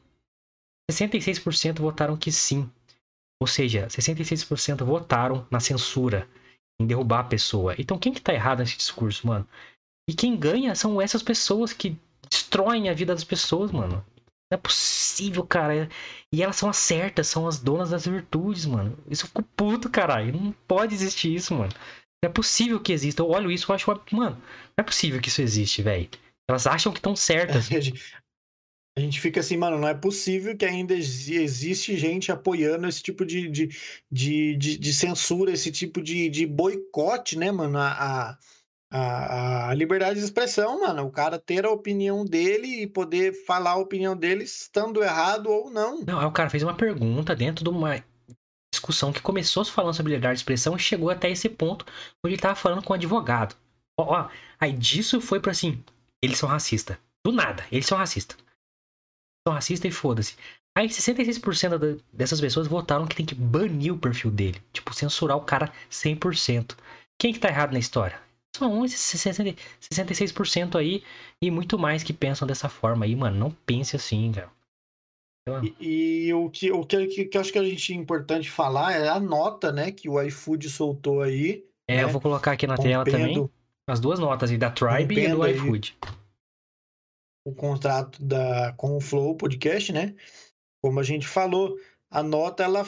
[0.92, 2.70] 66% votaram que sim.
[3.42, 6.28] Ou seja, 66% votaram na censura,
[6.80, 7.76] em derrubar a pessoa.
[7.78, 9.48] Então quem que tá errado nesse discurso, mano?
[10.10, 11.98] E quem ganha são essas pessoas que
[12.30, 14.06] destroem a vida das pessoas, mano.
[14.52, 15.90] Não é possível, cara.
[16.32, 18.98] E elas são as certas, são as donas das virtudes, mano.
[19.10, 20.34] Isso ficou puto, caralho.
[20.34, 21.72] Não pode existir isso, mano.
[22.24, 23.22] Não é possível que exista.
[23.22, 24.44] Eu olho isso e acho, mano, não
[24.78, 26.10] é possível que isso existe, velho.
[26.50, 27.68] Elas acham que estão certas.
[28.98, 33.26] A gente fica assim, mano, não é possível que ainda existe gente apoiando esse tipo
[33.26, 33.68] de, de,
[34.10, 37.90] de, de, de censura, esse tipo de, de boicote, né, mano, a,
[38.32, 38.38] a
[38.96, 41.06] a, a, liberdade de expressão, mano.
[41.06, 45.70] O cara ter a opinião dele e poder falar a opinião dele estando errado ou
[45.70, 46.02] não.
[46.02, 48.02] Não, aí o cara fez uma pergunta dentro de uma
[48.74, 51.86] discussão que começou falando sobre liberdade de expressão e chegou até esse ponto
[52.24, 53.56] onde ele tava falando com um advogado.
[54.00, 55.84] Ó, ó aí disso foi para assim,
[56.24, 56.98] eles são racistas.
[57.26, 58.38] Do nada, eles são racistas.
[59.48, 60.36] São racistas e foda-se.
[60.78, 64.62] Aí 66% dessas pessoas votaram que tem que banir o perfil dele.
[64.74, 66.76] Tipo, censurar o cara 100%.
[67.18, 68.25] Quem que tá errado na história?
[68.56, 71.04] São esses 66% aí
[71.42, 73.38] e muito mais que pensam dessa forma aí, mano.
[73.38, 74.52] Não pense assim, cara.
[75.80, 79.08] E, e, o, que, o que, que, acho que a gente é importante falar é
[79.08, 81.64] a nota, né, que o iFood soltou aí.
[81.88, 83.48] É, né, eu vou colocar aqui na tela também
[83.88, 85.96] as duas notas aí, da Tribe e do iFood.
[87.46, 90.16] O contrato da, com o Flow Podcast, né?
[90.84, 91.78] Como a gente falou,
[92.10, 92.84] a nota ela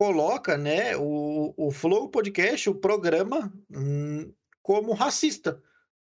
[0.00, 4.32] coloca, né, o, o Flow Podcast, o programa, hum,
[4.70, 5.60] como racista,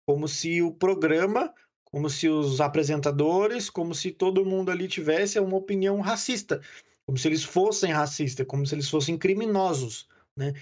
[0.08, 1.54] como se o programa,
[1.84, 6.62] como se os apresentadores, como se todo mundo ali tivesse uma opinião racista,
[7.06, 10.08] como se eles fossem racistas, como se eles fossem criminosos,
[10.38, 10.54] né?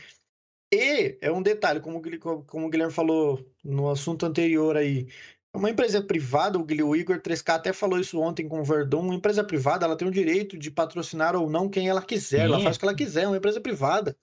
[0.73, 2.01] E é um detalhe, como,
[2.47, 5.07] como o Guilherme falou no assunto anterior aí,
[5.55, 9.43] uma empresa privada, o Igor 3K até falou isso ontem com o Verdun, uma empresa
[9.43, 12.79] privada, ela tem o direito de patrocinar ou não quem ela quiser, ela faz o
[12.79, 14.17] que ela quiser, é uma empresa privada.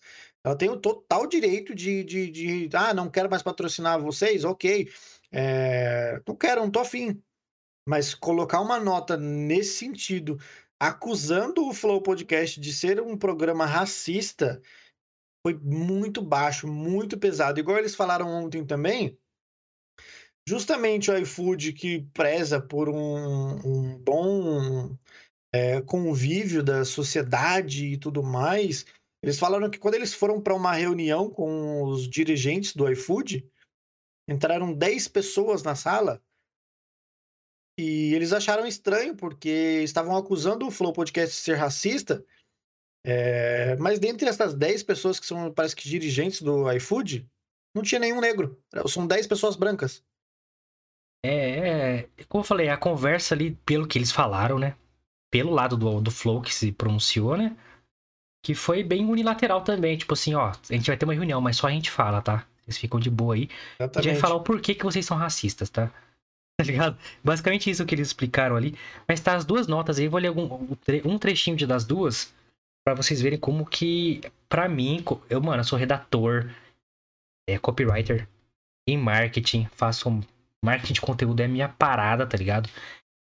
[0.44, 4.90] Ela tem o total direito de, de, de ah, não quero mais patrocinar vocês, ok.
[5.32, 7.22] É, não quero, não tô afim.
[7.86, 10.38] Mas colocar uma nota nesse sentido,
[10.78, 14.62] acusando o Flow Podcast de ser um programa racista,
[15.46, 17.60] foi muito baixo, muito pesado.
[17.60, 19.18] Igual eles falaram ontem também,
[20.48, 24.96] justamente o iFood que preza por um, um bom
[25.52, 28.84] é, convívio da sociedade e tudo mais,
[29.22, 33.46] eles falaram que quando eles foram para uma reunião com os dirigentes do iFood,
[34.28, 36.22] entraram 10 pessoas na sala
[37.78, 42.24] e eles acharam estranho porque estavam acusando o Flow Podcast de ser racista.
[43.04, 47.26] É, mas dentre essas 10 pessoas que são, parece que, dirigentes do iFood,
[47.74, 48.62] não tinha nenhum negro.
[48.86, 50.04] São 10 pessoas brancas.
[51.24, 54.76] É, é, como eu falei, a conversa ali, pelo que eles falaram, né?
[55.30, 57.56] Pelo lado do, do Flow que se pronunciou, né?
[58.42, 59.96] Que foi bem unilateral também.
[59.96, 62.46] Tipo assim, ó, a gente vai ter uma reunião, mas só a gente fala, tá?
[62.62, 63.48] Vocês ficam de boa aí.
[63.78, 63.98] Exatamente.
[63.98, 65.90] A gente vai falar o porquê que vocês são racistas, tá?
[66.56, 66.96] tá ligado?
[67.24, 68.74] Basicamente isso que eles explicaram ali.
[69.08, 72.32] Mas tá as duas notas aí, eu vou ler algum, um trechinho de das duas
[72.84, 76.50] para vocês verem como que, para mim, eu, mano, eu sou redator,
[77.48, 78.28] é, copywriter
[78.88, 80.20] em marketing, faço
[80.64, 82.68] marketing de conteúdo é minha parada, tá ligado?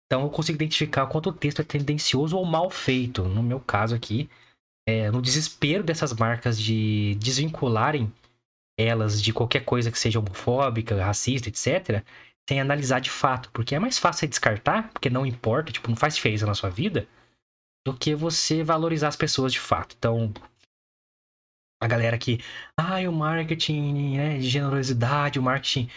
[0.05, 3.23] Então eu consigo identificar quanto o texto é tendencioso ou mal feito.
[3.23, 4.29] No meu caso aqui,
[4.87, 8.11] é, no desespero dessas marcas de desvincularem
[8.77, 12.03] elas de qualquer coisa que seja homofóbica, racista, etc.,
[12.49, 13.49] sem analisar de fato.
[13.51, 17.07] Porque é mais fácil descartar, porque não importa, tipo, não faz diferença na sua vida,
[17.85, 19.95] do que você valorizar as pessoas de fato.
[19.97, 20.33] Então,
[21.81, 22.39] a galera que,
[22.77, 25.89] ah, o marketing né, de generosidade, o marketing,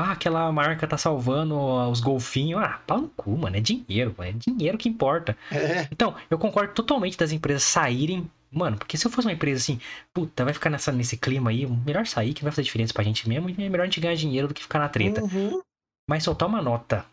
[0.00, 1.56] ah, aquela marca tá salvando
[1.90, 2.62] os golfinhos.
[2.62, 5.36] Ah, pau no cu, mano, é dinheiro, mano, é dinheiro que importa.
[5.50, 5.88] É.
[5.90, 9.80] Então, eu concordo totalmente das empresas saírem Mano, porque se eu fosse uma empresa assim,
[10.12, 13.28] puta, vai ficar nessa, nesse clima aí, melhor sair que vai fazer diferença pra gente
[13.28, 15.22] mesmo e é melhor a gente ganhar dinheiro do que ficar na treta.
[15.22, 15.62] Uhum.
[16.08, 17.06] Mas soltar uma nota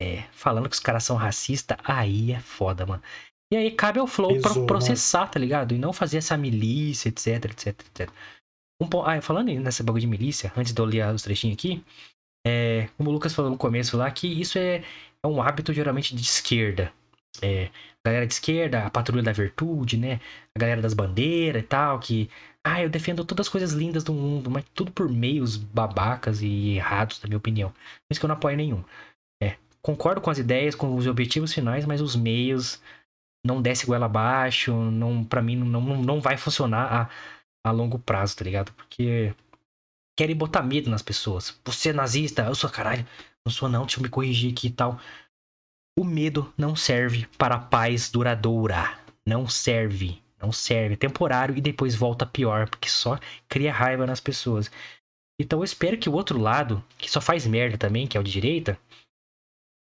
[0.00, 3.02] é, falando que os caras são racistas, aí é foda, mano.
[3.50, 5.30] E aí cabe ao Flow pra processar, mano.
[5.32, 5.74] tá ligado?
[5.74, 8.10] E não fazer essa milícia, etc, etc, etc.
[8.82, 11.82] Um, ah, falando nessa bagulho de milícia, antes de eu ler os trechinhos aqui,
[12.46, 14.84] é, como o Lucas falou no começo lá, que isso é,
[15.20, 16.92] é um hábito geralmente de esquerda.
[17.42, 17.70] É,
[18.04, 20.20] galera de esquerda, a patrulha da virtude, né?
[20.54, 22.30] A galera das bandeiras e tal, que.
[22.62, 26.76] Ah, eu defendo todas as coisas lindas do mundo, mas tudo por meios babacas e
[26.76, 27.70] errados, na minha opinião.
[27.70, 28.84] Por isso que eu não apoio nenhum.
[29.42, 32.80] É, concordo com as ideias, com os objetivos finais, mas os meios
[33.44, 37.10] não desce goela abaixo, não, para mim não, não vai funcionar
[37.64, 38.72] a, a longo prazo, tá ligado?
[38.72, 39.34] Porque
[40.16, 41.58] querem botar medo nas pessoas.
[41.64, 42.42] Você é nazista?
[42.42, 43.06] Eu sou caralho.
[43.44, 44.98] Não sou não, deixa eu me corrigir aqui e tal.
[45.98, 48.98] O medo não serve para paz duradoura.
[49.26, 50.20] Não serve.
[50.40, 50.94] Não serve.
[50.94, 53.18] É temporário e depois volta pior, porque só
[53.48, 54.70] cria raiva nas pessoas.
[55.40, 58.24] Então eu espero que o outro lado, que só faz merda também, que é o
[58.24, 58.78] de direita,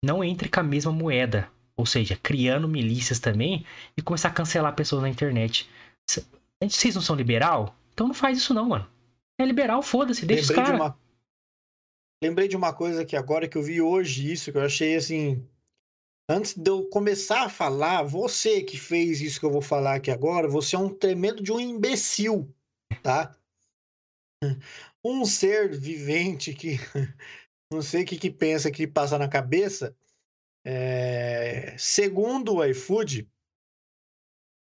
[0.04, 1.50] não entre com a mesma moeda.
[1.76, 3.64] Ou seja, criando milícias também
[3.96, 5.68] e começar a cancelar pessoas na internet.
[6.62, 7.74] Vocês não são liberal?
[7.92, 8.86] Então não faz isso não, mano.
[9.40, 10.80] É liberal, foda-se, deixa Lembrei os caras.
[10.80, 11.00] Uma...
[12.22, 15.42] Lembrei de uma coisa que agora que eu vi hoje isso, que eu achei assim
[16.30, 20.12] Antes de eu começar a falar, você que fez isso que eu vou falar aqui
[20.12, 22.48] agora, você é um tremendo de um imbecil,
[23.02, 23.36] tá?
[25.04, 26.76] Um ser vivente que
[27.72, 29.92] não sei o que, que pensa que passa na cabeça.
[30.64, 31.76] É...
[31.76, 33.28] Segundo o iFood,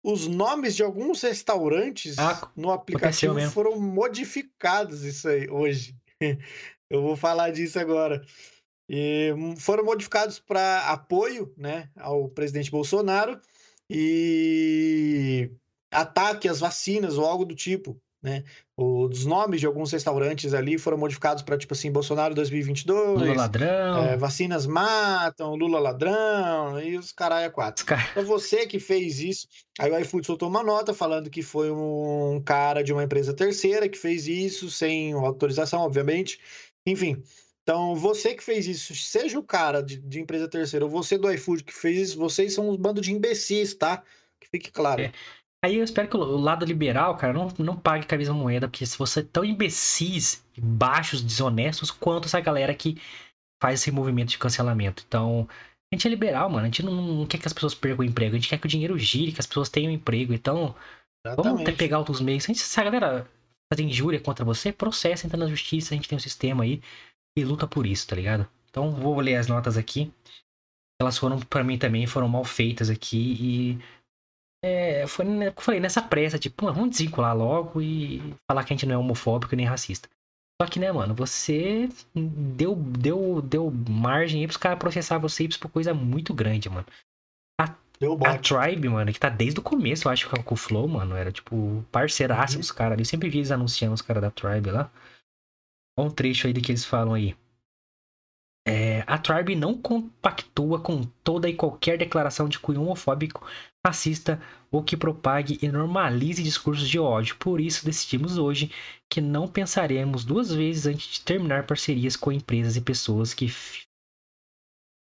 [0.03, 5.95] os nomes de alguns restaurantes ah, no aplicativo foram modificados isso aí hoje.
[6.91, 8.25] Eu vou falar disso agora.
[8.89, 13.41] E foram modificados para apoio né, ao presidente Bolsonaro
[13.89, 15.49] e
[15.93, 18.01] ataque às vacinas ou algo do tipo.
[18.23, 18.45] Né?
[18.77, 23.21] Os nomes de alguns restaurantes ali foram modificados para tipo assim, Bolsonaro 2022.
[23.21, 24.05] Lula ladrão.
[24.05, 27.87] É, vacinas matam, Lula ladrão e os caralho a quatro.
[27.87, 28.11] Car...
[28.11, 29.49] Então você que fez isso.
[29.79, 33.89] Aí o iFood soltou uma nota falando que foi um cara de uma empresa terceira
[33.89, 36.39] que fez isso sem autorização, obviamente.
[36.87, 37.23] Enfim,
[37.63, 41.31] então, você que fez isso, seja o cara de, de, empresa terceira ou você do
[41.33, 44.03] iFood que fez isso, vocês são um bando de imbecis, tá?
[44.41, 45.03] Que fique claro.
[45.03, 45.13] É.
[45.63, 48.67] Aí eu espero que o lado liberal, cara, não, não pague com a mesma moeda,
[48.67, 52.97] porque se você é tão imbecis, baixos, desonestos, quanto essa galera que
[53.63, 55.05] faz esse movimento de cancelamento.
[55.07, 55.47] Então,
[55.93, 56.63] a gente é liberal, mano.
[56.63, 58.67] A gente não, não quer que as pessoas percam o emprego, a gente quer que
[58.67, 60.33] o dinheiro gire, que as pessoas tenham emprego.
[60.33, 60.75] Então,
[61.27, 61.45] Exatamente.
[61.45, 62.45] vamos até pegar outros meios.
[62.45, 63.29] Se, se a galera
[63.73, 66.81] fazer injúria contra você, processa, entra na justiça, a gente tem um sistema aí
[67.37, 68.49] e luta por isso, tá ligado?
[68.71, 70.13] Então vou ler as notas aqui.
[71.01, 74.00] Elas foram, para mim também, foram mal feitas aqui e.
[74.63, 78.87] É, foi, eu falei, nessa pressa, tipo, vamos desvincular logo e falar que a gente
[78.87, 80.09] não é homofóbico nem racista.
[80.61, 85.71] Só que, né, mano, você deu, deu, deu margem aí pros caras processar você por
[85.71, 86.87] coisa muito grande, mano.
[87.59, 91.17] A, a Tribe, mano, que tá desde o começo, eu acho, com o Flow, mano,
[91.17, 92.61] era tipo parceiraço uhum.
[92.61, 93.07] dos caras ali.
[93.07, 94.91] Sempre vi eles anunciando os caras da Tribe lá.
[95.99, 97.35] Olha um trecho aí de que eles falam aí.
[98.71, 103.47] É, a Tribe não compactua com toda e qualquer declaração de cunho homofóbico,
[103.85, 104.41] racista
[104.71, 107.37] ou que propague e normalize discursos de ódio.
[107.37, 108.71] Por isso, decidimos hoje
[109.09, 113.49] que não pensaremos duas vezes antes de terminar parcerias com empresas e pessoas que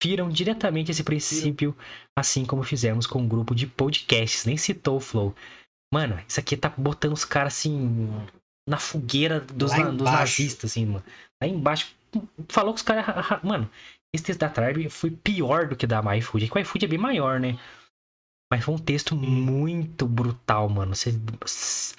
[0.01, 1.75] firam diretamente esse princípio,
[2.15, 4.45] assim como fizemos com um grupo de podcasts.
[4.45, 5.35] Nem citou o Flow.
[5.93, 8.07] Mano, isso aqui tá botando os caras assim
[8.67, 11.03] na fogueira dos, na, dos nazistas, assim, mano.
[11.41, 11.95] Lá embaixo.
[12.49, 13.43] Falou que os caras.
[13.43, 13.69] Mano,
[14.13, 16.45] esse texto da Tribe foi pior do que da MyFood.
[16.45, 17.59] É que o iFood é bem maior, né?
[18.51, 20.95] Mas foi um texto muito brutal, mano.
[20.95, 21.11] Você...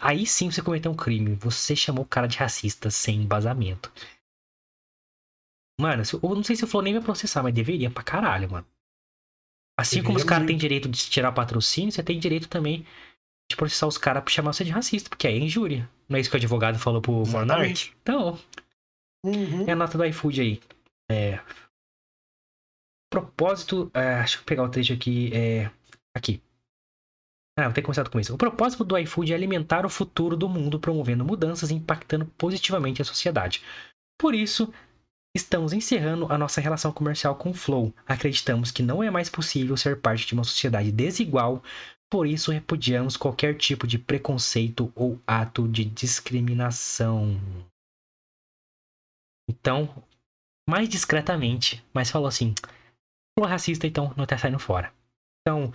[0.01, 1.34] Aí sim você cometeu um crime.
[1.34, 3.93] Você chamou o cara de racista sem embasamento.
[5.78, 8.66] Mano, eu não sei se o Flow nem vai processar, mas deveria pra caralho, mano.
[9.78, 12.86] Assim deveria como os caras têm direito de tirar patrocínio, você tem direito também
[13.51, 15.88] de processar os caras por chamar você de racista, porque é injúria.
[16.09, 17.93] Não é isso que o advogado falou pro Monark?
[18.02, 18.38] Então,
[19.28, 19.65] uhum.
[19.66, 20.61] é a nota do iFood aí.
[21.11, 21.40] É...
[23.11, 23.90] Propósito.
[23.94, 25.31] É, deixa eu pegar o trecho aqui.
[25.35, 25.70] É...
[26.15, 26.43] Aqui.
[27.59, 28.35] Ah, vou ter começado com isso.
[28.35, 33.01] O propósito do iFood é alimentar o futuro do mundo, promovendo mudanças e impactando positivamente
[33.01, 33.62] a sociedade.
[34.19, 34.73] Por isso,
[35.35, 37.94] estamos encerrando a nossa relação comercial com o Flow.
[38.07, 41.62] Acreditamos que não é mais possível ser parte de uma sociedade desigual,
[42.09, 47.40] por isso, repudiamos qualquer tipo de preconceito ou ato de discriminação.
[49.48, 50.02] Então,
[50.68, 52.55] mais discretamente, mas falou assim:
[53.39, 54.93] falou racista, então não tá saindo fora.
[55.40, 55.73] Então.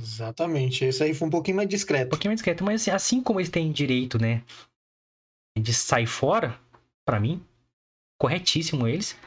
[0.00, 0.84] Exatamente.
[0.84, 2.06] Esse aí foi um pouquinho mais discreto.
[2.06, 4.44] Um pouquinho mais discreto, mas assim, assim como eles têm direito, né?
[5.58, 6.58] De sair fora,
[7.04, 7.44] para mim,
[8.20, 9.18] corretíssimo eles.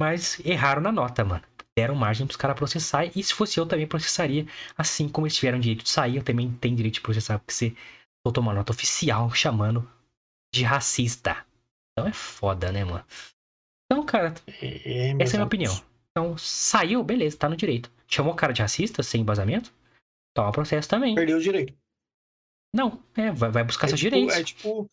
[0.00, 1.44] Mas erraram na nota, mano
[1.76, 3.04] deram margem para os caras processar.
[3.14, 4.46] E se fosse eu, também processaria.
[4.76, 7.76] Assim como eles tiveram direito de sair, eu também tenho direito de processar, porque você
[8.26, 9.88] soltou uma nota oficial chamando
[10.52, 11.45] de racista.
[11.96, 13.04] Então é foda, né, mano?
[13.90, 15.74] Então, cara, é, é essa é a minha opinião.
[16.10, 17.90] Então, saiu, beleza, tá no direito.
[18.06, 19.72] Chamou o cara de racista, sem embasamento?
[20.34, 21.14] Toma processo também.
[21.14, 21.74] Perdeu o direito.
[22.74, 24.36] Não, é, vai, vai buscar é seus tipo, direitos.
[24.36, 24.90] É tipo,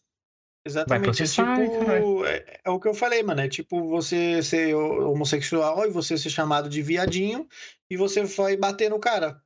[0.66, 1.04] Exatamente.
[1.04, 3.42] Processar, é, tipo, é, é, o que eu falei, mano.
[3.42, 7.48] É tipo você ser homossexual e você ser chamado de viadinho
[7.90, 9.44] e você foi bater no cara.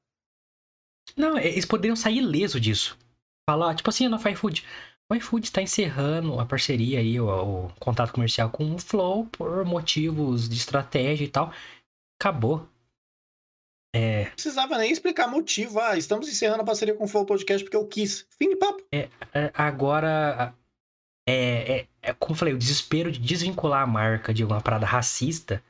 [1.16, 2.98] Não, é, eles poderiam sair ileso disso.
[3.50, 4.64] Falar, tipo assim, no iFood.
[5.10, 9.64] O iFood está encerrando a parceria aí, o, o, contato comercial com o Flow por
[9.64, 11.54] motivos de estratégia e tal.
[12.20, 12.68] Acabou.
[13.96, 14.26] É...
[14.26, 15.80] Não precisava nem explicar motivo.
[15.80, 18.28] Ah, estamos encerrando a parceria com o Flow Podcast porque eu quis.
[18.38, 18.84] Fim de papo.
[18.92, 20.54] É, é agora
[21.28, 24.86] é, é, é, como eu falei, o desespero de desvincular a marca de uma parada
[24.86, 25.62] racista.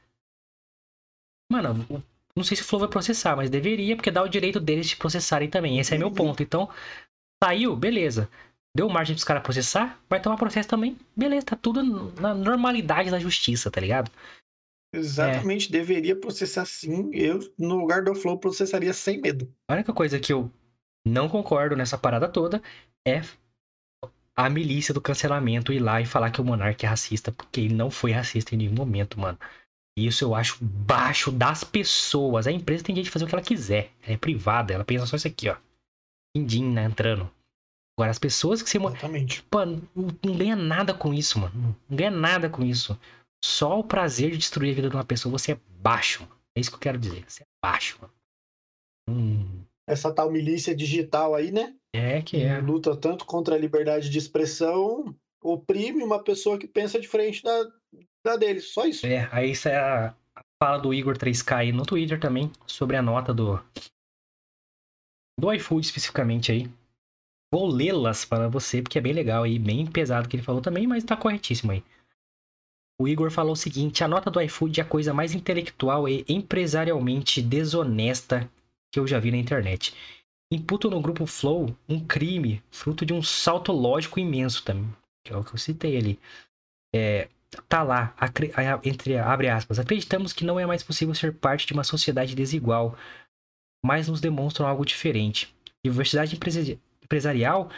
[1.52, 2.02] Mano, o,
[2.36, 4.96] não sei se o Flow vai processar, mas deveria, porque dá o direito deles de
[4.96, 5.80] processarem também.
[5.80, 6.44] Esse é meu ponto.
[6.44, 6.70] Então,
[7.44, 8.30] saiu, beleza.
[8.78, 10.96] Deu margem pros caras processar, vai tomar processo também.
[11.16, 11.82] Beleza, tá tudo
[12.22, 14.12] na normalidade da justiça, tá ligado?
[14.94, 15.72] Exatamente, é.
[15.72, 17.10] deveria processar sim.
[17.12, 19.52] Eu, no lugar do Flow, processaria sem medo.
[19.68, 20.52] A única coisa que eu
[21.04, 22.62] não concordo nessa parada toda
[23.04, 23.24] é
[24.36, 27.74] a milícia do cancelamento ir lá e falar que o monarca é racista, porque ele
[27.74, 29.40] não foi racista em nenhum momento, mano.
[29.98, 32.46] Isso eu acho baixo das pessoas.
[32.46, 33.90] A empresa tem direito de fazer o que ela quiser.
[34.04, 35.58] Ela é privada, ela pensa só isso aqui, ó.
[36.36, 37.36] Quindim, né, entrando.
[37.98, 38.78] Agora, as pessoas que se...
[38.78, 39.42] Exatamente.
[39.44, 39.82] Pô, não,
[40.24, 41.76] não ganha nada com isso, mano.
[41.90, 42.98] Não ganha nada com isso.
[43.44, 46.22] Só o prazer de destruir a vida de uma pessoa, você é baixo.
[46.22, 46.36] Mano.
[46.56, 47.26] É isso que eu quero dizer.
[47.28, 48.14] Você é baixo, mano.
[49.10, 49.64] Hum.
[49.88, 51.74] Essa tal milícia digital aí, né?
[51.96, 52.60] É que é.
[52.60, 57.72] Luta tanto contra a liberdade de expressão, oprime uma pessoa que pensa diferente da,
[58.24, 58.60] da dele.
[58.60, 59.08] Só isso.
[59.08, 62.96] É, aí isso é a, a fala do Igor 3K aí no Twitter também, sobre
[62.96, 63.60] a nota do.
[65.40, 66.70] Do iFood especificamente aí.
[67.52, 70.86] Vou lê-las para você, porque é bem legal aí, bem pesado que ele falou também,
[70.86, 71.84] mas tá corretíssimo aí.
[73.00, 76.26] O Igor falou o seguinte: a nota do iFood é a coisa mais intelectual e
[76.28, 78.50] empresarialmente desonesta
[78.92, 79.94] que eu já vi na internet
[80.52, 84.90] imputam no grupo Flow um crime fruto de um salto lógico imenso também,
[85.24, 86.20] que é o que eu citei ali.
[86.96, 87.28] É,
[87.68, 88.16] tá lá,
[88.84, 92.98] entre abre aspas, acreditamos que não é mais possível ser parte de uma sociedade desigual,
[93.86, 95.54] mas nos demonstram algo diferente.
[95.84, 96.38] Diversidade
[97.08, 97.72] empresarial,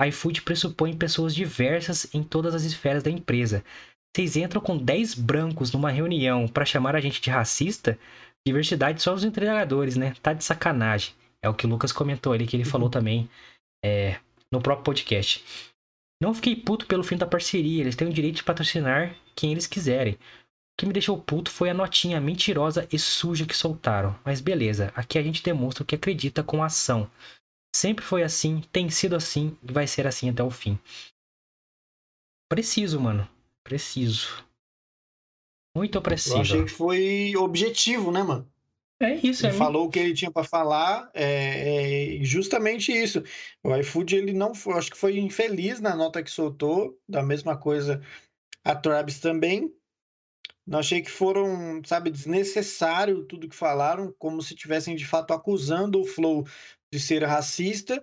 [0.00, 3.64] a iFood pressupõe pessoas diversas em todas as esferas da empresa.
[4.14, 7.98] Vocês entram com 10 brancos numa reunião para chamar a gente de racista?
[8.46, 10.14] Diversidade só os entregadores, né?
[10.22, 11.14] Tá de sacanagem.
[11.42, 12.70] É o que o Lucas comentou ali, que ele uhum.
[12.70, 13.28] falou também
[13.84, 14.18] é,
[14.52, 15.44] no próprio podcast.
[16.22, 19.66] Não fiquei puto pelo fim da parceria, eles têm o direito de patrocinar quem eles
[19.66, 20.14] quiserem.
[20.14, 20.18] O
[20.78, 24.18] que me deixou puto foi a notinha mentirosa e suja que soltaram.
[24.24, 27.10] Mas beleza, aqui a gente demonstra o que acredita com a ação.
[27.74, 30.78] Sempre foi assim, tem sido assim e vai ser assim até o fim.
[32.48, 33.28] Preciso, mano.
[33.64, 34.46] Preciso.
[35.76, 36.38] Muito Eu opressivo.
[36.40, 38.48] achei que foi objetivo, né, mano?
[39.02, 42.92] É isso, é Ele muito- falou o que ele tinha para falar, é, é justamente
[42.92, 43.24] isso.
[43.64, 47.56] O iFood, ele não foi, acho que foi infeliz na nota que soltou, da mesma
[47.58, 48.00] coisa
[48.62, 49.74] a Travis também.
[50.64, 56.00] Não achei que foram, sabe, desnecessário tudo que falaram, como se tivessem de fato acusando
[56.00, 56.46] o Flow
[56.94, 58.00] de ser racista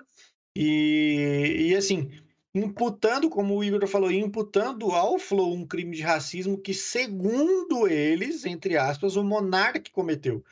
[0.54, 2.12] e, e assim,
[2.54, 8.46] imputando, como o Igor falou, imputando ao Flow um crime de racismo que, segundo eles,
[8.46, 10.44] entre aspas, o Monark cometeu.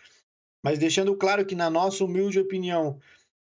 [0.64, 2.98] Mas deixando claro que, na nossa humilde opinião,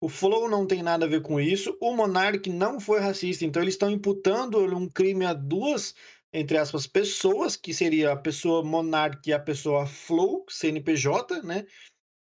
[0.02, 3.62] o Flow não tem nada a ver com isso, o Monark não foi racista, então
[3.62, 5.94] eles estão imputando um crime a duas,
[6.34, 11.68] entre aspas, pessoas, que seria a pessoa Monark e a pessoa Flow, CNPJ, né?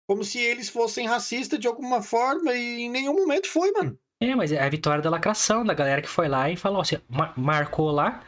[0.09, 3.99] Como se eles fossem racistas de alguma forma e em nenhum momento foi, mano.
[4.23, 6.97] É, mas é a vitória da lacração, da galera que foi lá e falou assim,
[7.09, 8.23] ma- marcou lá,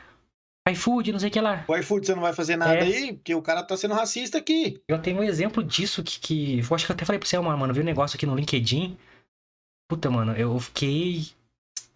[0.68, 1.64] iFood, não sei o que lá.
[1.68, 2.82] O iFood, você não vai fazer nada É.
[2.82, 4.80] aí, porque o cara tá sendo racista aqui.
[4.88, 7.38] Eu tenho um exemplo disso que, que eu acho que eu até falei pra você,
[7.38, 8.96] mano, mano, vi um negócio aqui no LinkedIn.
[9.88, 11.26] Puta, mano, eu fiquei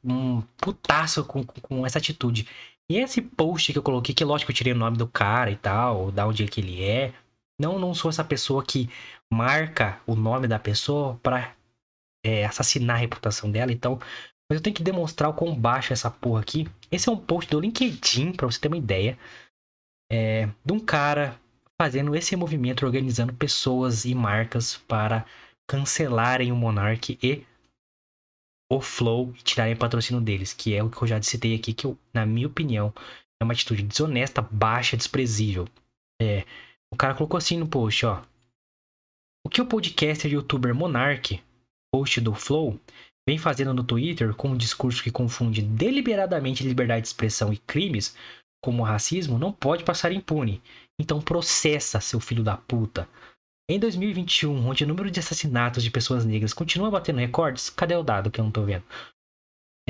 [0.05, 2.47] um putaço com, com, com essa atitude.
[2.91, 5.57] E esse post que eu coloquei, que lógico eu tirei o nome do cara e
[5.57, 7.13] tal, da onde é que ele é.
[7.61, 8.89] Não, não sou essa pessoa que
[9.31, 11.55] marca o nome da pessoa pra
[12.25, 13.99] é, assassinar a reputação dela, então.
[14.51, 16.67] Mas eu tenho que demonstrar o quão baixo é essa porra aqui.
[16.91, 19.19] Esse é um post do LinkedIn, pra você ter uma ideia.
[20.11, 21.39] É, de um cara
[21.81, 25.27] fazendo esse movimento, organizando pessoas e marcas para
[25.69, 27.45] cancelarem o Monark e
[28.73, 31.87] o Flow e tirarem patrocínio deles, que é o que eu já citei aqui, que
[31.87, 32.93] eu, na minha opinião
[33.41, 35.69] é uma atitude desonesta, baixa, desprezível.
[36.21, 36.45] É,
[36.93, 38.23] o cara colocou assim no post, ó.
[39.47, 41.43] O que o podcaster e youtuber Monark,
[41.93, 42.79] post do Flow,
[43.29, 48.17] vem fazendo no Twitter com um discurso que confunde deliberadamente liberdade de expressão e crimes,
[48.63, 50.63] como racismo, não pode passar impune.
[51.01, 53.09] Então processa, seu filho da puta.
[53.71, 58.03] Em 2021, onde o número de assassinatos de pessoas negras continua batendo recordes, cadê o
[58.03, 58.85] dado que eu não tô vendo?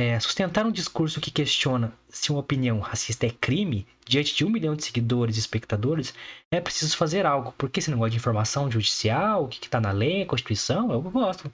[0.01, 4.48] É, sustentar um discurso que questiona se uma opinião racista é crime, diante de um
[4.48, 6.14] milhão de seguidores e espectadores,
[6.51, 7.52] é preciso fazer algo.
[7.59, 11.52] Porque esse negócio de informação judicial, o que, que tá na lei, Constituição, eu gosto.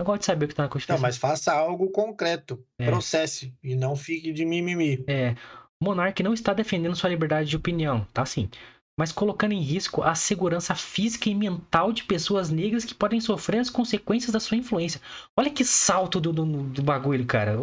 [0.00, 0.96] Eu gosto de saber o que tá na Constituição.
[0.96, 2.64] Não, mas faça algo concreto.
[2.78, 2.86] É.
[2.86, 3.52] Processe.
[3.64, 5.02] E não fique de mimimi.
[5.08, 5.34] É,
[5.80, 8.48] o monarca não está defendendo sua liberdade de opinião, tá sim.
[8.98, 13.60] Mas colocando em risco a segurança física e mental de pessoas negras que podem sofrer
[13.60, 15.00] as consequências da sua influência.
[15.36, 17.56] Olha que salto do, do, do bagulho, cara.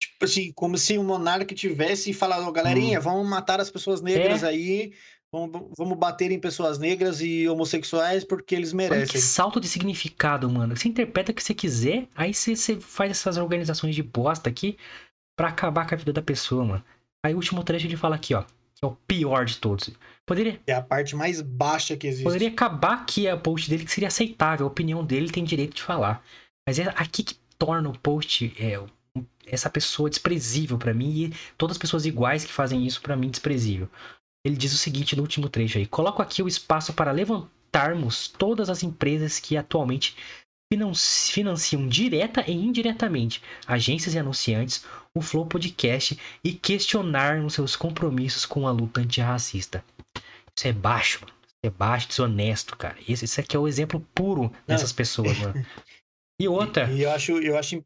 [0.00, 4.42] Tipo assim, como se o monarca tivesse falado, "Ó, galerinha, vamos matar as pessoas negras
[4.42, 4.46] Hum.
[4.46, 4.48] É.
[4.48, 4.92] aí,
[5.32, 9.20] vamos, vamos bater em pessoas negras e homossexuais porque eles Olha que merecem.
[9.20, 10.76] salto de significado, mano.
[10.76, 14.76] Você interpreta o que você quiser, aí você, você faz essas organizações de bosta aqui
[15.38, 16.84] pra acabar com a vida da pessoa, mano.
[17.24, 18.42] Aí o último trecho ele fala aqui, ó.
[18.82, 19.90] É o pior de todos.
[20.26, 22.24] Poderia, É a parte mais baixa que existe.
[22.24, 24.66] Poderia acabar aqui a post dele, que seria aceitável.
[24.66, 26.24] A opinião dele tem direito de falar.
[26.66, 28.80] Mas é aqui que torna o post é,
[29.46, 33.30] essa pessoa desprezível pra mim e todas as pessoas iguais que fazem isso pra mim
[33.30, 33.88] desprezível.
[34.44, 38.68] Ele diz o seguinte no último trecho aí: Coloco aqui o espaço para levantarmos todas
[38.68, 40.16] as empresas que atualmente
[41.30, 44.84] financiam direta e indiretamente agências e anunciantes,
[45.14, 49.84] o Flow Podcast e questionarmos seus compromissos com a luta antirracista.
[50.56, 51.32] Isso é baixo, mano.
[51.42, 52.96] Isso é baixo, desonesto, cara.
[53.08, 55.64] Esse, esse aqui é o exemplo puro dessas pessoas, mano.
[56.40, 57.84] E outra, E eu acho, eu acho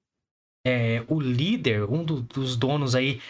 [0.66, 3.20] é, o líder, um do- dos donos aí,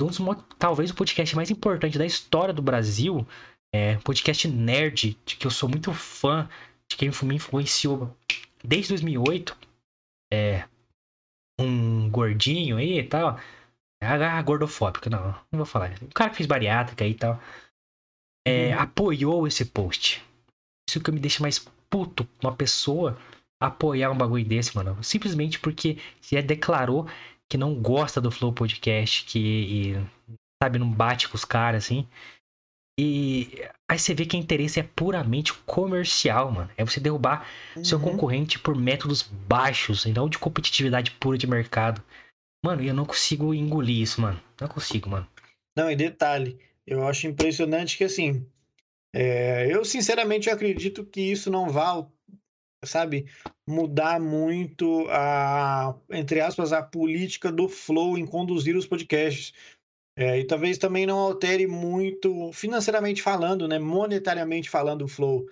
[0.00, 0.18] um dos,
[0.58, 3.24] talvez o podcast mais importante da história do Brasil,
[3.72, 6.48] é podcast nerd, de que eu sou muito fã,
[6.90, 8.16] de quem me influenciou
[8.64, 9.56] desde 2008,
[10.32, 10.64] é
[11.60, 13.38] um gordinho aí e tal,
[14.00, 15.92] ah, gordofóbico, não, não vou falar.
[16.02, 17.40] O cara que fez bariátrica aí e tal,
[18.46, 18.80] é, Uhum.
[18.80, 20.22] apoiou esse post.
[20.88, 21.58] Isso que me deixa mais
[21.88, 23.18] puto, uma pessoa
[23.60, 25.02] apoiar um bagulho desse, mano.
[25.04, 27.06] Simplesmente porque já declarou
[27.48, 32.08] que não gosta do Flow Podcast, que, e, sabe, não bate com os caras, assim.
[32.98, 33.48] E
[33.90, 36.70] aí você vê que o interesse é puramente comercial, mano.
[36.76, 37.48] É você derrubar
[37.82, 38.12] seu Uhum.
[38.12, 42.02] concorrente por métodos baixos e não de competitividade pura de mercado.
[42.64, 44.40] Mano, eu não consigo engolir isso, mano.
[44.60, 45.26] Não consigo, mano.
[45.76, 48.46] Não, e detalhe, eu acho impressionante que assim,
[49.14, 52.06] é, eu sinceramente acredito que isso não vá,
[52.84, 53.26] sabe,
[53.66, 59.52] mudar muito a, entre aspas, a política do Flow em conduzir os podcasts.
[60.22, 65.48] É, e talvez também não altere muito, financeiramente falando, né, monetariamente falando, o Flow.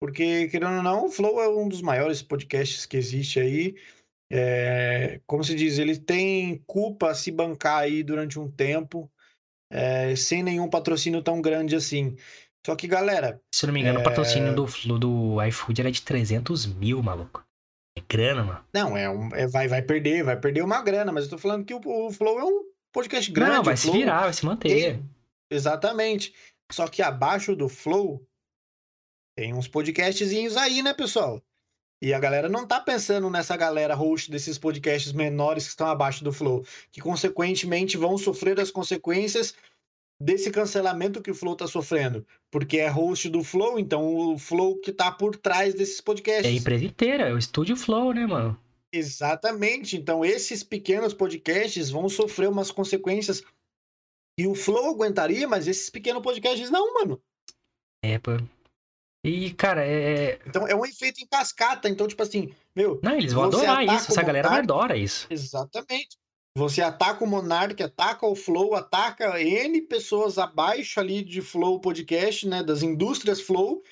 [0.00, 3.74] Porque, querendo ou não, o Flow é um dos maiores podcasts que existe aí.
[4.32, 9.10] É, como se diz, ele tem culpa a se bancar aí durante um tempo
[9.70, 12.16] é, sem nenhum patrocínio tão grande assim.
[12.64, 13.42] Só que, galera.
[13.54, 14.00] Se eu não me engano, é...
[14.00, 17.44] o patrocínio do, do iFood era de 300 mil, maluco.
[17.94, 18.64] É grana, mano.
[18.72, 21.64] Não, é, um, é vai, vai perder, vai perder uma grana, mas eu tô falando
[21.64, 23.56] que o, o Flow é um podcast grande.
[23.56, 25.02] Não, vai se virar, vai se manter.
[25.50, 26.32] exatamente.
[26.70, 28.24] Só que abaixo do Flow
[29.36, 31.42] tem uns podcastzinhos aí, né, pessoal?
[32.00, 36.22] E a galera não tá pensando nessa galera host desses podcasts menores que estão abaixo
[36.22, 39.54] do Flow, que consequentemente vão sofrer as consequências
[40.20, 42.24] desse cancelamento que o Flow tá sofrendo.
[42.50, 46.46] Porque é host do Flow, então o Flow que tá por trás desses podcasts.
[46.46, 48.58] É a empresa inteira, é o estúdio Flow, né, mano?
[48.94, 49.96] Exatamente.
[49.96, 53.42] Então esses pequenos podcasts vão sofrer umas consequências
[54.38, 57.20] e o Flow aguentaria, mas esses pequenos podcasts não, mano.
[58.04, 58.32] É, pô.
[59.24, 60.40] E, cara, é, é.
[60.46, 61.88] Então é um efeito em cascata.
[61.88, 63.00] Então, tipo assim, meu.
[63.02, 64.12] Não, eles vão adorar isso.
[64.12, 65.26] Essa galera vai adora isso.
[65.30, 66.18] Exatamente.
[66.56, 72.46] Você ataca o Monark, ataca o Flow, ataca N pessoas abaixo ali de Flow Podcast,
[72.46, 72.62] né?
[72.62, 73.82] Das indústrias Flow,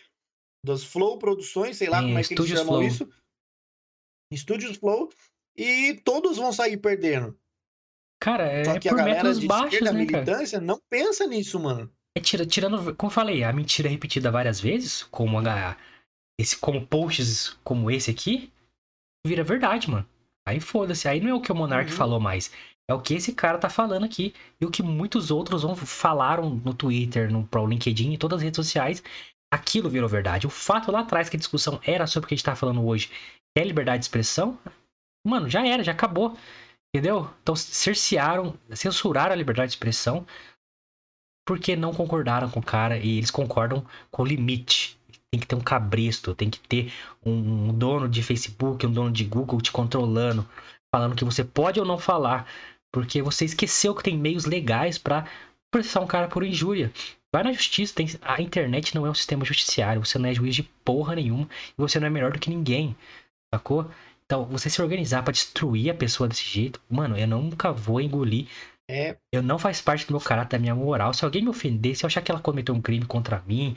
[0.65, 2.83] das Flow Produções, sei lá como é que eles chamam Flow.
[2.83, 3.09] isso.
[4.35, 5.11] Estúdios Flow.
[5.57, 7.37] E todos vão sair perdendo.
[8.23, 11.93] Cara, é Só que a galera de baixos, esquerda, né, militância, não pensa nisso, mano.
[12.17, 15.77] É tira, tirando, como eu falei, a mentira repetida várias vezes, como a,
[16.39, 18.53] esse, como posts como esse aqui,
[19.27, 20.07] vira verdade, mano.
[20.47, 21.97] Aí foda-se, aí não é o que o Monark uhum.
[21.97, 22.53] falou mais.
[22.91, 24.35] É o que esse cara tá falando aqui.
[24.61, 28.43] E o que muitos outros vão, falaram no Twitter, no pro LinkedIn e todas as
[28.43, 29.03] redes sociais.
[29.53, 30.47] Aquilo virou verdade.
[30.47, 32.85] O fato lá atrás que a discussão era sobre o que a gente tá falando
[32.85, 33.11] hoje,
[33.55, 34.59] que é liberdade de expressão,
[35.27, 36.37] mano, já era, já acabou.
[36.95, 37.31] Entendeu?
[37.43, 40.27] Então cercearam, censuraram a liberdade de expressão
[41.47, 44.99] porque não concordaram com o cara e eles concordam com o limite
[45.33, 46.93] tem que ter um cabresto, tem que ter
[47.25, 50.47] um dono de Facebook, um dono de Google te controlando,
[50.95, 52.47] falando que você pode ou não falar,
[52.93, 55.27] porque você esqueceu que tem meios legais para
[55.73, 56.93] processar um cara por injúria.
[57.35, 58.07] Vai na justiça, tem...
[58.21, 61.49] a internet não é um sistema judiciário, você não é juiz de porra nenhuma
[61.79, 62.95] e você não é melhor do que ninguém,
[63.55, 63.91] sacou?
[64.25, 68.49] Então, você se organizar para destruir a pessoa desse jeito, mano, eu nunca vou engolir.
[68.91, 69.17] É.
[69.33, 71.13] Eu não faz parte do meu caráter, da minha moral.
[71.13, 73.77] Se alguém me ofender, se eu achar que ela cometeu um crime contra mim,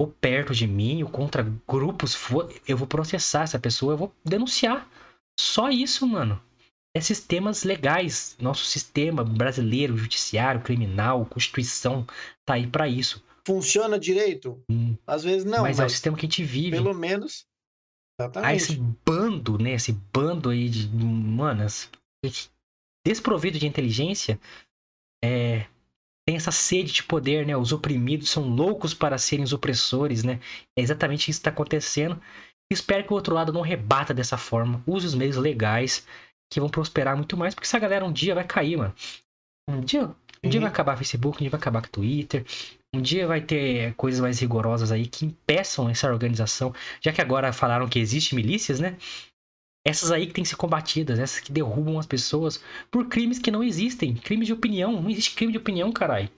[0.00, 2.16] ou perto de mim, ou contra grupos,
[2.66, 4.88] eu vou processar essa pessoa, eu vou denunciar.
[5.38, 6.40] Só isso, mano.
[6.96, 8.36] É sistemas legais.
[8.40, 12.06] Nosso sistema brasileiro, judiciário, criminal, constituição,
[12.44, 13.22] tá aí para isso.
[13.46, 14.62] Funciona direito?
[14.70, 14.96] Hum.
[15.06, 15.62] Às vezes não.
[15.62, 16.70] Mas, mas, é o sistema que a gente vive.
[16.70, 17.46] Pelo menos.
[18.20, 18.50] Exatamente.
[18.50, 19.72] Aí esse bando, né?
[19.72, 20.88] Esse bando aí de.
[20.88, 21.90] Manas.
[23.06, 24.38] Desprovido de inteligência.
[25.24, 25.66] É,
[26.26, 27.56] tem essa sede de poder, né?
[27.56, 30.38] Os oprimidos são loucos para serem os opressores, né?
[30.78, 32.20] É exatamente isso que está acontecendo.
[32.70, 34.82] Espero que o outro lado não rebata dessa forma.
[34.86, 36.06] Use os meios legais
[36.52, 38.94] que vão prosperar muito mais, porque essa galera um dia vai cair, mano.
[39.68, 40.10] Um dia,
[40.42, 42.44] um dia vai acabar Facebook, um dia vai acabar Twitter,
[42.94, 47.52] um dia vai ter coisas mais rigorosas aí que impeçam essa organização, já que agora
[47.52, 48.96] falaram que existe milícias, né?
[49.86, 53.50] Essas aí que têm que ser combatidas, essas que derrubam as pessoas por crimes que
[53.50, 54.14] não existem.
[54.14, 55.00] Crimes de opinião.
[55.00, 56.28] Não existe crime de opinião, caralho.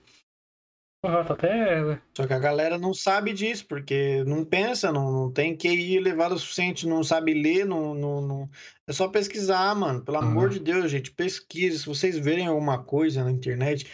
[1.05, 2.01] Uhum, tá até...
[2.17, 6.37] Só que a galera não sabe disso, porque não pensa, não, não tem QI elevado
[6.37, 8.51] o suficiente, não sabe ler, não, não, não...
[8.87, 10.05] é só pesquisar, mano.
[10.05, 10.25] Pelo uhum.
[10.25, 11.79] amor de Deus, gente, pesquisa.
[11.79, 13.91] Se vocês verem alguma coisa na internet,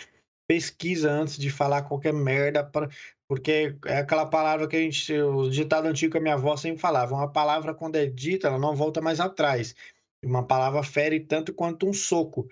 [0.48, 2.88] pesquisa antes de falar qualquer merda, pra...
[3.28, 6.80] porque é aquela palavra que a gente, o ditado antigo que a minha avó sempre
[6.80, 9.76] falava, uma palavra quando é dita, ela não volta mais atrás.
[10.24, 12.48] Uma palavra fere tanto quanto um soco.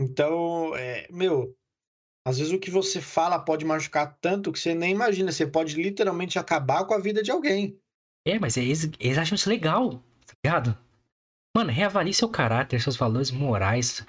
[0.00, 1.54] Então, é, meu,
[2.26, 5.80] às vezes o que você fala pode machucar tanto que você nem imagina, você pode
[5.80, 7.78] literalmente acabar com a vida de alguém.
[8.26, 10.78] É, mas eles, eles acham isso legal, tá ligado?
[11.54, 14.04] Mano, reavalie seu caráter, seus valores morais,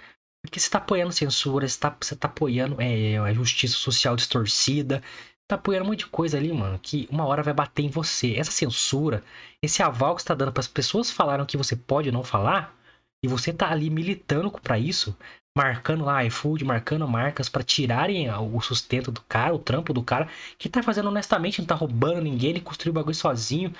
[0.46, 5.02] porque você tá apoiando censura, você tá, você tá apoiando é, a justiça social distorcida,
[5.48, 8.36] tá apoiando um monte de coisa ali, mano, que uma hora vai bater em você.
[8.36, 9.24] Essa censura,
[9.62, 12.76] esse aval que você tá dando para as pessoas falaram que você pode não falar,
[13.24, 15.18] e você tá ali militando para isso,
[15.58, 20.28] marcando lá iFood, marcando marcas para tirarem o sustento do cara, o trampo do cara,
[20.58, 23.74] que tá fazendo honestamente, não tá roubando ninguém, ele construiu o bagulho sozinho,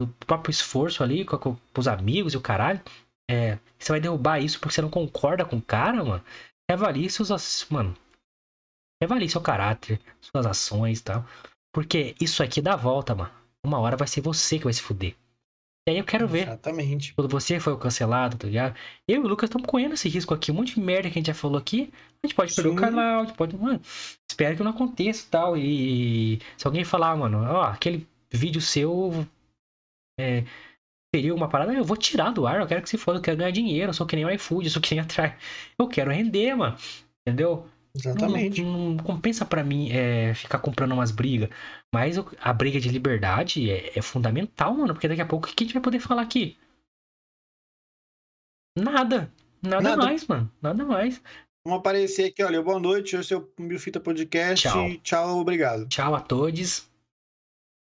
[0.00, 2.80] do próprio esforço ali, com, com, com os amigos e o caralho.
[3.32, 6.22] É, você vai derrubar isso porque você não concorda com o cara, mano.
[6.70, 7.66] Reavalie seus.
[7.70, 7.96] Mano.
[9.02, 11.24] Reavalie seu caráter, suas ações e tal.
[11.74, 13.32] Porque isso aqui dá volta, mano.
[13.64, 15.16] Uma hora vai ser você que vai se fuder.
[15.88, 16.42] E aí eu quero ver.
[16.42, 17.14] Exatamente.
[17.14, 18.76] Quando você foi cancelado, tá ligado?
[19.08, 20.52] Eu e o Lucas estamos correndo esse risco aqui.
[20.52, 21.90] Um monte de merda que a gente já falou aqui.
[22.22, 23.56] A gente pode perder o canal, a gente pode.
[23.56, 23.80] Mano,
[24.30, 25.56] espero que não aconteça e tal.
[25.56, 29.26] E se alguém falar, mano, ó, aquele vídeo seu.
[30.20, 30.44] É,
[31.12, 33.36] teria uma parada, eu vou tirar do ar, eu quero que se foda, eu quero
[33.36, 35.34] ganhar dinheiro, eu sou que nem o iFood, eu sou que nem atrás.
[35.78, 36.76] Eu quero render, mano.
[37.20, 37.68] Entendeu?
[37.94, 38.62] Exatamente.
[38.62, 41.50] Não, não compensa para mim é, ficar comprando umas brigas.
[41.94, 44.94] Mas a briga de liberdade é, é, fundamental, mano.
[44.94, 46.56] Porque daqui a pouco o que a gente vai poder falar aqui?
[48.78, 49.30] Nada.
[49.62, 50.04] Nada, Nada.
[50.04, 50.50] mais, mano.
[50.62, 51.22] Nada mais.
[51.64, 52.62] Vamos aparecer aqui, olha.
[52.62, 54.66] Boa noite, esse é o Milfita Podcast.
[54.66, 54.96] Tchau.
[55.02, 55.86] Tchau, obrigado.
[55.88, 56.90] Tchau a todos.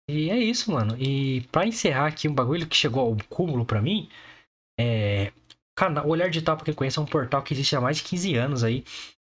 [0.09, 0.97] E é isso, mano.
[0.99, 4.09] E para encerrar aqui um bagulho que chegou ao cúmulo para mim,
[4.81, 5.33] é.
[5.77, 8.37] Canal, Olhar Digital, pra quem conhece, é um portal que existe há mais de 15
[8.37, 8.85] anos aí.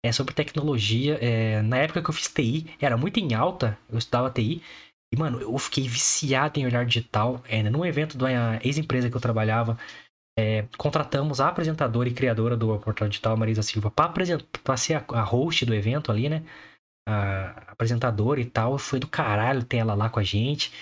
[0.05, 1.19] É sobre tecnologia.
[1.23, 1.63] É...
[1.63, 4.63] Na época que eu fiz TI, era muito em alta, eu estudava TI.
[5.13, 7.43] E, mano, eu fiquei viciado em olhar digital.
[7.49, 9.79] É, num evento da ex-empresa que eu trabalhava,
[10.39, 15.23] é, contratamos a apresentadora e criadora do portal digital, Marisa Silva, para ser a, a
[15.23, 16.45] host do evento ali, né?
[17.09, 18.79] A apresentadora e tal.
[18.79, 20.73] Foi do caralho ter ela lá com a gente.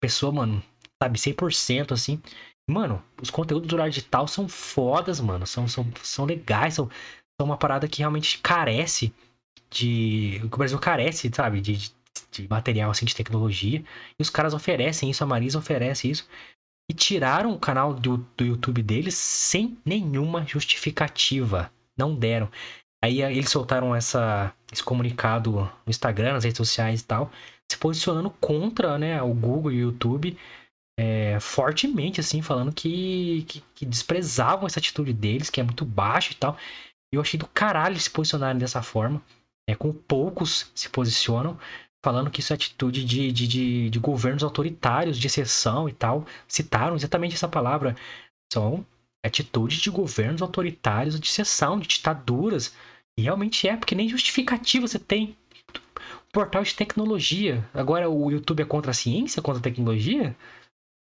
[0.00, 0.62] Pessoa, mano,
[1.02, 2.20] sabe, 100% assim.
[2.68, 5.46] Mano, os conteúdos do Horário Digital são fodas, mano.
[5.46, 6.88] São, são, são legais, são,
[7.40, 9.12] são uma parada que realmente carece
[9.70, 10.40] de.
[10.44, 11.60] O Brasil carece, sabe?
[11.60, 11.92] De, de,
[12.30, 13.82] de, material assim, de tecnologia.
[14.18, 16.28] E os caras oferecem isso, a Marisa oferece isso.
[16.90, 21.72] E tiraram o canal do, do YouTube deles sem nenhuma justificativa.
[21.96, 22.50] Não deram.
[23.04, 27.32] Aí eles soltaram essa, esse comunicado no Instagram, nas redes sociais e tal,
[27.70, 30.38] se posicionando contra né, o Google e o YouTube
[30.98, 36.32] é, fortemente, assim, falando que, que, que, desprezavam essa atitude deles, que é muito baixo
[36.32, 36.56] e tal.
[37.12, 39.22] E eu achei do caralho se posicionarem dessa forma.
[39.68, 41.58] É, com poucos se posicionam,
[42.04, 46.26] falando que isso é atitude de, de, de, de governos autoritários, de exceção e tal.
[46.46, 47.96] Citaram exatamente essa palavra.
[48.52, 48.84] São
[49.24, 52.74] atitudes de governos autoritários de exceção, de ditaduras.
[53.18, 55.36] E realmente é, porque nem justificativa você tem.
[56.32, 57.68] Portal de tecnologia.
[57.74, 60.34] Agora o YouTube é contra a ciência, contra a tecnologia?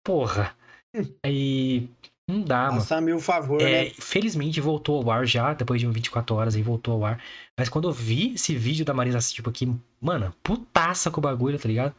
[0.04, 0.56] Porra.
[1.24, 1.88] Aí.
[2.28, 2.78] Não dá, mano.
[2.78, 3.90] Passar mil favor, é, né?
[3.98, 7.20] Felizmente voltou ao ar já, depois de 24 horas aí voltou ao ar.
[7.58, 9.66] Mas quando eu vi esse vídeo da Marisa tipo aqui,
[10.00, 11.92] mano, putaça com o bagulho, tá ligado?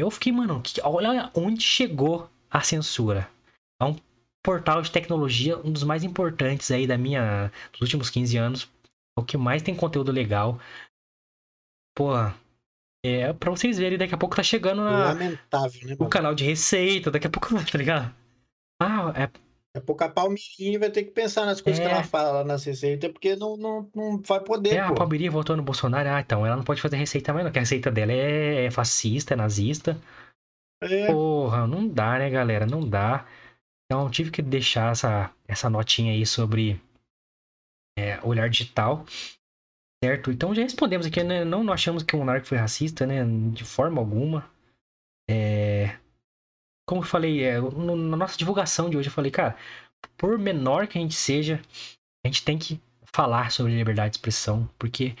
[0.00, 3.28] Eu fiquei, mano, que, olha onde chegou a censura.
[3.78, 3.94] É um
[4.42, 7.52] portal de tecnologia, um dos mais importantes aí da minha.
[7.72, 8.70] dos últimos 15 anos.
[9.16, 10.58] É o que mais tem conteúdo legal.
[11.96, 12.34] Porra,
[13.04, 16.44] é, pra vocês verem, daqui a pouco tá chegando na, Lamentável, né, o canal de
[16.44, 18.14] receita, daqui a pouco, tá ligado?
[18.80, 19.26] Ah, é.
[19.26, 21.86] Daqui a pouco a Palmeirinha vai ter que pensar nas coisas é...
[21.86, 24.74] que ela fala lá nas receitas, porque não, não, não vai poder.
[24.74, 24.92] É, pô.
[24.92, 27.60] a Palmeirinha voltou no Bolsonaro, ah, então ela não pode fazer receita mais, não, porque
[27.60, 29.98] a receita dela é, é fascista, é nazista.
[30.82, 31.06] É.
[31.06, 32.66] Porra, não dá, né, galera?
[32.66, 33.26] Não dá.
[33.86, 36.80] Então tive que deixar essa, essa notinha aí sobre
[37.98, 39.04] é, olhar digital.
[40.02, 41.44] Certo, então já respondemos aqui, né?
[41.44, 43.22] Não, não achamos que o Monark foi racista, né?
[43.52, 44.50] De forma alguma.
[45.28, 45.98] É...
[46.88, 49.56] Como eu falei, é, no, na nossa divulgação de hoje, eu falei, cara,
[50.16, 51.60] por menor que a gente seja,
[52.24, 52.80] a gente tem que
[53.12, 55.14] falar sobre liberdade de expressão, porque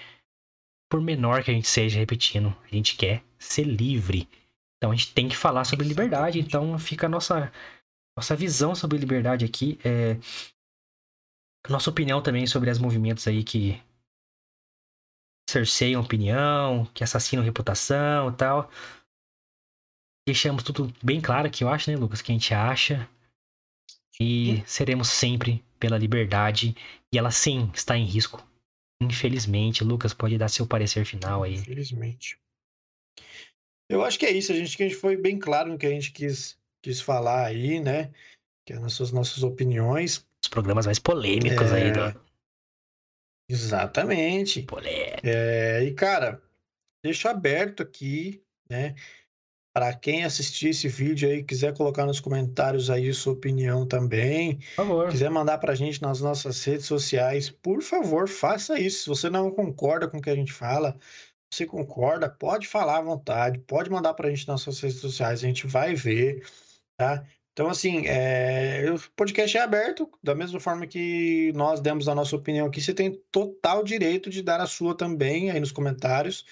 [0.90, 4.28] por menor que a gente seja, repetindo, a gente quer ser livre.
[4.76, 6.40] Então a gente tem que falar sobre liberdade.
[6.40, 7.52] Então fica a nossa,
[8.16, 9.78] nossa visão sobre liberdade aqui.
[9.84, 10.16] É...
[11.68, 13.80] Nossa opinião também sobre os movimentos aí que
[15.48, 18.70] cerceiam opinião, que assassinam reputação e tal.
[20.26, 22.22] Deixamos tudo bem claro aqui, eu acho, né, Lucas?
[22.22, 23.08] Que a gente acha.
[24.20, 26.76] E seremos sempre pela liberdade.
[27.12, 28.46] E ela sim está em risco.
[29.02, 31.54] Infelizmente, Lucas pode dar seu parecer final aí.
[31.54, 32.38] Infelizmente.
[33.88, 34.52] Eu acho que é isso.
[34.52, 37.46] A gente, que a gente foi bem claro no que a gente quis, quis falar
[37.46, 38.12] aí, né?
[38.64, 40.24] Que é nossas, nossas opiniões.
[40.42, 41.74] Os programas mais polêmicos é...
[41.74, 42.20] aí do,
[43.50, 44.64] Exatamente.
[45.24, 46.40] É, e, cara,
[47.04, 48.40] deixo aberto aqui,
[48.70, 48.94] né?
[49.74, 54.58] Para quem assistir esse vídeo aí, quiser colocar nos comentários aí sua opinião também.
[54.58, 55.10] Por favor.
[55.10, 59.02] Quiser mandar pra gente nas nossas redes sociais, por favor, faça isso.
[59.02, 60.96] Se você não concorda com o que a gente fala,
[61.52, 65.46] você concorda, pode falar à vontade, pode mandar pra gente nas suas redes sociais, a
[65.46, 66.44] gente vai ver,
[66.96, 67.24] tá?
[67.52, 68.86] Então, assim, é...
[68.92, 72.94] o podcast é aberto, da mesma forma que nós demos a nossa opinião aqui, você
[72.94, 76.44] tem total direito de dar a sua também aí nos comentários.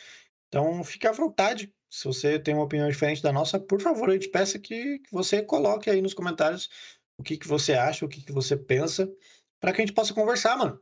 [0.49, 1.73] Então, fique à vontade.
[1.91, 5.11] Se você tem uma opinião diferente da nossa, por favor, eu te peço que, que
[5.11, 6.69] você coloque aí nos comentários
[7.19, 9.11] o que, que você acha, o que, que você pensa,
[9.61, 10.81] para que a gente possa conversar, mano.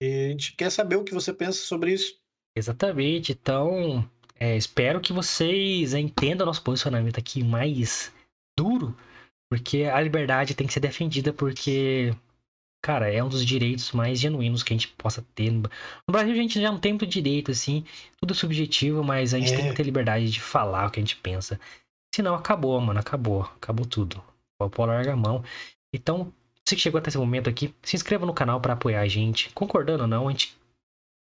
[0.00, 2.20] E a gente quer saber o que você pensa sobre isso.
[2.56, 3.32] Exatamente.
[3.32, 4.08] Então,
[4.38, 8.12] é, espero que vocês entendam nosso posicionamento aqui mais
[8.56, 8.96] duro
[9.50, 12.14] porque a liberdade tem que ser defendida porque,
[12.82, 15.50] cara, é um dos direitos mais genuínos que a gente possa ter.
[15.50, 15.70] No
[16.10, 17.84] Brasil a gente já não tem muito direito, assim,
[18.20, 19.56] tudo subjetivo, mas a gente é.
[19.56, 21.60] tem que ter liberdade de falar o que a gente pensa.
[22.14, 23.42] Senão acabou, mano, acabou.
[23.42, 24.22] Acabou tudo.
[24.58, 25.44] O pau larga a mão.
[25.92, 26.32] Então,
[26.64, 29.50] que chegou até esse momento aqui, se inscreva no canal para apoiar a gente.
[29.50, 30.56] Concordando ou não, a gente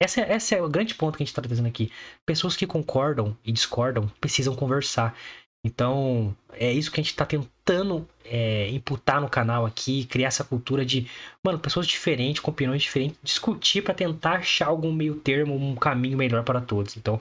[0.01, 1.91] Esse é, esse é o grande ponto que a gente está trazendo aqui.
[2.25, 5.17] Pessoas que concordam e discordam precisam conversar.
[5.65, 10.43] Então, é isso que a gente está tentando é, imputar no canal aqui, criar essa
[10.43, 11.07] cultura de,
[11.43, 16.19] mano, pessoas diferentes, com opiniões diferentes, discutir para tentar achar algum meio termo, um caminho
[16.19, 16.95] melhor para todos.
[16.95, 17.19] Então,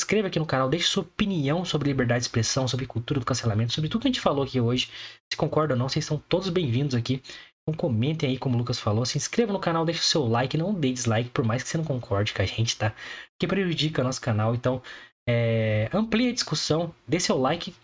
[0.00, 3.26] se inscreva aqui no canal, deixe sua opinião sobre liberdade de expressão, sobre cultura do
[3.26, 4.88] cancelamento, sobre tudo que a gente falou aqui hoje.
[5.30, 7.22] Se concorda ou não, vocês são todos bem-vindos aqui.
[7.68, 9.04] Então comentem aí, como o Lucas falou.
[9.04, 11.76] Se inscreva no canal, deixe o seu like, não dê dislike, por mais que você
[11.76, 12.94] não concorde com a gente, tá?
[13.38, 14.54] Que prejudica o nosso canal.
[14.54, 14.82] Então,
[15.28, 17.74] é, amplie a discussão, dê seu like.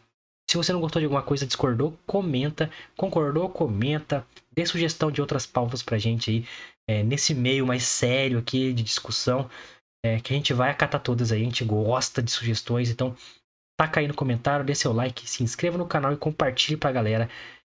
[0.51, 2.71] Se você não gostou de alguma coisa, discordou, comenta.
[2.97, 4.27] Concordou, comenta.
[4.53, 6.47] Dê sugestão de outras pautas pra gente aí.
[6.89, 9.49] É, nesse meio mais sério aqui de discussão.
[10.05, 11.43] É, que a gente vai acatar todas aí.
[11.43, 12.91] A gente gosta de sugestões.
[12.91, 13.17] Então,
[13.81, 17.31] taca aí no comentário, dê seu like, se inscreva no canal e compartilhe pra galera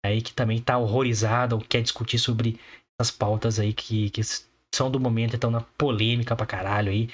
[0.05, 2.59] aí que também tá horrorizada ou quer discutir sobre
[2.99, 4.21] essas pautas aí que, que
[4.75, 7.09] são do momento, estão na polêmica pra caralho aí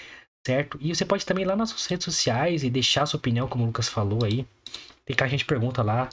[0.47, 0.79] certo?
[0.81, 3.67] E você pode também ir lá nas redes sociais e deixar sua opinião, como o
[3.67, 4.47] Lucas falou aí.
[5.05, 6.09] Tem que a gente pergunta lá.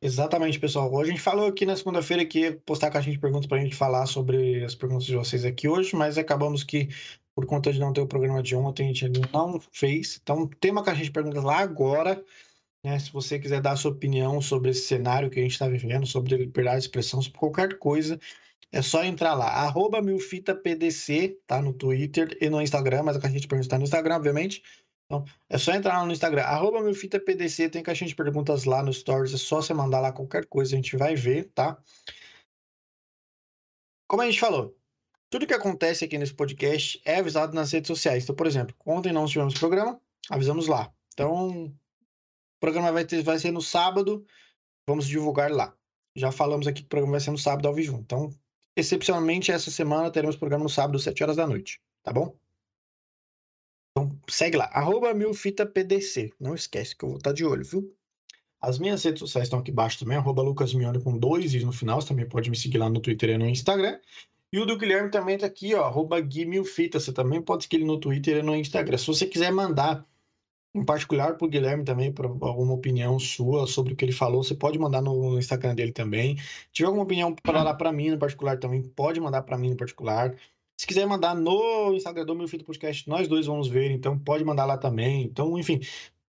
[0.00, 0.92] Exatamente, pessoal.
[0.92, 3.58] Hoje a gente falou aqui na segunda-feira que ia postar com a gente perguntas pra
[3.58, 6.88] gente falar sobre as perguntas de vocês aqui hoje, mas acabamos que,
[7.34, 10.20] por conta de não ter o programa de ontem, a gente não fez.
[10.22, 12.24] Então, tema que a gente pergunta lá agora,
[12.84, 12.96] né?
[13.00, 16.06] Se você quiser dar a sua opinião sobre esse cenário que a gente está vivendo,
[16.06, 18.20] sobre liberdade de expressão, sobre qualquer coisa,
[18.72, 21.60] é só entrar lá, arroba milfitapdc, tá?
[21.62, 24.62] No Twitter e no Instagram, mas a caixinha de perguntas está no Instagram, obviamente.
[25.06, 28.92] Então, é só entrar lá no Instagram, arroba milfitapdc, tem caixinha de perguntas lá no
[28.92, 31.82] Stories, é só você mandar lá qualquer coisa, a gente vai ver, tá?
[34.06, 34.76] Como a gente falou,
[35.30, 38.24] tudo que acontece aqui nesse podcast é avisado nas redes sociais.
[38.24, 40.00] Então, por exemplo, ontem não tivemos programa,
[40.30, 40.92] avisamos lá.
[41.12, 44.26] Então, o programa vai, ter, vai ser no sábado,
[44.86, 45.74] vamos divulgar lá.
[46.16, 47.98] Já falamos aqui que o programa vai ser no sábado ao vivo.
[47.98, 48.30] Então,
[48.78, 52.38] Excepcionalmente, essa semana teremos programa no sábado, 7 horas da noite, tá bom?
[53.90, 56.32] Então, segue lá, arroba milfitapdc.
[56.38, 57.92] Não esquece que eu vou estar de olho, viu?
[58.60, 62.00] As minhas redes sociais estão aqui embaixo também, arroba lucasmione com dois e no final.
[62.00, 63.98] Você também pode me seguir lá no Twitter e no Instagram.
[64.52, 67.00] E o do Guilherme também está aqui, ó, arroba guimilfita.
[67.00, 68.96] Você também pode seguir ele no Twitter e no Instagram.
[68.96, 70.06] Se você quiser mandar
[70.74, 74.42] em particular para o Guilherme também, para alguma opinião sua sobre o que ele falou,
[74.42, 76.36] você pode mandar no Instagram dele também.
[76.36, 79.70] Se tiver alguma opinião para dar para mim no particular também, pode mandar para mim
[79.70, 80.36] no particular.
[80.78, 84.44] Se quiser mandar no Instagram do Meu Filho Podcast, nós dois vamos ver, então pode
[84.44, 85.24] mandar lá também.
[85.24, 85.80] Então, enfim,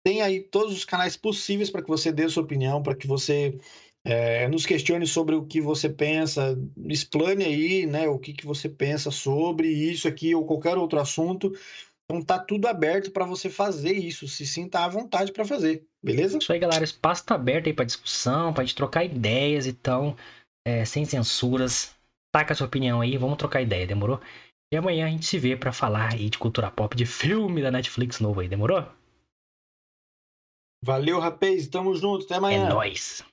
[0.03, 3.57] tem aí todos os canais possíveis para que você dê sua opinião, para que você
[4.05, 6.57] é, nos questione sobre o que você pensa,
[6.87, 11.51] explane aí, né, o que, que você pensa sobre isso aqui ou qualquer outro assunto.
[12.09, 16.37] Então tá tudo aberto para você fazer isso, se sinta à vontade para fazer, beleza?
[16.37, 16.81] Isso aí, galera.
[16.81, 20.15] O espaço tá aberto aí para discussão, pra gente trocar ideias, então,
[20.65, 21.93] é, sem censuras.
[22.33, 24.21] Taca a sua opinião aí, vamos trocar ideia, demorou?
[24.71, 27.71] E amanhã a gente se vê para falar aí de cultura pop, de filme da
[27.71, 28.85] Netflix novo aí, demorou?
[30.83, 31.67] Valeu, rapaz.
[31.67, 32.25] Tamo junto.
[32.25, 32.67] Até amanhã.
[32.67, 33.23] É nóis.